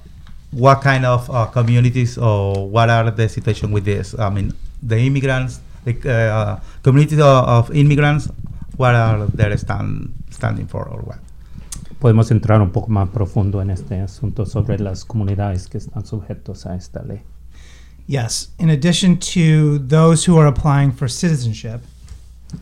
what 0.52 0.82
kind 0.84 1.04
of 1.04 1.28
uh, 1.30 1.50
communities 1.52 2.16
or 2.16 2.68
what 2.70 2.88
are 2.88 3.10
the 3.10 3.28
situation 3.28 3.72
with 3.72 3.82
this? 3.84 4.14
I 4.16 4.30
mean, 4.30 4.54
the 4.80 4.98
immigrants, 5.04 5.60
the 5.84 5.96
uh, 6.08 6.60
community 6.82 7.16
of, 7.20 7.48
of 7.48 7.74
immigrants, 7.74 8.28
what 8.76 8.94
are 8.94 9.26
they 9.34 9.56
stand, 9.56 10.12
standing 10.30 10.68
for 10.68 10.86
or 10.88 11.00
what? 11.02 11.18
Podemos 11.98 12.30
entrar 12.30 12.62
un 12.62 12.70
poco 12.70 12.86
más 12.92 13.08
profundo 13.08 13.60
en 13.60 13.70
este 13.70 13.98
asunto 14.00 14.46
sobre 14.46 14.78
las 14.78 15.04
comunidades 15.04 15.66
que 15.66 15.78
están 15.78 16.06
sujetos 16.06 16.66
a 16.66 16.76
esta 16.76 17.02
ley. 17.02 17.22
Yes, 18.06 18.52
in 18.58 18.68
addition 18.68 19.18
to 19.34 19.78
those 19.78 20.24
who 20.24 20.38
are 20.38 20.46
applying 20.46 20.92
for 20.92 21.08
citizenship, 21.08 21.80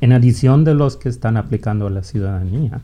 En 0.01 0.13
adición 0.13 0.65
de 0.65 0.75
los 0.75 0.97
que 0.97 1.09
están 1.09 1.37
aplicando 1.37 1.87
a 1.87 1.91
la 1.91 2.03
ciudadanía, 2.03 2.81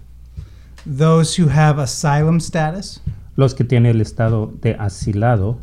those 0.84 1.40
who 1.40 1.48
have 1.48 1.80
asylum 1.80 2.38
status, 2.38 3.00
los 3.36 3.54
que 3.54 3.64
tienen 3.64 3.94
el 3.94 4.00
estado 4.00 4.52
de 4.60 4.74
asilado, 4.74 5.58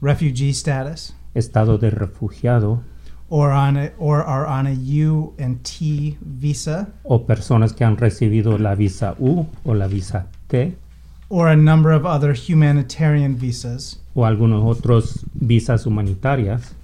refugee 0.00 0.50
status, 0.50 1.14
estado 1.34 1.78
de 1.78 1.90
refugiado. 1.90 2.82
Or 3.34 3.52
on 3.52 3.78
a, 3.78 3.92
or 3.96 4.22
are 4.22 4.46
on 4.46 4.66
a 4.66 4.74
U 4.74 5.32
and 5.38 5.62
T 5.62 6.18
visa, 6.20 6.88
o 7.02 7.24
personas 7.24 7.72
que 7.72 7.84
han 7.84 7.96
recibido 7.96 8.58
la 8.58 8.74
visa 8.74 9.14
U 9.18 9.46
o 9.64 9.74
la 9.74 9.86
visa 9.86 10.26
T 10.48 10.76
or 11.32 11.48
a 11.48 11.56
number 11.56 11.90
of 11.90 12.04
other 12.04 12.34
humanitarian 12.34 13.34
visas, 13.34 13.98
o 14.14 14.26
algunos 14.26 14.62
otros 14.64 15.24
visas 15.32 15.86
humanitarias 15.86 16.74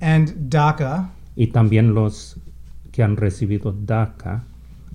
and 0.00 0.48
DACA 0.48 1.10
y 1.36 1.48
también 1.48 1.94
los 1.94 2.38
que 2.90 3.02
han 3.02 3.16
recibido 3.18 3.72
DACA, 3.72 4.44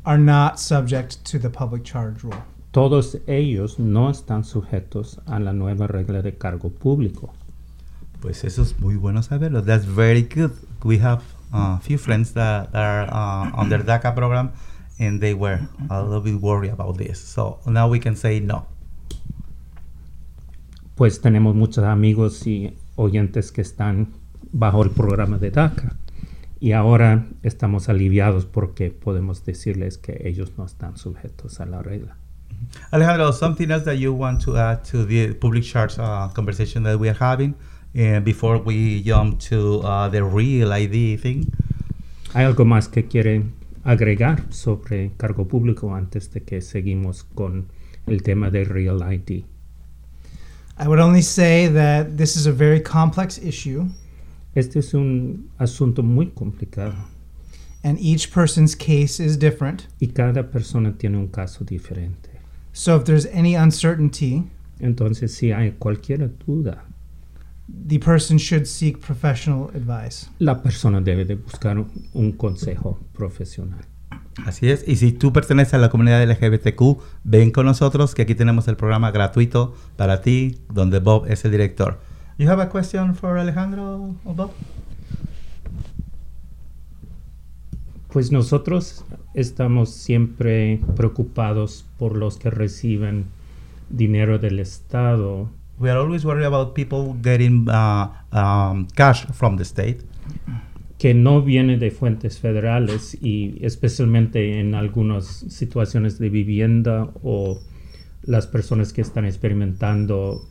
are 0.03 0.17
not 0.17 0.57
subject 0.57 1.23
to 1.23 1.37
the 1.37 1.49
public 1.49 1.83
charge 1.83 2.23
rule. 2.23 2.41
todos 2.71 3.19
ellos 3.27 3.77
no 3.77 4.09
están 4.09 4.43
sujetos 4.43 5.19
a 5.27 5.39
la 5.39 5.53
nueva 5.53 5.85
regla 5.85 6.23
de 6.23 6.33
cargo 6.33 6.71
público. 6.71 7.31
Pues 8.19 8.43
eso 8.43 8.63
es 8.63 8.79
muy 8.79 8.95
bueno 8.95 9.21
saberlo. 9.21 9.61
That's 9.61 9.85
very 9.85 10.23
good. 10.23 10.53
We 10.83 10.97
have 10.99 11.21
a 11.53 11.79
few 11.81 11.99
friends 11.99 12.33
that, 12.33 12.71
that 12.71 12.81
are 12.81 13.07
uh, 13.11 13.51
on 13.61 13.69
their 13.69 13.83
DACA 13.85 14.15
program 14.15 14.53
and 14.97 15.21
they 15.21 15.35
were 15.35 15.59
a 15.91 16.01
little 16.01 16.21
bit 16.21 16.41
worried 16.41 16.71
about 16.71 16.97
this. 16.97 17.19
So 17.19 17.59
now 17.67 17.87
we 17.87 17.99
can 17.99 18.15
say 18.15 18.39
no. 18.39 18.65
Pues 20.97 21.21
tenemos 21.21 21.53
muchos 21.53 21.83
amigos 21.83 22.47
y 22.47 22.73
oyentes 22.95 23.51
que 23.51 23.61
están 23.61 24.13
bajo 24.51 24.83
el 24.83 24.89
programa 24.89 25.37
de 25.37 25.51
DACA. 25.51 25.95
Y 26.59 26.71
ahora 26.71 27.27
estamos 27.43 27.87
aliviados 27.87 28.47
porque 28.47 28.89
podemos 28.89 29.45
decirles 29.45 29.99
que 29.99 30.27
ellos 30.27 30.53
no 30.57 30.65
están 30.65 30.97
sujetos 30.97 31.59
a 31.59 31.67
la 31.67 31.83
regla. 31.83 32.17
Alejandro, 32.89 33.31
something 33.31 33.69
else 33.69 33.85
that 33.85 33.97
you 33.97 34.11
want 34.11 34.43
to 34.43 34.57
add 34.57 34.81
to 34.91 35.05
the 35.05 35.35
public 35.35 35.63
charge 35.63 35.99
uh, 35.99 36.33
conversation 36.33 36.83
that 36.83 36.99
we 36.99 37.07
are 37.07 37.19
having 37.19 37.53
uh, 37.93 38.19
before 38.21 38.57
we 38.57 39.03
jump 39.05 39.39
to 39.39 39.81
uh, 39.83 40.09
the 40.09 40.23
real 40.23 40.71
ID 40.73 41.21
thing? 41.21 41.45
¿Hay 42.33 42.43
algo 42.43 42.65
más 42.65 42.89
que 42.89 43.05
quieren 43.05 43.53
agregar 43.83 44.51
sobre 44.51 45.11
cargo 45.15 45.47
público 45.47 45.93
antes 45.93 46.33
de 46.33 46.41
que 46.41 46.59
seguimos 46.61 47.23
con 47.23 47.67
el 48.07 48.23
tema 48.23 48.49
del 48.49 48.65
Real 48.65 49.03
ID? 49.13 49.43
I 50.79 50.87
would 50.87 50.99
only 50.99 51.21
say 51.21 51.67
that 51.67 52.17
this 52.17 52.35
is 52.35 52.45
a 52.45 52.51
very 52.51 52.79
complex 52.79 53.37
issue, 53.39 53.87
Este 54.55 54.77
es 54.79 54.93
un 54.93 55.49
asunto 55.59 56.03
muy 56.03 56.27
complicado 56.35 56.95
and 57.83 57.97
each 57.99 58.31
person's 58.31 58.75
case 58.75 59.19
is 59.19 59.37
different. 59.37 59.87
y 59.99 60.07
cada 60.07 60.43
persona 60.51 60.93
tiene 60.97 61.17
un 61.17 61.27
caso 61.27 61.63
diferente. 61.63 62.29
So 62.73 62.95
if 62.97 63.05
there's 63.05 63.25
any 63.27 63.55
uncertainty, 63.55 64.43
Entonces, 64.79 65.33
si 65.33 65.51
hay 65.51 65.71
cualquier 65.79 66.19
duda, 66.45 66.83
the 67.67 67.97
person 67.97 68.37
should 68.37 68.67
seek 68.67 68.99
professional 69.01 69.69
advice. 69.73 70.27
la 70.39 70.61
persona 70.61 71.01
debe 71.01 71.25
de 71.25 71.35
buscar 71.35 71.77
un, 71.79 71.89
un 72.13 72.31
consejo 72.33 72.99
profesional. 73.13 73.83
Así 74.45 74.69
es. 74.69 74.87
Y 74.87 74.97
si 74.97 75.11
tú 75.11 75.33
perteneces 75.33 75.73
a 75.73 75.77
la 75.77 75.89
comunidad 75.89 76.23
LGBTQ, 76.23 76.99
ven 77.23 77.51
con 77.51 77.65
nosotros 77.65 78.13
que 78.15 78.21
aquí 78.21 78.35
tenemos 78.35 78.67
el 78.67 78.75
programa 78.75 79.11
gratuito 79.11 79.75
para 79.95 80.21
ti, 80.21 80.59
donde 80.71 80.99
Bob 80.99 81.25
es 81.27 81.43
el 81.45 81.51
director. 81.51 81.99
You 82.37 82.49
have 82.49 82.61
a 82.61 82.69
question 82.69 83.15
for 83.15 83.37
Alejandro 83.37 84.15
or 84.23 84.35
Bob? 84.35 84.51
Pues 88.09 88.31
nosotros 88.31 89.03
estamos 89.33 89.91
siempre 89.91 90.81
preocupados 90.95 91.85
por 91.97 92.15
los 92.15 92.37
que 92.37 92.49
reciben 92.49 93.25
dinero 93.89 94.39
del 94.39 94.59
Estado 94.59 95.49
We 95.79 95.91
are 95.91 95.99
always 95.99 96.25
worried 96.25 96.45
about 96.45 96.73
people 96.73 97.13
getting 97.21 97.69
uh, 97.69 98.09
um, 98.31 98.87
cash 98.95 99.25
from 99.33 99.57
the 99.57 99.65
state. 99.65 100.01
Que 100.97 101.13
no 101.13 101.41
viene 101.41 101.77
de 101.77 101.91
fuentes 101.91 102.39
federales 102.39 103.17
y 103.21 103.63
especialmente 103.63 104.59
en 104.59 104.73
algunas 104.73 105.25
situaciones 105.25 106.17
de 106.17 106.29
vivienda 106.29 107.09
o 107.21 107.59
las 108.23 108.47
personas 108.47 108.93
que 108.93 109.01
están 109.01 109.25
experimentando 109.25 110.41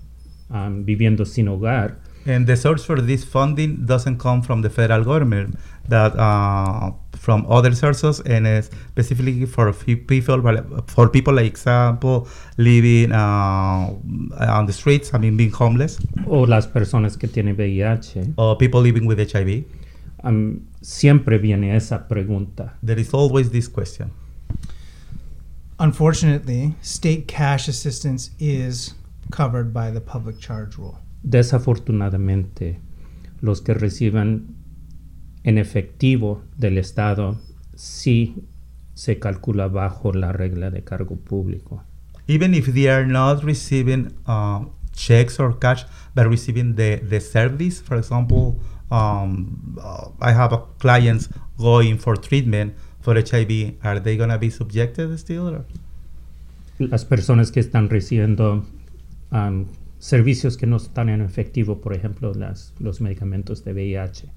um, 0.51 0.85
viviendo 0.85 1.25
sin 1.25 1.49
hogar. 1.49 1.99
And 2.27 2.47
the 2.47 2.57
source 2.57 2.85
for 2.85 3.01
this 3.01 3.25
funding 3.25 3.87
doesn't 3.87 4.19
come 4.19 4.43
from 4.43 4.63
the 4.63 4.71
federal 4.71 5.05
government, 5.05 5.57
that 5.89 6.13
uh, 6.17 6.91
from 7.17 7.47
other 7.49 7.73
sources, 7.73 8.21
and 8.27 8.49
uh, 8.49 8.63
specifically 8.63 9.47
for 9.47 9.73
people, 9.73 10.43
for 10.89 11.09
people, 11.09 11.35
like 11.35 11.47
example, 11.47 12.27
living 12.57 13.13
uh, 13.13 13.91
on 14.41 14.67
the 14.67 14.73
streets, 14.73 15.15
I 15.15 15.19
mean, 15.19 15.37
being 15.37 15.53
homeless, 15.53 15.99
o 16.27 16.47
las 16.47 16.67
personas 16.67 17.17
que 17.17 17.29
tienen 17.29 17.57
VIH. 17.57 18.35
or 18.37 18.59
people 18.59 18.81
living 18.81 19.07
with 19.07 19.19
HIV. 19.21 19.65
Um, 20.27 20.61
siempre 20.81 21.39
viene 21.39 21.77
esa 21.77 22.09
pregunta. 22.09 22.77
There 22.85 23.01
is 23.01 23.15
always 23.15 23.51
this 23.51 23.69
question. 23.69 24.11
Unfortunately, 25.79 26.75
state 26.81 27.27
cash 27.27 27.69
assistance 27.69 28.31
is 28.39 28.95
covered 29.31 29.73
by 29.73 29.91
the 29.91 30.01
public 30.01 30.39
charge 30.39 30.77
rule. 30.77 30.99
Desafortunadamente, 31.23 32.81
los 33.41 33.61
que 33.61 33.75
reciban 33.75 34.55
en 35.45 35.59
efectivo 35.59 36.43
del 36.57 36.79
Estado 36.79 37.39
sí 37.75 38.35
se 38.95 39.19
calcula 39.19 39.69
bajo 39.69 40.13
la 40.13 40.33
regla 40.33 40.71
de 40.71 40.83
cargo 40.83 41.17
público. 41.17 41.83
Even 42.27 42.55
if 42.55 42.73
they 42.73 42.89
are 42.89 43.07
not 43.07 43.45
receiving 43.45 44.13
uh, 44.27 44.65
checks 44.93 45.39
or 45.39 45.59
cash, 45.59 45.85
but 46.15 46.27
receiving 46.27 46.75
the, 46.75 46.97
the 46.97 47.21
service, 47.21 47.81
for 47.81 47.99
example, 47.99 48.59
um, 48.91 49.79
uh, 49.81 50.09
I 50.21 50.33
have 50.33 50.53
a 50.53 50.59
clients 50.79 51.29
going 51.59 51.99
for 51.99 52.17
treatment 52.17 52.75
for 53.01 53.15
HIV. 53.15 53.77
Are 53.83 54.01
they 54.01 54.17
going 54.17 54.31
to 54.31 54.39
be 54.39 54.51
subjected 54.51 55.17
still? 55.19 55.49
Or? 55.49 55.65
Las 56.79 57.05
personas 57.05 57.51
que 57.51 57.61
están 57.61 57.89
recibiendo 57.89 58.65
um, 59.33 59.67
servicios 59.99 60.57
que 60.57 60.67
no 60.67 60.77
están 60.77 61.09
en 61.09 61.23
efectivo, 61.23 61.81
por 61.81 61.95
ejemplo, 61.95 62.33
las, 62.35 62.75
los 62.79 63.01
medicamentos 63.01 63.65
de 63.65 63.73
VIH. 63.73 64.29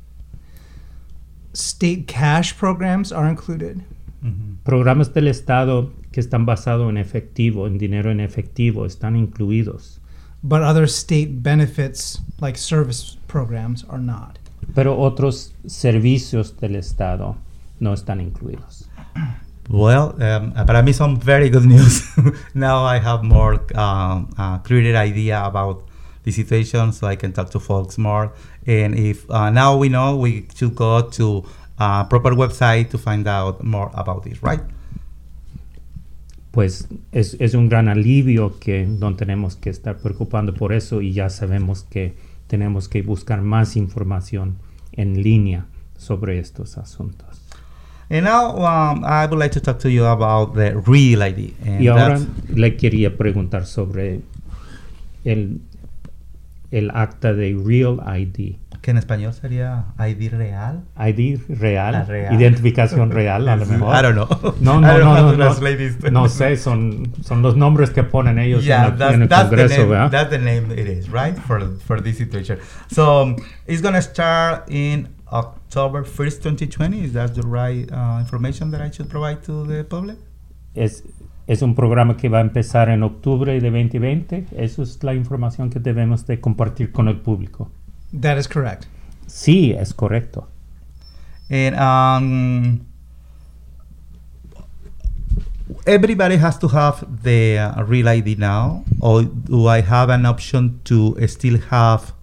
State 1.53 2.05
cash 2.05 2.53
programs 2.53 3.11
are 3.11 3.29
included, 3.29 3.81
Programas 4.63 5.13
del 5.13 5.29
Estado 5.29 5.93
que 6.11 6.19
están 6.19 6.45
basados 6.45 6.89
en 6.89 6.97
efectivo, 6.97 7.67
en 7.67 7.77
dinero 7.77 8.11
en 8.11 8.19
efectivo, 8.19 8.85
están 8.85 9.15
incluidos. 9.15 9.98
But 10.43 10.61
other 10.61 10.87
state 10.87 11.43
benefits 11.43 12.19
like 12.39 12.57
service 12.57 13.17
programs 13.27 13.83
are 13.89 13.99
not. 13.99 14.39
pero 14.73 14.99
otros 14.99 15.53
servicios 15.65 16.57
del 16.59 16.75
Estado 16.75 17.35
no 17.79 17.93
están 17.93 18.21
incluidos. 18.21 18.89
Well, 19.69 20.15
um, 20.19 20.53
uh, 20.55 20.65
para 20.65 20.81
mí 20.81 20.93
some 20.93 21.19
very 21.19 21.49
good 21.49 21.65
news. 21.65 22.03
now 22.53 22.85
I 22.85 22.99
have 22.99 23.23
more 23.23 23.61
um, 23.75 24.29
uh, 24.37 24.57
clearer 24.59 24.97
idea 24.97 25.43
about 25.43 25.83
the 26.23 26.31
situation, 26.31 26.91
so 26.91 27.07
I 27.07 27.15
can 27.15 27.33
talk 27.33 27.51
to 27.51 27.59
folks 27.59 27.97
more. 27.97 28.33
And 28.65 28.97
if 28.97 29.29
uh, 29.29 29.49
now 29.51 29.77
we 29.77 29.89
know, 29.89 30.15
we 30.15 30.47
should 30.55 30.75
go 30.75 31.01
to 31.01 31.43
a 31.77 32.05
proper 32.09 32.31
website 32.31 32.89
to 32.91 32.97
find 32.97 33.27
out 33.27 33.63
more 33.63 33.91
about 33.93 34.23
this, 34.23 34.41
right? 34.41 34.61
Pues 36.51 36.87
es, 37.11 37.37
es 37.39 37.53
un 37.53 37.69
gran 37.69 37.89
alivio 37.89 38.59
que 38.59 38.85
no 38.85 39.15
tenemos 39.15 39.55
que 39.55 39.69
estar 39.69 39.97
preocupando 39.97 40.53
por 40.53 40.73
eso 40.73 41.01
y 41.01 41.13
ya 41.13 41.29
sabemos 41.29 41.83
que 41.83 42.15
tenemos 42.47 42.89
que 42.89 43.03
buscar 43.03 43.41
más 43.41 43.75
información 43.75 44.55
en 44.93 45.21
línea 45.21 45.67
sobre 45.97 46.39
estos 46.39 46.77
asuntos. 46.77 47.39
And 48.09 48.23
now 48.23 48.55
um, 48.57 49.05
I 49.05 49.27
would 49.27 49.37
like 49.37 49.51
to 49.53 49.61
talk 49.61 49.77
to 49.79 49.89
you 49.89 50.05
about 50.05 50.55
the 50.55 50.73
real 50.87 51.21
ID. 51.21 51.53
And 51.63 51.81
Y 51.81 51.87
ahora 51.87 52.19
le 52.55 52.75
quería 52.75 53.15
preguntar 53.15 53.67
sobre 53.67 54.21
el, 55.23 55.61
el 56.71 56.89
acta 56.91 57.33
de 57.33 57.55
Real 57.63 57.99
ID. 58.19 58.55
Que 58.81 58.91
en 58.91 58.97
español 58.97 59.33
sería 59.33 59.85
ID 59.99 60.31
real. 60.31 60.83
ID 60.97 61.39
real, 61.49 62.05
real. 62.07 62.33
identificación 62.33 63.11
real 63.11 63.47
a 63.49 63.55
lo 63.55 63.65
mejor. 63.67 63.93
I 63.95 64.01
don't 64.01 64.13
know. 64.15 64.55
No, 64.61 64.79
no, 64.79 64.97
no, 64.97 65.15
no, 65.15 65.31
to 65.31 65.37
no, 66.11 66.11
no 66.11 66.29
sé, 66.29 66.55
son, 66.57 67.11
son 67.21 67.41
los 67.41 67.55
nombres 67.57 67.89
que 67.89 68.03
ponen 68.03 68.39
ellos 68.39 68.63
yeah, 68.63 68.85
en, 68.87 68.91
la- 68.91 68.97
that's, 68.97 69.13
en 69.15 69.21
el 69.23 69.27
that's 69.29 69.49
the 69.49 69.55
Congreso, 69.55 69.77
name. 69.81 69.89
¿verdad? 69.89 70.11
That's 70.11 70.29
the 70.29 70.39
name 70.39 70.71
it 70.71 70.87
is, 70.87 71.09
right? 71.09 71.37
For 71.37 71.61
for 71.85 72.01
this 72.01 72.17
situation. 72.17 72.57
So 72.89 73.21
um, 73.23 73.35
it's 73.67 73.81
gonna 73.81 74.01
start 74.01 74.69
in 74.69 75.09
October 75.31 76.03
first, 76.05 76.41
2020. 76.43 77.03
Is 77.03 77.13
that 77.13 77.33
the 77.35 77.41
right 77.43 77.89
uh, 77.91 78.19
information 78.19 78.71
that 78.71 78.81
I 78.81 78.89
should 78.91 79.09
provide 79.09 79.43
to 79.43 79.65
the 79.65 79.83
public? 79.83 80.17
Es, 80.73 81.03
es 81.47 81.61
un 81.61 81.75
programa 81.75 82.15
que 82.15 82.29
va 82.29 82.37
a 82.37 82.41
empezar 82.41 82.89
en 82.89 83.03
octubre 83.03 83.51
de 83.59 83.69
2020. 83.69 84.45
Eso 84.55 84.83
es 84.83 85.03
la 85.03 85.13
información 85.13 85.69
que 85.69 85.79
debemos 85.79 86.25
de 86.25 86.39
compartir 86.39 86.91
con 86.91 87.07
el 87.07 87.17
público. 87.17 87.71
That 88.13 88.37
is 88.37 88.47
correct. 88.47 88.87
Sí, 89.27 89.73
es 89.73 89.93
correcto. 89.93 90.47
And 91.49 91.75
um, 91.75 92.85
everybody 95.85 96.37
has 96.37 96.57
to 96.59 96.67
have 96.67 97.05
the 97.23 97.57
uh, 97.57 97.83
real 97.83 98.07
ID 98.07 98.35
now, 98.37 98.83
or 99.01 99.23
do 99.23 99.67
I 99.67 99.81
have 99.81 100.09
an 100.09 100.25
option 100.25 100.79
to 100.85 101.15
still 101.27 101.59
have 101.69 102.13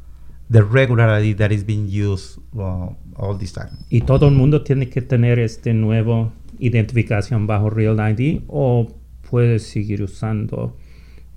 the 0.49 0.63
regular 0.63 1.09
ID 1.09 1.35
that 1.35 1.53
is 1.53 1.65
being 1.65 1.89
used 1.89 2.39
uh, 2.59 2.89
all 3.17 3.35
this 3.39 3.53
time? 3.53 3.71
¿Y 3.91 4.01
todo 4.01 4.29
el 4.29 4.35
mundo 4.35 4.63
tiene 4.63 4.89
que 4.89 5.03
tener 5.03 5.39
este 5.39 5.75
nuevo 5.75 6.33
identificación 6.59 7.47
bajo 7.47 7.71
Real 7.71 7.99
ID 8.01 8.43
o 8.49 8.89
puede 9.29 9.59
seguir 9.59 10.03
usando 10.03 10.77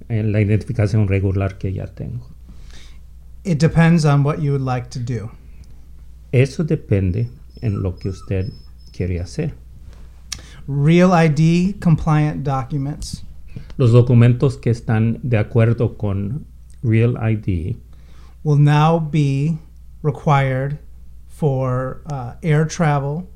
eh, 0.07 0.23
la 0.23 0.41
identificación 0.41 1.07
regular 1.07 1.57
que 1.57 1.73
ya 1.73 1.87
tengo? 1.87 2.38
It 3.43 3.59
depends 3.59 4.05
on 4.05 4.23
what 4.23 4.41
you 4.41 4.51
would 4.51 4.61
like 4.61 4.89
to 4.91 4.99
do. 4.99 5.31
Eso 6.31 6.63
depende 6.63 7.29
en 7.61 7.81
lo 7.81 7.93
que 7.93 8.09
usted 8.11 8.51
quiere 8.91 9.19
hacer. 9.19 9.53
Real 10.67 11.11
ID 11.13 11.79
compliant 11.79 12.43
documents 12.43 13.23
Los 13.77 13.91
documentos 13.91 14.57
que 14.57 14.69
están 14.69 15.19
de 15.23 15.37
acuerdo 15.37 15.97
con 15.97 16.45
Real 16.83 17.17
ID 17.17 17.77
will 18.43 18.57
now 18.57 18.99
be 18.99 19.57
required 20.03 20.77
for 21.27 22.01
uh, 22.11 22.33
air 22.43 22.65
travel 22.65 23.27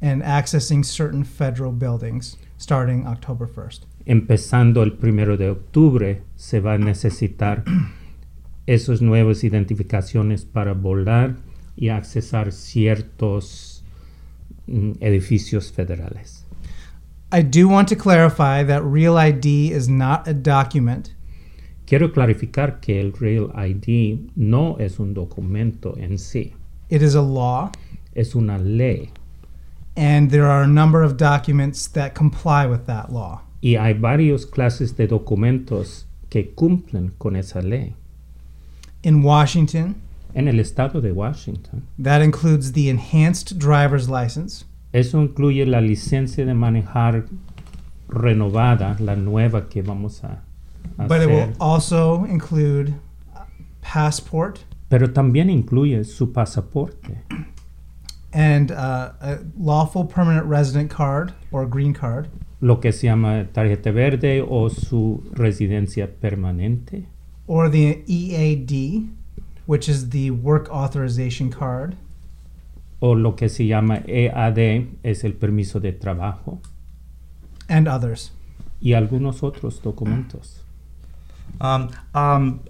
and 0.00 0.22
accessing 0.22 0.82
certain 0.84 1.24
federal 1.24 1.72
buildings 1.72 2.36
starting 2.56 3.06
October 3.06 3.46
1st. 3.46 3.80
empezando 4.06 4.82
el 4.82 4.94
primero 4.94 5.36
de 5.36 5.50
octubre, 5.50 6.22
se 6.34 6.60
va 6.60 6.74
a 6.74 6.78
necesitar 6.78 7.62
esas 8.68 9.00
nuevas 9.00 9.44
identificaciones 9.44 10.44
para 10.44 10.74
volar 10.74 11.36
y 11.74 11.88
accesar 11.88 12.52
ciertos 12.52 13.82
mm, 14.66 14.92
edificios 15.00 15.72
federales. 15.72 16.44
I 17.32 17.42
do 17.42 17.66
want 17.68 17.88
to 17.88 17.96
clarify 17.96 18.62
that 18.64 18.82
Real 18.84 19.16
ID 19.16 19.72
is 19.72 19.88
not 19.88 20.28
a 20.28 20.34
document. 20.34 21.14
Quiero 21.86 22.12
clarificar 22.12 22.80
que 22.80 23.00
el 23.00 23.14
Real 23.14 23.50
ID 23.56 24.30
no 24.36 24.76
es 24.78 24.98
un 24.98 25.14
documento 25.14 25.96
en 25.96 26.18
sí, 26.18 26.52
It 26.90 27.00
is 27.02 27.14
a 27.14 27.22
law, 27.22 27.70
es 28.14 28.34
una 28.34 28.58
ley 28.58 29.10
and 29.96 30.30
there 30.30 30.46
are 30.46 30.62
a 30.62 30.66
number 30.66 31.02
of 31.02 31.16
documents 31.16 31.88
that 31.88 32.14
comply 32.14 32.66
with 32.66 32.86
that 32.86 33.10
law. 33.10 33.40
y 33.62 33.76
hay 33.76 33.94
varios 33.94 34.46
clases 34.46 34.94
de 34.96 35.06
documentos 35.06 36.06
que 36.28 36.50
cumplen 36.54 37.12
con 37.18 37.34
esa 37.34 37.62
ley. 37.62 37.96
In 39.02 39.22
Washington, 39.22 39.96
En 40.34 40.46
el 40.48 40.60
estado 40.60 41.00
de 41.00 41.12
Washington, 41.12 41.82
that 41.98 42.20
includes 42.20 42.72
the 42.72 42.88
enhanced 42.88 43.58
driver's 43.58 44.08
license, 44.08 44.64
eso 44.92 45.20
incluye 45.20 45.66
la 45.66 45.80
licencia 45.80 46.44
de 46.44 46.54
manejar 46.54 47.26
renovada, 48.08 48.96
la 49.00 49.14
nueva 49.16 49.68
que 49.68 49.82
vamos 49.82 50.22
a 50.24 50.42
but 51.06 51.20
it 51.22 51.28
will 51.28 51.52
also 51.60 52.24
include 52.24 52.94
passport. 53.82 54.64
Pero 54.88 55.12
también 55.12 55.50
incluye 55.50 56.04
su 56.04 56.32
pasaporte. 56.32 57.22
And 58.32 58.70
uh, 58.72 59.12
a 59.20 59.38
lawful 59.56 60.04
permanent 60.04 60.46
resident 60.46 60.90
card 60.90 61.32
or 61.52 61.66
green 61.66 61.94
card, 61.94 62.28
lo 62.60 62.80
que 62.80 62.92
se 62.92 63.06
llama 63.06 63.48
tarjeta 63.52 63.92
verde 63.92 64.44
o 64.46 64.68
su 64.68 65.22
residencia 65.32 66.08
permanente, 66.20 67.06
or 67.48 67.68
the 67.68 68.04
EAD, 68.06 69.08
which 69.66 69.88
is 69.88 70.10
the 70.10 70.30
work 70.30 70.70
authorization 70.70 71.50
card, 71.50 71.96
o 73.00 73.12
lo 73.12 73.34
que 73.34 73.48
se 73.48 73.66
llama 73.66 74.02
EAD, 74.06 74.98
es 75.02 75.24
el 75.24 75.32
permiso 75.32 75.80
de 75.80 75.92
trabajo, 75.92 76.60
and 77.68 77.88
others. 77.88 78.30
y 78.80 78.92
algunos 78.92 79.42
otros 79.42 79.82
documentos. 79.82 80.62
Um, 81.60 81.88
um, 82.14 82.60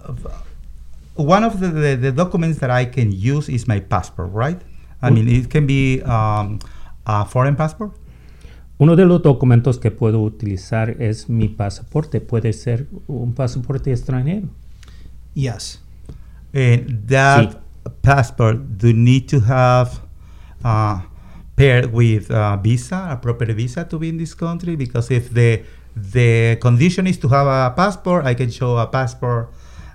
one 1.17 1.45
of 1.45 1.61
the, 1.61 1.69
the, 1.69 1.97
the 1.97 2.13
documents 2.13 2.61
that 2.61 2.71
I 2.71 2.87
can 2.87 3.13
use 3.13 3.49
is 3.49 3.67
my 3.67 3.81
passport, 3.81 4.31
right? 4.33 4.61
I 5.03 5.11
mean, 5.11 5.29
it 5.29 5.51
can 5.51 5.67
be 5.67 6.03
um, 6.03 6.59
a 7.07 7.25
foreign 7.25 7.57
passport. 7.57 7.93
Uno 8.79 8.95
de 8.95 9.05
los 9.05 9.23
documentos 9.23 9.79
que 9.79 9.91
puedo 9.91 10.23
utilizar 10.23 10.91
es 11.03 11.29
mi 11.29 11.49
pasaporte, 11.49 12.21
puede 12.21 12.53
ser 12.53 12.87
un 13.09 13.35
pasaporte 13.35 13.93
extranjero. 13.93 14.49
Yes. 15.35 15.79
And 16.53 17.07
that 17.09 17.61
passport 18.03 18.79
do 18.79 18.93
need 18.93 19.29
to 19.29 19.41
have 19.41 20.01
uh, 20.65 21.01
paired 21.57 21.93
with 21.93 22.31
a 22.31 22.59
visa, 22.63 23.09
a 23.11 23.17
proper 23.17 23.53
visa 23.53 23.85
to 23.85 23.99
be 23.99 24.09
in 24.09 24.17
this 24.17 24.35
country. 24.35 24.77
Because 24.77 25.11
if 25.11 25.33
the 25.33 25.63
the 25.95 26.59
condition 26.61 27.07
is 27.07 27.19
to 27.19 27.29
have 27.29 27.47
a 27.47 27.75
passport, 27.75 28.27
I 28.27 28.35
can 28.35 28.51
show 28.51 28.79
a 28.79 28.87
passport 28.87 29.51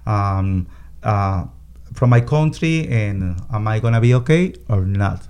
um, 0.05 0.67
uh, 1.01 1.45
from 1.93 2.09
my 2.09 2.21
country, 2.21 2.87
and 2.89 3.39
am 3.51 3.67
I 3.67 3.79
gonna 3.79 4.01
be 4.01 4.13
okay 4.15 4.53
or 4.67 4.85
not? 4.85 5.29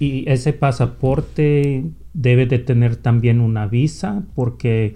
Y 0.00 0.24
ese 0.28 0.52
pasaporte 0.52 1.84
debe 2.14 2.46
de 2.46 2.58
tener 2.58 2.96
también 2.96 3.40
una 3.40 3.66
visa 3.66 4.22
porque 4.34 4.94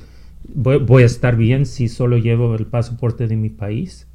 voy, 0.54 0.78
voy 0.78 1.02
a 1.02 1.06
estar 1.06 1.36
bien 1.36 1.66
si 1.66 1.88
solo 1.88 2.18
llevo 2.18 2.54
el 2.54 2.66
pasaporte 2.66 3.26
de 3.26 3.36
mi 3.36 3.50
país. 3.50 4.06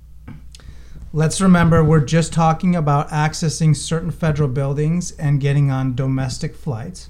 Let's 1.18 1.42
remember 1.42 1.84
we're 1.84 2.06
just 2.06 2.32
talking 2.32 2.76
about 2.76 3.10
accessing 3.10 3.76
certain 3.76 4.12
federal 4.12 4.48
buildings 4.48 5.14
and 5.14 5.40
getting 5.40 5.72
on 5.72 5.96
domestic 5.96 6.54
flights. 6.54 7.10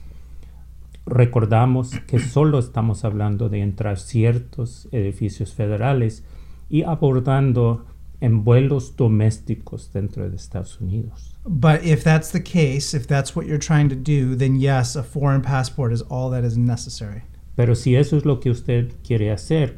Recordamos 1.05 1.91
que 2.07 2.17
solo 2.17 2.59
estamos 2.59 3.03
hablando 3.03 3.49
de 3.49 3.59
entrar 3.59 3.99
ciertos 3.99 4.87
edificios 4.93 5.53
federales 5.53 6.23
y 6.69 6.83
abordando 6.83 7.83
en 8.21 8.45
vuelos 8.45 8.95
domésticos 8.95 9.91
dentro 9.91 10.29
de 10.29 10.37
Estados 10.37 10.79
Unidos. 10.79 11.35
But 11.45 11.83
if 11.83 12.05
that's 12.05 12.31
the 12.31 12.41
case, 12.41 12.93
if 12.93 13.07
that's 13.07 13.35
what 13.35 13.45
you're 13.45 13.59
trying 13.59 13.89
to 13.89 13.95
do, 13.95 14.37
then 14.37 14.55
yes, 14.55 14.95
a 14.95 15.03
foreign 15.03 15.41
passport 15.41 15.91
is 15.91 16.01
all 16.03 16.29
that 16.29 16.45
is 16.45 16.57
necessary. 16.57 17.23
Pero 17.57 17.73
si 17.73 17.97
eso 17.97 18.15
es 18.15 18.23
lo 18.23 18.39
que 18.39 18.51
usted 18.51 18.93
quiere 19.03 19.31
hacer, 19.31 19.75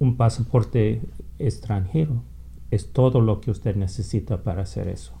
un 0.00 0.16
pasaporte 0.16 1.02
extranjero 1.38 2.22
es 2.70 2.92
todo 2.92 3.20
lo 3.20 3.40
que 3.40 3.50
usted 3.50 3.76
necesita 3.76 4.38
para 4.38 4.62
hacer 4.62 4.88
eso. 4.88 5.12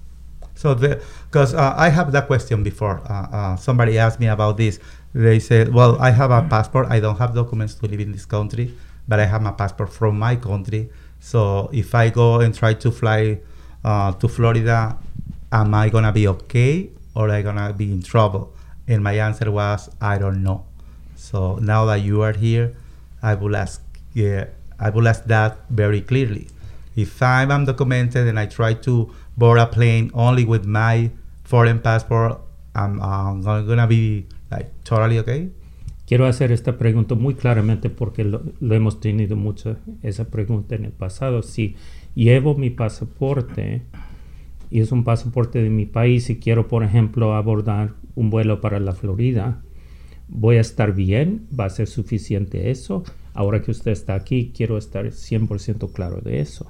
So, 0.54 0.74
because 0.74 1.54
uh, 1.54 1.74
I 1.76 1.88
have 1.88 2.10
that 2.12 2.26
question 2.26 2.64
before. 2.64 3.00
Uh, 3.08 3.26
uh, 3.30 3.56
somebody 3.56 3.96
asked 3.96 4.18
me 4.18 4.26
about 4.26 4.56
this. 4.56 4.80
They 5.14 5.38
said, 5.38 5.72
"Well, 5.72 5.96
I 6.00 6.10
have 6.10 6.32
a 6.32 6.42
passport. 6.50 6.88
I 6.90 6.98
don't 6.98 7.16
have 7.18 7.32
documents 7.32 7.74
to 7.76 7.86
live 7.86 8.00
in 8.00 8.10
this 8.10 8.26
country, 8.26 8.74
but 9.06 9.20
I 9.20 9.26
have 9.26 9.40
my 9.40 9.52
passport 9.52 9.92
from 9.92 10.18
my 10.18 10.34
country. 10.34 10.90
So, 11.20 11.70
if 11.72 11.94
I 11.94 12.10
go 12.10 12.40
and 12.40 12.52
try 12.52 12.74
to 12.74 12.90
fly 12.90 13.38
uh, 13.84 14.12
to 14.18 14.26
Florida, 14.26 14.98
am 15.52 15.74
I 15.74 15.90
gonna 15.90 16.12
be 16.12 16.26
okay 16.26 16.90
or 17.14 17.30
am 17.30 17.36
I 17.36 17.42
gonna 17.42 17.72
be 17.72 17.92
in 17.92 18.02
trouble?" 18.02 18.52
And 18.88 19.02
my 19.02 19.14
answer 19.14 19.52
was, 19.52 19.88
"I 20.00 20.18
don't 20.18 20.42
know." 20.42 20.64
So 21.14 21.58
now 21.62 21.84
that 21.86 22.02
you 22.02 22.22
are 22.22 22.32
here, 22.32 22.74
I 23.22 23.34
will 23.34 23.54
ask. 23.54 23.82
Yeah, 24.14 24.46
I 24.78 24.90
will 24.90 25.06
ask 25.06 25.22
that 25.26 25.58
very 25.70 26.00
clearly. 26.00 26.48
If 26.98 27.22
I'm 27.22 27.50
undocumented 27.50 28.28
and 28.28 28.40
I 28.40 28.46
try 28.46 28.74
to 28.74 29.08
board 29.36 29.60
a 29.60 29.66
plane 29.66 30.10
only 30.14 30.44
with 30.44 30.66
my 30.66 31.12
foreign 31.44 31.78
passport, 31.78 32.40
I'm 32.74 33.00
uh, 33.00 33.34
gonna 33.62 33.86
be 33.86 34.26
like 34.50 34.72
totally 34.82 35.20
okay. 35.20 35.52
Quiero 36.08 36.26
hacer 36.26 36.50
esta 36.50 36.76
pregunta 36.76 37.14
muy 37.14 37.34
claramente 37.34 37.88
porque 37.88 38.24
lo, 38.24 38.42
lo 38.58 38.74
hemos 38.74 38.98
tenido 38.98 39.36
mucho 39.36 39.76
esa 40.02 40.24
pregunta 40.24 40.74
en 40.74 40.86
el 40.86 40.90
pasado. 40.90 41.44
Si 41.44 41.76
llevo 42.16 42.56
mi 42.56 42.70
pasaporte 42.70 43.82
y 44.68 44.80
es 44.80 44.90
un 44.90 45.04
pasaporte 45.04 45.62
de 45.62 45.70
mi 45.70 45.86
país 45.86 46.28
y 46.30 46.40
quiero, 46.40 46.66
por 46.66 46.82
ejemplo, 46.82 47.36
abordar 47.36 47.94
un 48.16 48.28
vuelo 48.28 48.60
para 48.60 48.80
la 48.80 48.92
Florida, 48.92 49.62
¿voy 50.26 50.56
a 50.56 50.62
estar 50.62 50.96
bien? 50.96 51.46
¿Va 51.56 51.66
a 51.66 51.70
ser 51.70 51.86
suficiente 51.86 52.72
eso? 52.72 53.04
Ahora 53.34 53.62
que 53.62 53.70
usted 53.70 53.92
está 53.92 54.14
aquí, 54.14 54.52
quiero 54.52 54.78
estar 54.78 55.04
100% 55.06 55.92
claro 55.92 56.20
de 56.20 56.40
eso. 56.40 56.66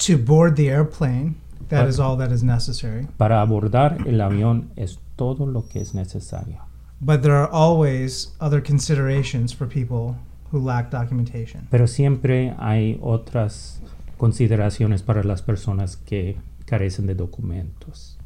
To 0.00 0.16
board 0.18 0.56
the 0.56 0.68
airplane, 0.70 1.36
that 1.68 1.84
Uh, 1.84 1.88
is 1.88 1.98
all 2.00 2.16
that 2.16 2.32
is 2.32 2.42
necessary. 2.42 3.06
Para 3.18 3.40
abordar 3.42 3.98
el 4.06 4.20
avión 4.20 4.70
es 4.76 4.98
todo 5.16 5.46
lo 5.46 5.66
que 5.68 5.80
es 5.80 5.94
necesario. 5.94 6.62
But 7.00 7.22
there 7.22 7.34
are 7.34 7.48
always 7.50 8.34
other 8.40 8.62
considerations 8.62 9.52
for 9.52 9.66
people 9.66 10.16
who 10.52 10.58
lack 10.58 10.90
documentation. 10.90 11.66
Pero 11.70 11.86
siempre 11.86 12.54
hay 12.58 12.98
otras 13.02 13.80
consideraciones 14.18 15.02
para 15.02 15.22
las 15.22 15.42
personas 15.42 15.96
que 15.96 16.36
carecen 16.66 17.06
de 17.06 17.14
documentos. 17.14 18.18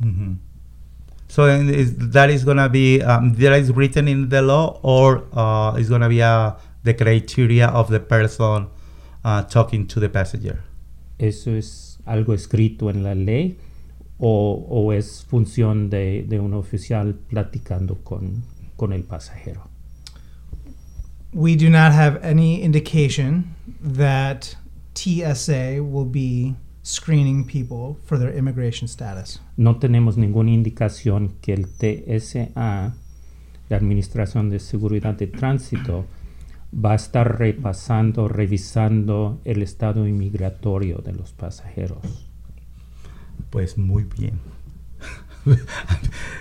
Mhm. 0.00 0.38
So 1.28 1.46
is, 1.48 1.96
that 2.12 2.28
is 2.30 2.44
gonna 2.44 2.68
be 2.68 3.00
um, 3.02 3.34
that 3.36 3.58
is 3.58 3.70
written 3.74 4.06
in 4.06 4.28
the 4.28 4.42
law, 4.42 4.78
or 4.82 5.24
uh, 5.32 5.78
is 5.78 5.88
gonna 5.88 6.08
be 6.08 6.22
uh, 6.22 6.52
the 6.84 6.94
criteria 6.94 7.68
of 7.68 7.88
the 7.88 8.00
person 8.00 8.68
uh, 9.24 9.42
talking 9.44 9.86
to 9.86 9.98
the 9.98 10.10
passenger. 10.10 10.60
¿Eso 11.22 11.52
es 11.52 12.00
algo 12.04 12.34
escrito 12.34 12.90
en 12.90 13.04
la 13.04 13.14
ley 13.14 13.56
o, 14.18 14.66
o 14.68 14.92
es 14.92 15.24
función 15.24 15.88
de, 15.88 16.24
de 16.28 16.40
un 16.40 16.52
oficial 16.52 17.14
platicando 17.14 18.02
con, 18.02 18.42
con 18.74 18.92
el 18.92 19.04
pasajero? 19.04 19.68
We 21.32 21.54
do 21.54 21.70
not 21.70 21.92
have 21.92 22.18
any 22.24 22.60
indication 22.64 23.54
that 23.80 24.56
TSA 24.94 25.80
will 25.80 26.10
be 26.10 26.56
screening 26.82 27.44
people 27.44 27.96
for 28.04 28.18
their 28.18 28.36
immigration 28.36 28.88
status. 28.88 29.40
No 29.56 29.76
tenemos 29.76 30.16
ninguna 30.16 30.50
indicación 30.50 31.34
que 31.40 31.52
el 31.52 31.66
TSA, 31.66 32.96
la 33.68 33.76
Administración 33.76 34.50
de 34.50 34.58
Seguridad 34.58 35.14
de 35.14 35.28
Tránsito, 35.28 36.04
va 36.72 36.92
a 36.92 36.96
estar 36.96 37.38
repasando, 37.38 38.28
revisando 38.28 39.40
el 39.44 39.62
estado 39.62 40.06
inmigratorio 40.06 40.98
de 40.98 41.12
los 41.12 41.32
pasajeros. 41.32 41.98
Pues 43.50 43.76
muy 43.76 44.04
bien. 44.04 44.40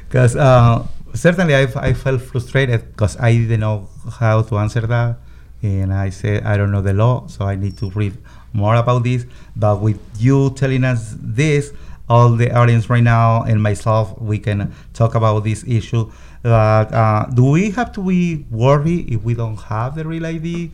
Because 0.08 0.36
uh, 0.36 0.84
certainly 1.14 1.56
I, 1.56 1.68
I 1.76 1.94
felt 1.94 2.22
frustrated 2.22 2.92
because 2.92 3.18
I 3.20 3.38
didn't 3.38 3.60
know 3.60 3.90
how 4.20 4.42
to 4.44 4.58
answer 4.58 4.88
that. 4.88 5.18
And 5.64 5.94
I 5.94 6.10
said, 6.10 6.44
I 6.44 6.58
don't 6.58 6.72
know 6.72 6.82
the 6.82 6.94
law, 6.94 7.28
so 7.28 7.46
I 7.46 7.56
need 7.56 7.78
to 7.78 7.90
read 7.92 8.18
more 8.54 8.76
about 8.76 9.04
this. 9.04 9.26
But 9.56 9.82
with 9.82 10.00
you 10.18 10.52
telling 10.52 10.84
us 10.84 11.16
this, 11.20 11.72
all 12.10 12.32
the 12.32 12.52
audience 12.52 12.90
right 12.90 13.04
now 13.04 13.44
and 13.44 13.62
myself, 13.62 14.20
we 14.20 14.40
can 14.40 14.74
talk 14.94 15.16
about 15.16 15.44
this 15.44 15.64
issue. 15.68 16.12
Uh, 16.44 17.26
do 17.26 17.52
we 17.52 17.72
have 17.72 17.92
to 17.92 18.02
be 18.02 18.46
worried 18.50 19.12
if 19.12 19.24
we 19.24 19.34
don't 19.34 19.60
have 19.70 19.96
the 19.96 20.06
real 20.06 20.26
ID? 20.26 20.72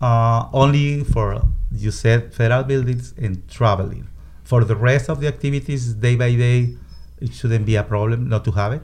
Uh, 0.00 0.48
only 0.52 1.04
for, 1.04 1.42
you 1.72 1.90
said, 1.90 2.32
federal 2.32 2.62
buildings 2.64 3.12
and 3.18 3.46
traveling. 3.48 4.06
for 4.50 4.64
the 4.64 4.74
rest 4.74 5.08
of 5.08 5.20
the 5.20 5.28
activities 5.28 6.00
day 6.00 6.16
by 6.16 6.34
day, 6.34 6.74
it 7.20 7.32
shouldn't 7.32 7.64
be 7.64 7.76
a 7.76 7.84
problem 7.84 8.28
not 8.28 8.42
to 8.42 8.50
have 8.50 8.72
it. 8.72 8.82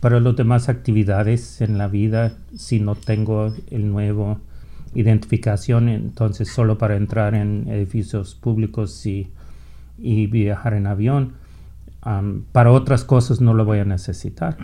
Para 0.00 0.18
las 0.18 0.34
demás 0.34 0.68
actividades 0.68 1.60
en 1.60 1.78
la 1.78 1.86
vida, 1.86 2.32
si 2.56 2.80
no 2.80 2.96
tengo 2.96 3.54
el 3.70 3.92
nuevo 3.92 4.40
identificación, 4.92 5.88
entonces 5.88 6.48
solo 6.48 6.78
para 6.78 6.96
entrar 6.96 7.36
en 7.36 7.68
edificios 7.68 8.34
públicos 8.34 9.06
y, 9.06 9.30
y 9.98 10.26
viajar 10.26 10.74
en 10.74 10.88
avión, 10.88 11.34
um, 12.04 12.42
para 12.50 12.72
otras 12.72 13.04
cosas 13.04 13.40
no 13.40 13.54
lo 13.54 13.64
voy 13.64 13.78
a 13.78 13.84
necesitar. 13.84 14.56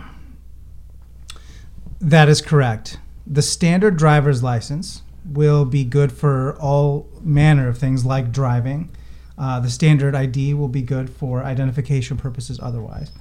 That 2.01 2.29
is 2.29 2.41
correct. 2.41 2.97
The 3.27 3.43
standard 3.43 3.95
driver's 3.95 4.41
license 4.41 5.03
will 5.23 5.65
be 5.65 5.83
good 5.83 6.11
for 6.11 6.57
all 6.59 7.07
manner 7.21 7.67
of 7.67 7.77
things 7.77 8.03
like 8.03 8.31
driving. 8.31 8.89
Uh, 9.37 9.59
the 9.59 9.69
standard 9.69 10.15
ID 10.15 10.55
will 10.55 10.67
be 10.67 10.81
good 10.81 11.09
for 11.09 11.43
identification 11.43 12.17
purposes 12.17 12.59
otherwise. 12.59 13.11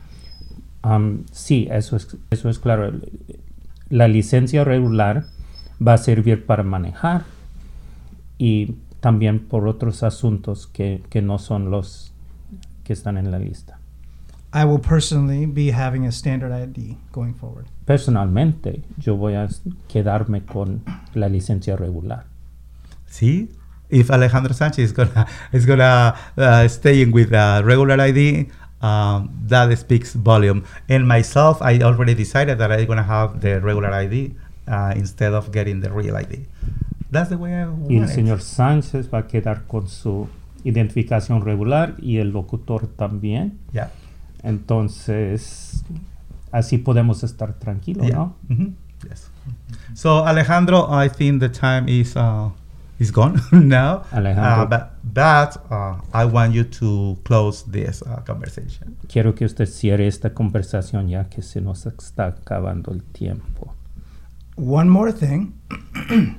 Um, 0.83 1.27
sí, 1.31 1.69
eso 1.71 1.97
es, 1.97 2.17
eso 2.31 2.49
es 2.49 2.59
claro. 2.59 2.93
La 3.91 4.09
licencia 4.09 4.65
regular 4.65 5.27
va 5.79 5.95
a 5.95 5.99
servir 5.99 6.47
para 6.47 6.63
manejar 6.63 7.25
y 8.39 8.77
también 9.01 9.47
por 9.47 9.69
otros 9.69 10.03
asuntos 10.03 10.67
que, 10.67 11.03
que 11.11 11.21
no 11.21 11.39
son 11.39 11.71
los 11.71 12.13
que 12.85 12.95
están 12.95 13.19
en 13.19 13.31
la 13.31 13.39
lista. 13.39 13.80
I 14.53 14.65
will 14.65 14.81
personally 14.81 15.47
be 15.47 15.71
having 15.71 16.07
a 16.07 16.13
standard 16.13 16.51
ID 16.53 16.97
going 17.13 17.35
forward. 17.35 17.67
Personalmente, 17.87 18.83
yo 18.99 19.17
voy 19.17 19.35
a 19.35 19.49
quedarme 19.89 20.45
con 20.45 20.83
la 21.15 21.29
licencia 21.29 21.77
regular. 21.77 22.25
See, 23.07 23.49
if 23.91 24.11
Alejandro 24.11 24.53
Sanchez 24.55 24.87
is 24.87 24.93
gonna 24.93 25.27
is 25.53 25.67
gonna 25.67 26.15
uh, 26.37 26.69
staying 26.69 27.13
with 27.13 27.33
a 27.33 27.63
regular 27.65 28.01
ID, 28.01 28.49
um, 28.83 29.31
that 29.47 29.77
speaks 29.79 30.15
volume. 30.15 30.65
And 30.89 31.07
myself, 31.07 31.61
I 31.63 31.81
already 31.83 32.15
decided 32.15 32.59
that 32.59 32.73
I'm 32.73 32.87
gonna 32.87 33.03
have 33.05 33.41
the 33.41 33.61
regular 33.61 33.93
ID 33.93 34.35
uh, 34.67 34.93
instead 34.97 35.33
of 35.33 35.53
getting 35.53 35.81
the 35.81 35.91
real 35.93 36.17
ID. 36.17 36.47
That's 37.11 37.29
the 37.31 37.39
way 37.39 37.53
I 37.55 37.67
Y 37.67 37.97
el 37.97 38.01
want 38.03 38.11
it. 38.11 38.15
señor 38.15 38.41
Sánchez 38.41 39.09
va 39.13 39.19
a 39.19 39.27
quedar 39.27 39.65
con 39.67 39.89
su 39.89 40.29
identificación 40.65 41.43
regular 41.45 41.95
y 42.01 42.19
el 42.19 42.31
locutor 42.31 42.87
también. 42.87 43.59
Yeah. 43.73 43.91
Entonces, 44.43 45.85
así 46.53 46.79
podemos 46.79 47.23
estar 47.23 47.55
tranquilos, 47.55 48.07
Yeah. 48.07 48.17
¿no? 48.17 48.37
Mhm. 48.49 48.75
Yes. 49.09 49.31
So 49.95 50.27
Alejandro, 50.27 50.89
I 50.91 51.09
think 51.09 51.41
the 51.41 51.49
time 51.49 51.89
is 51.89 52.15
uh, 52.17 52.51
is 52.99 53.11
gone 53.13 53.41
now. 53.53 54.03
Alejandro. 54.13 54.65
Uh, 54.65 54.67
but 54.69 54.91
but 55.03 55.57
uh, 55.71 55.97
I 56.13 56.25
want 56.27 56.53
you 56.53 56.65
to 56.65 57.19
close 57.25 57.65
this 57.71 58.03
uh, 58.03 58.23
conversation. 58.27 58.97
Quiero 59.09 59.35
que 59.35 59.47
usted 59.47 59.67
cierre 59.67 60.07
esta 60.07 60.35
conversación 60.35 61.09
ya 61.09 61.25
que 61.31 61.41
se 61.43 61.61
nos 61.61 61.87
está 61.87 62.27
acabando 62.27 62.93
el 62.93 63.03
tiempo. 63.03 63.75
One 64.57 64.91
more 64.91 65.13
thing. 65.15 65.53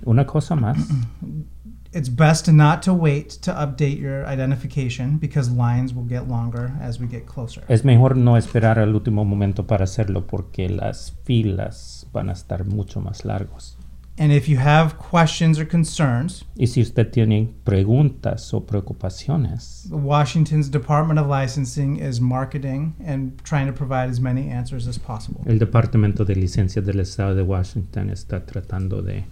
Una 0.06 0.26
cosa 0.28 0.56
más. 0.56 0.78
It's 1.94 2.08
best 2.08 2.48
not 2.48 2.82
to 2.84 2.94
wait 2.94 3.32
to 3.42 3.52
update 3.52 4.00
your 4.00 4.26
identification 4.26 5.18
because 5.18 5.50
lines 5.52 5.94
will 5.94 6.06
get 6.08 6.30
longer 6.30 6.72
as 6.82 7.00
we 7.02 7.08
get 7.08 7.26
closer. 7.26 7.64
Es 7.68 7.84
mejor 7.84 8.16
no 8.16 8.38
esperar 8.38 8.80
al 8.80 8.96
último 8.96 9.26
momento 9.26 9.68
para 9.68 9.84
hacerlo 9.84 10.26
porque 10.26 10.70
las 10.70 11.14
filas 11.26 12.08
van 12.14 12.30
a 12.30 12.32
estar 12.34 12.66
mucho 12.66 13.02
más 13.02 13.26
largos. 13.26 13.78
And 14.18 14.32
if 14.32 14.48
you 14.48 14.58
have 14.58 14.98
questions 15.00 15.58
or 15.60 15.66
concerns, 15.68 16.46
Y 16.56 16.68
si 16.68 16.82
usted 16.82 17.12
tiene 17.12 17.50
preguntas 17.66 18.54
o 18.54 18.66
preocupaciones, 18.66 19.88
Washington's 19.90 20.70
Department 20.70 21.20
of 21.20 21.28
Licensing 21.28 21.98
is 21.98 22.22
marketing 22.22 22.94
and 23.06 23.38
trying 23.44 23.68
to 23.68 23.74
provide 23.74 24.10
as 24.10 24.20
many 24.22 24.50
answers 24.50 24.88
as 24.88 24.98
possible. 24.98 25.42
el 25.46 25.60
Departamento 25.60 26.24
de 26.24 26.36
Licencias 26.36 26.86
del 26.86 27.00
Estado 27.02 27.36
de 27.36 27.42
Washington 27.44 28.10
está 28.12 28.46
tratando 28.46 29.02
de 29.02 29.26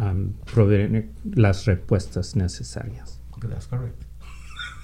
um, 0.00 0.34
proveer 0.52 1.08
las 1.34 1.66
respuestas 1.66 2.34
necesarias. 2.34 3.20
That's 3.42 3.66
correct. 3.66 4.04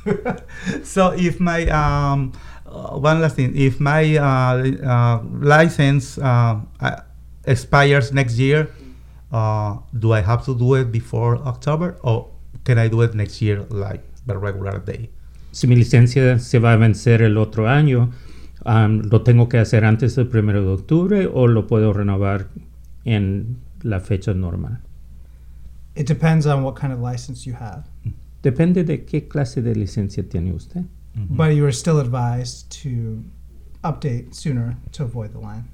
so 0.85 1.12
if 1.17 1.41
my 1.41 1.67
um, 1.69 2.33
uh, 2.67 2.97
one 2.99 3.21
last 3.21 3.37
thing, 3.37 3.53
if 3.57 3.81
my 3.81 4.17
uh, 4.17 4.62
uh, 4.87 5.23
license 5.41 6.19
uh, 6.19 6.61
uh, 6.81 7.01
expires 7.45 8.12
next 8.12 8.39
year, 8.39 8.71
uh, 9.33 9.79
do 9.99 10.12
I 10.12 10.21
have 10.21 10.45
to 10.45 10.55
do 10.55 10.75
it 10.75 10.93
before 10.93 11.39
October, 11.39 11.99
or 12.03 12.31
can 12.64 12.79
I 12.79 12.89
do 12.89 13.03
it 13.03 13.14
next 13.14 13.43
year 13.43 13.67
like 13.71 14.03
the 14.27 14.39
regular 14.39 14.79
day? 14.79 15.11
Si 15.53 15.67
mi 15.67 15.77
licencia 15.77 16.39
se 16.39 16.59
va 16.59 16.75
a 16.75 16.77
vencer 16.77 17.23
el 17.23 17.39
otro 17.39 17.69
año, 17.69 18.11
um, 18.64 19.03
¿lo 19.11 19.23
tengo 19.23 19.49
que 19.49 19.59
hacer 19.59 19.85
antes 19.85 20.14
del 20.14 20.29
primero 20.29 20.62
de 20.62 20.69
octubre 20.69 21.29
o 21.33 21.47
lo 21.47 21.67
puedo 21.67 21.93
renovar 21.93 22.49
en 23.05 23.59
la 23.83 24.01
fecha 24.01 24.35
normal? 24.35 24.83
It 25.97 26.07
depends 26.07 26.47
on 26.47 26.62
what 26.62 26.74
kind 26.78 26.92
of 26.92 27.01
license 27.01 27.47
you 27.49 27.57
have, 27.59 27.84
Depende 28.42 28.84
de 28.84 29.05
qué 29.05 29.26
clase 29.28 29.62
de 29.62 29.74
licencia 29.74 30.22
tiene 30.28 30.53
usted. 30.53 30.84
but 31.30 31.55
you 31.55 31.64
are 31.64 31.72
still 31.72 31.99
advised 31.99 32.68
to 32.82 33.22
update 33.82 34.34
sooner 34.34 34.76
to 34.92 35.03
avoid 35.05 35.30
the 35.32 35.38
line. 35.38 35.64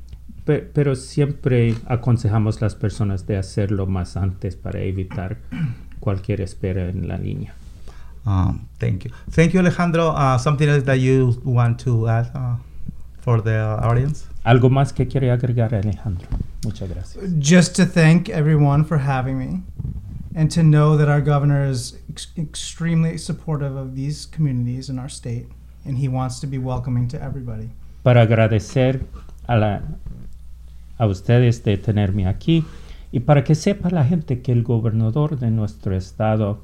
Pe- 0.45 0.63
pero 0.73 0.95
siempre 0.95 1.75
aconsejamos 1.87 2.61
las 2.61 2.75
personas 2.77 3.27
de 3.27 3.37
hacerlo 3.37 3.87
más 3.87 4.17
antes 4.17 4.55
para 4.57 4.81
evitar 4.81 5.39
cualquier 6.01 6.41
espera 6.41 6.89
en 6.89 7.09
la 7.09 7.17
línea. 7.19 7.53
Um, 8.25 8.67
thank 8.79 9.05
you, 9.05 9.11
thank 9.33 9.53
you, 9.53 9.59
Alejandro. 9.61 10.11
Uh, 10.11 10.39
something 10.39 10.69
else 10.69 10.85
that 10.85 10.99
you 11.01 11.41
want 11.45 11.81
to 11.85 12.09
add 12.09 12.31
uh, 12.37 12.57
for 13.21 13.43
the 13.43 13.59
audience? 13.83 14.27
¿Algo 14.45 14.71
más 14.71 14.93
que 14.93 15.07
quiere 15.09 15.31
agregar, 15.33 15.75
Alejandro? 15.75 16.29
Muchas 16.65 16.89
gracias. 16.89 17.25
Just 17.41 17.75
to 17.77 17.85
thank 17.85 18.29
everyone 18.29 18.85
for 18.85 18.99
having 18.99 19.37
me 19.39 19.63
and 20.35 20.51
to 20.51 20.63
know 20.63 20.97
that 20.97 21.09
our 21.09 21.21
governor 21.21 21.65
is 21.69 21.99
ex- 22.11 22.33
extremely 22.37 23.19
supportive 23.19 23.77
of 23.77 23.95
these 23.95 24.27
communities 24.27 24.89
in 24.89 24.99
our 24.99 25.09
state 25.11 25.47
and 25.85 25.99
he 25.99 26.09
wants 26.09 26.41
to 26.41 26.47
be 26.47 26.59
welcoming 26.59 27.09
to 27.09 27.17
everybody. 27.23 27.69
Para 28.03 28.23
agradecer 28.23 29.05
a, 29.47 29.57
la, 29.57 29.81
a 30.99 31.07
ustedes 31.07 31.63
de 31.65 31.77
tenerme 31.77 32.27
aquí 32.27 32.65
y 33.13 33.21
para 33.21 33.45
que 33.45 33.55
sepa 33.55 33.91
la 33.91 34.05
gente 34.05 34.41
que 34.41 34.53
el 34.53 34.63
gobernador 34.63 35.39
de 35.39 35.51
nuestro 35.51 35.95
estado 35.95 36.63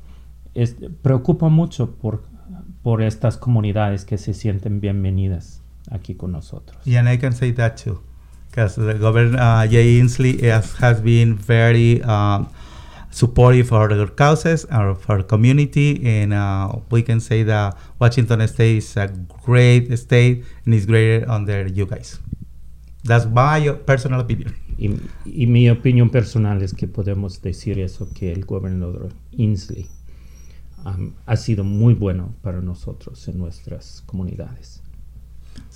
es- 0.55 0.77
preocupa 1.03 1.49
mucho 1.49 1.91
por, 1.97 2.23
por 2.83 3.03
estas 3.03 3.37
comunidades 3.37 4.05
que 4.05 4.19
se 4.19 4.33
sienten 4.35 4.81
bienvenidas 4.81 5.61
aquí 5.91 6.15
con 6.15 6.33
nosotros. 6.33 6.79
Yeah, 6.85 7.01
and 7.01 7.09
I 7.09 7.19
can 7.19 7.33
say 7.33 7.53
that 7.53 7.77
too, 7.77 8.01
because 8.51 8.77
the 8.77 8.95
governor 8.99 9.39
uh, 9.39 9.67
Jay 9.67 9.99
Inslee 10.01 10.41
has, 10.51 10.75
has 10.81 11.01
been 11.01 11.37
very 11.37 12.03
um, 12.03 12.49
supportive 13.11 13.69
for 13.69 13.93
our 13.93 14.07
causes, 14.09 14.67
our 14.71 14.95
for 14.95 15.17
our 15.17 15.23
community, 15.23 16.01
and 16.05 16.33
uh, 16.33 16.73
we 16.91 17.03
can 17.03 17.21
say 17.21 17.43
that 17.45 17.77
Washington 17.99 18.47
State 18.49 18.79
is 18.79 18.97
a 18.97 19.09
great 19.45 19.97
state 19.97 20.45
and 20.65 20.75
is 20.75 20.87
great 20.87 21.25
under 21.25 21.67
you 21.67 21.87
guys. 21.87 22.19
That's 23.05 23.27
my 23.27 23.71
personal 23.87 24.21
opinion. 24.21 24.55
Y, 24.77 24.91
y 25.25 25.47
mi 25.47 25.69
opinión 25.71 26.11
personal 26.11 26.63
es 26.63 26.73
que 26.73 26.87
podemos 26.87 27.43
decir 27.43 27.79
eso, 27.79 28.09
que 28.15 28.33
el 28.33 28.45
gobernador 28.45 29.09
Inslee 29.33 29.89
um, 30.85 31.15
ha 31.27 31.37
sido 31.37 31.65
muy 31.65 31.95
bueno 31.95 32.35
para 32.43 32.61
nosotros 32.61 33.27
en 33.29 33.39
nuestras 33.39 34.03
comunidades. 34.07 34.83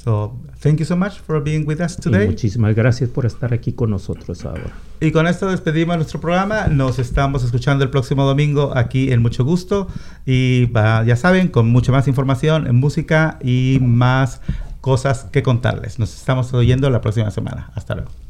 So 0.03 0.37
thank 0.61 0.79
you 0.81 0.85
so 0.85 0.97
much 0.97 1.21
for 1.21 1.41
being 1.43 1.65
with 1.67 1.81
us 1.81 1.97
Y 1.99 2.03
today. 2.03 2.27
muchísimas 2.27 2.75
gracias 2.75 3.09
por 3.09 3.25
estar 3.25 3.55
aquí 3.55 3.73
con 3.73 3.91
nosotros 3.91 4.45
ahora. 4.45 4.73
Y 5.01 5.13
con 5.13 5.27
esto 5.29 5.49
despedimos 5.49 5.97
nuestro 5.97 6.21
programa. 6.21 6.67
Nos 6.67 6.99
estamos 6.99 7.45
escuchando 7.45 7.85
el 7.85 7.91
próximo 7.91 8.25
domingo 8.25 8.73
aquí 8.77 9.13
en 9.13 9.23
Mucho 9.23 9.45
Gusto. 9.45 9.87
Y 10.27 10.73
ya 10.73 11.17
saben, 11.17 11.49
con 11.49 11.69
mucha 11.71 11.93
más 11.93 12.09
información, 12.09 12.75
música 12.75 13.39
y 13.43 13.79
más 13.81 14.41
cosas 14.81 15.25
que 15.31 15.43
contarles. 15.43 15.99
Nos 16.01 16.15
estamos 16.15 16.53
oyendo 16.53 16.91
la 16.91 17.01
próxima 17.01 17.31
semana. 17.31 17.71
Hasta 17.75 17.95
luego. 17.95 18.22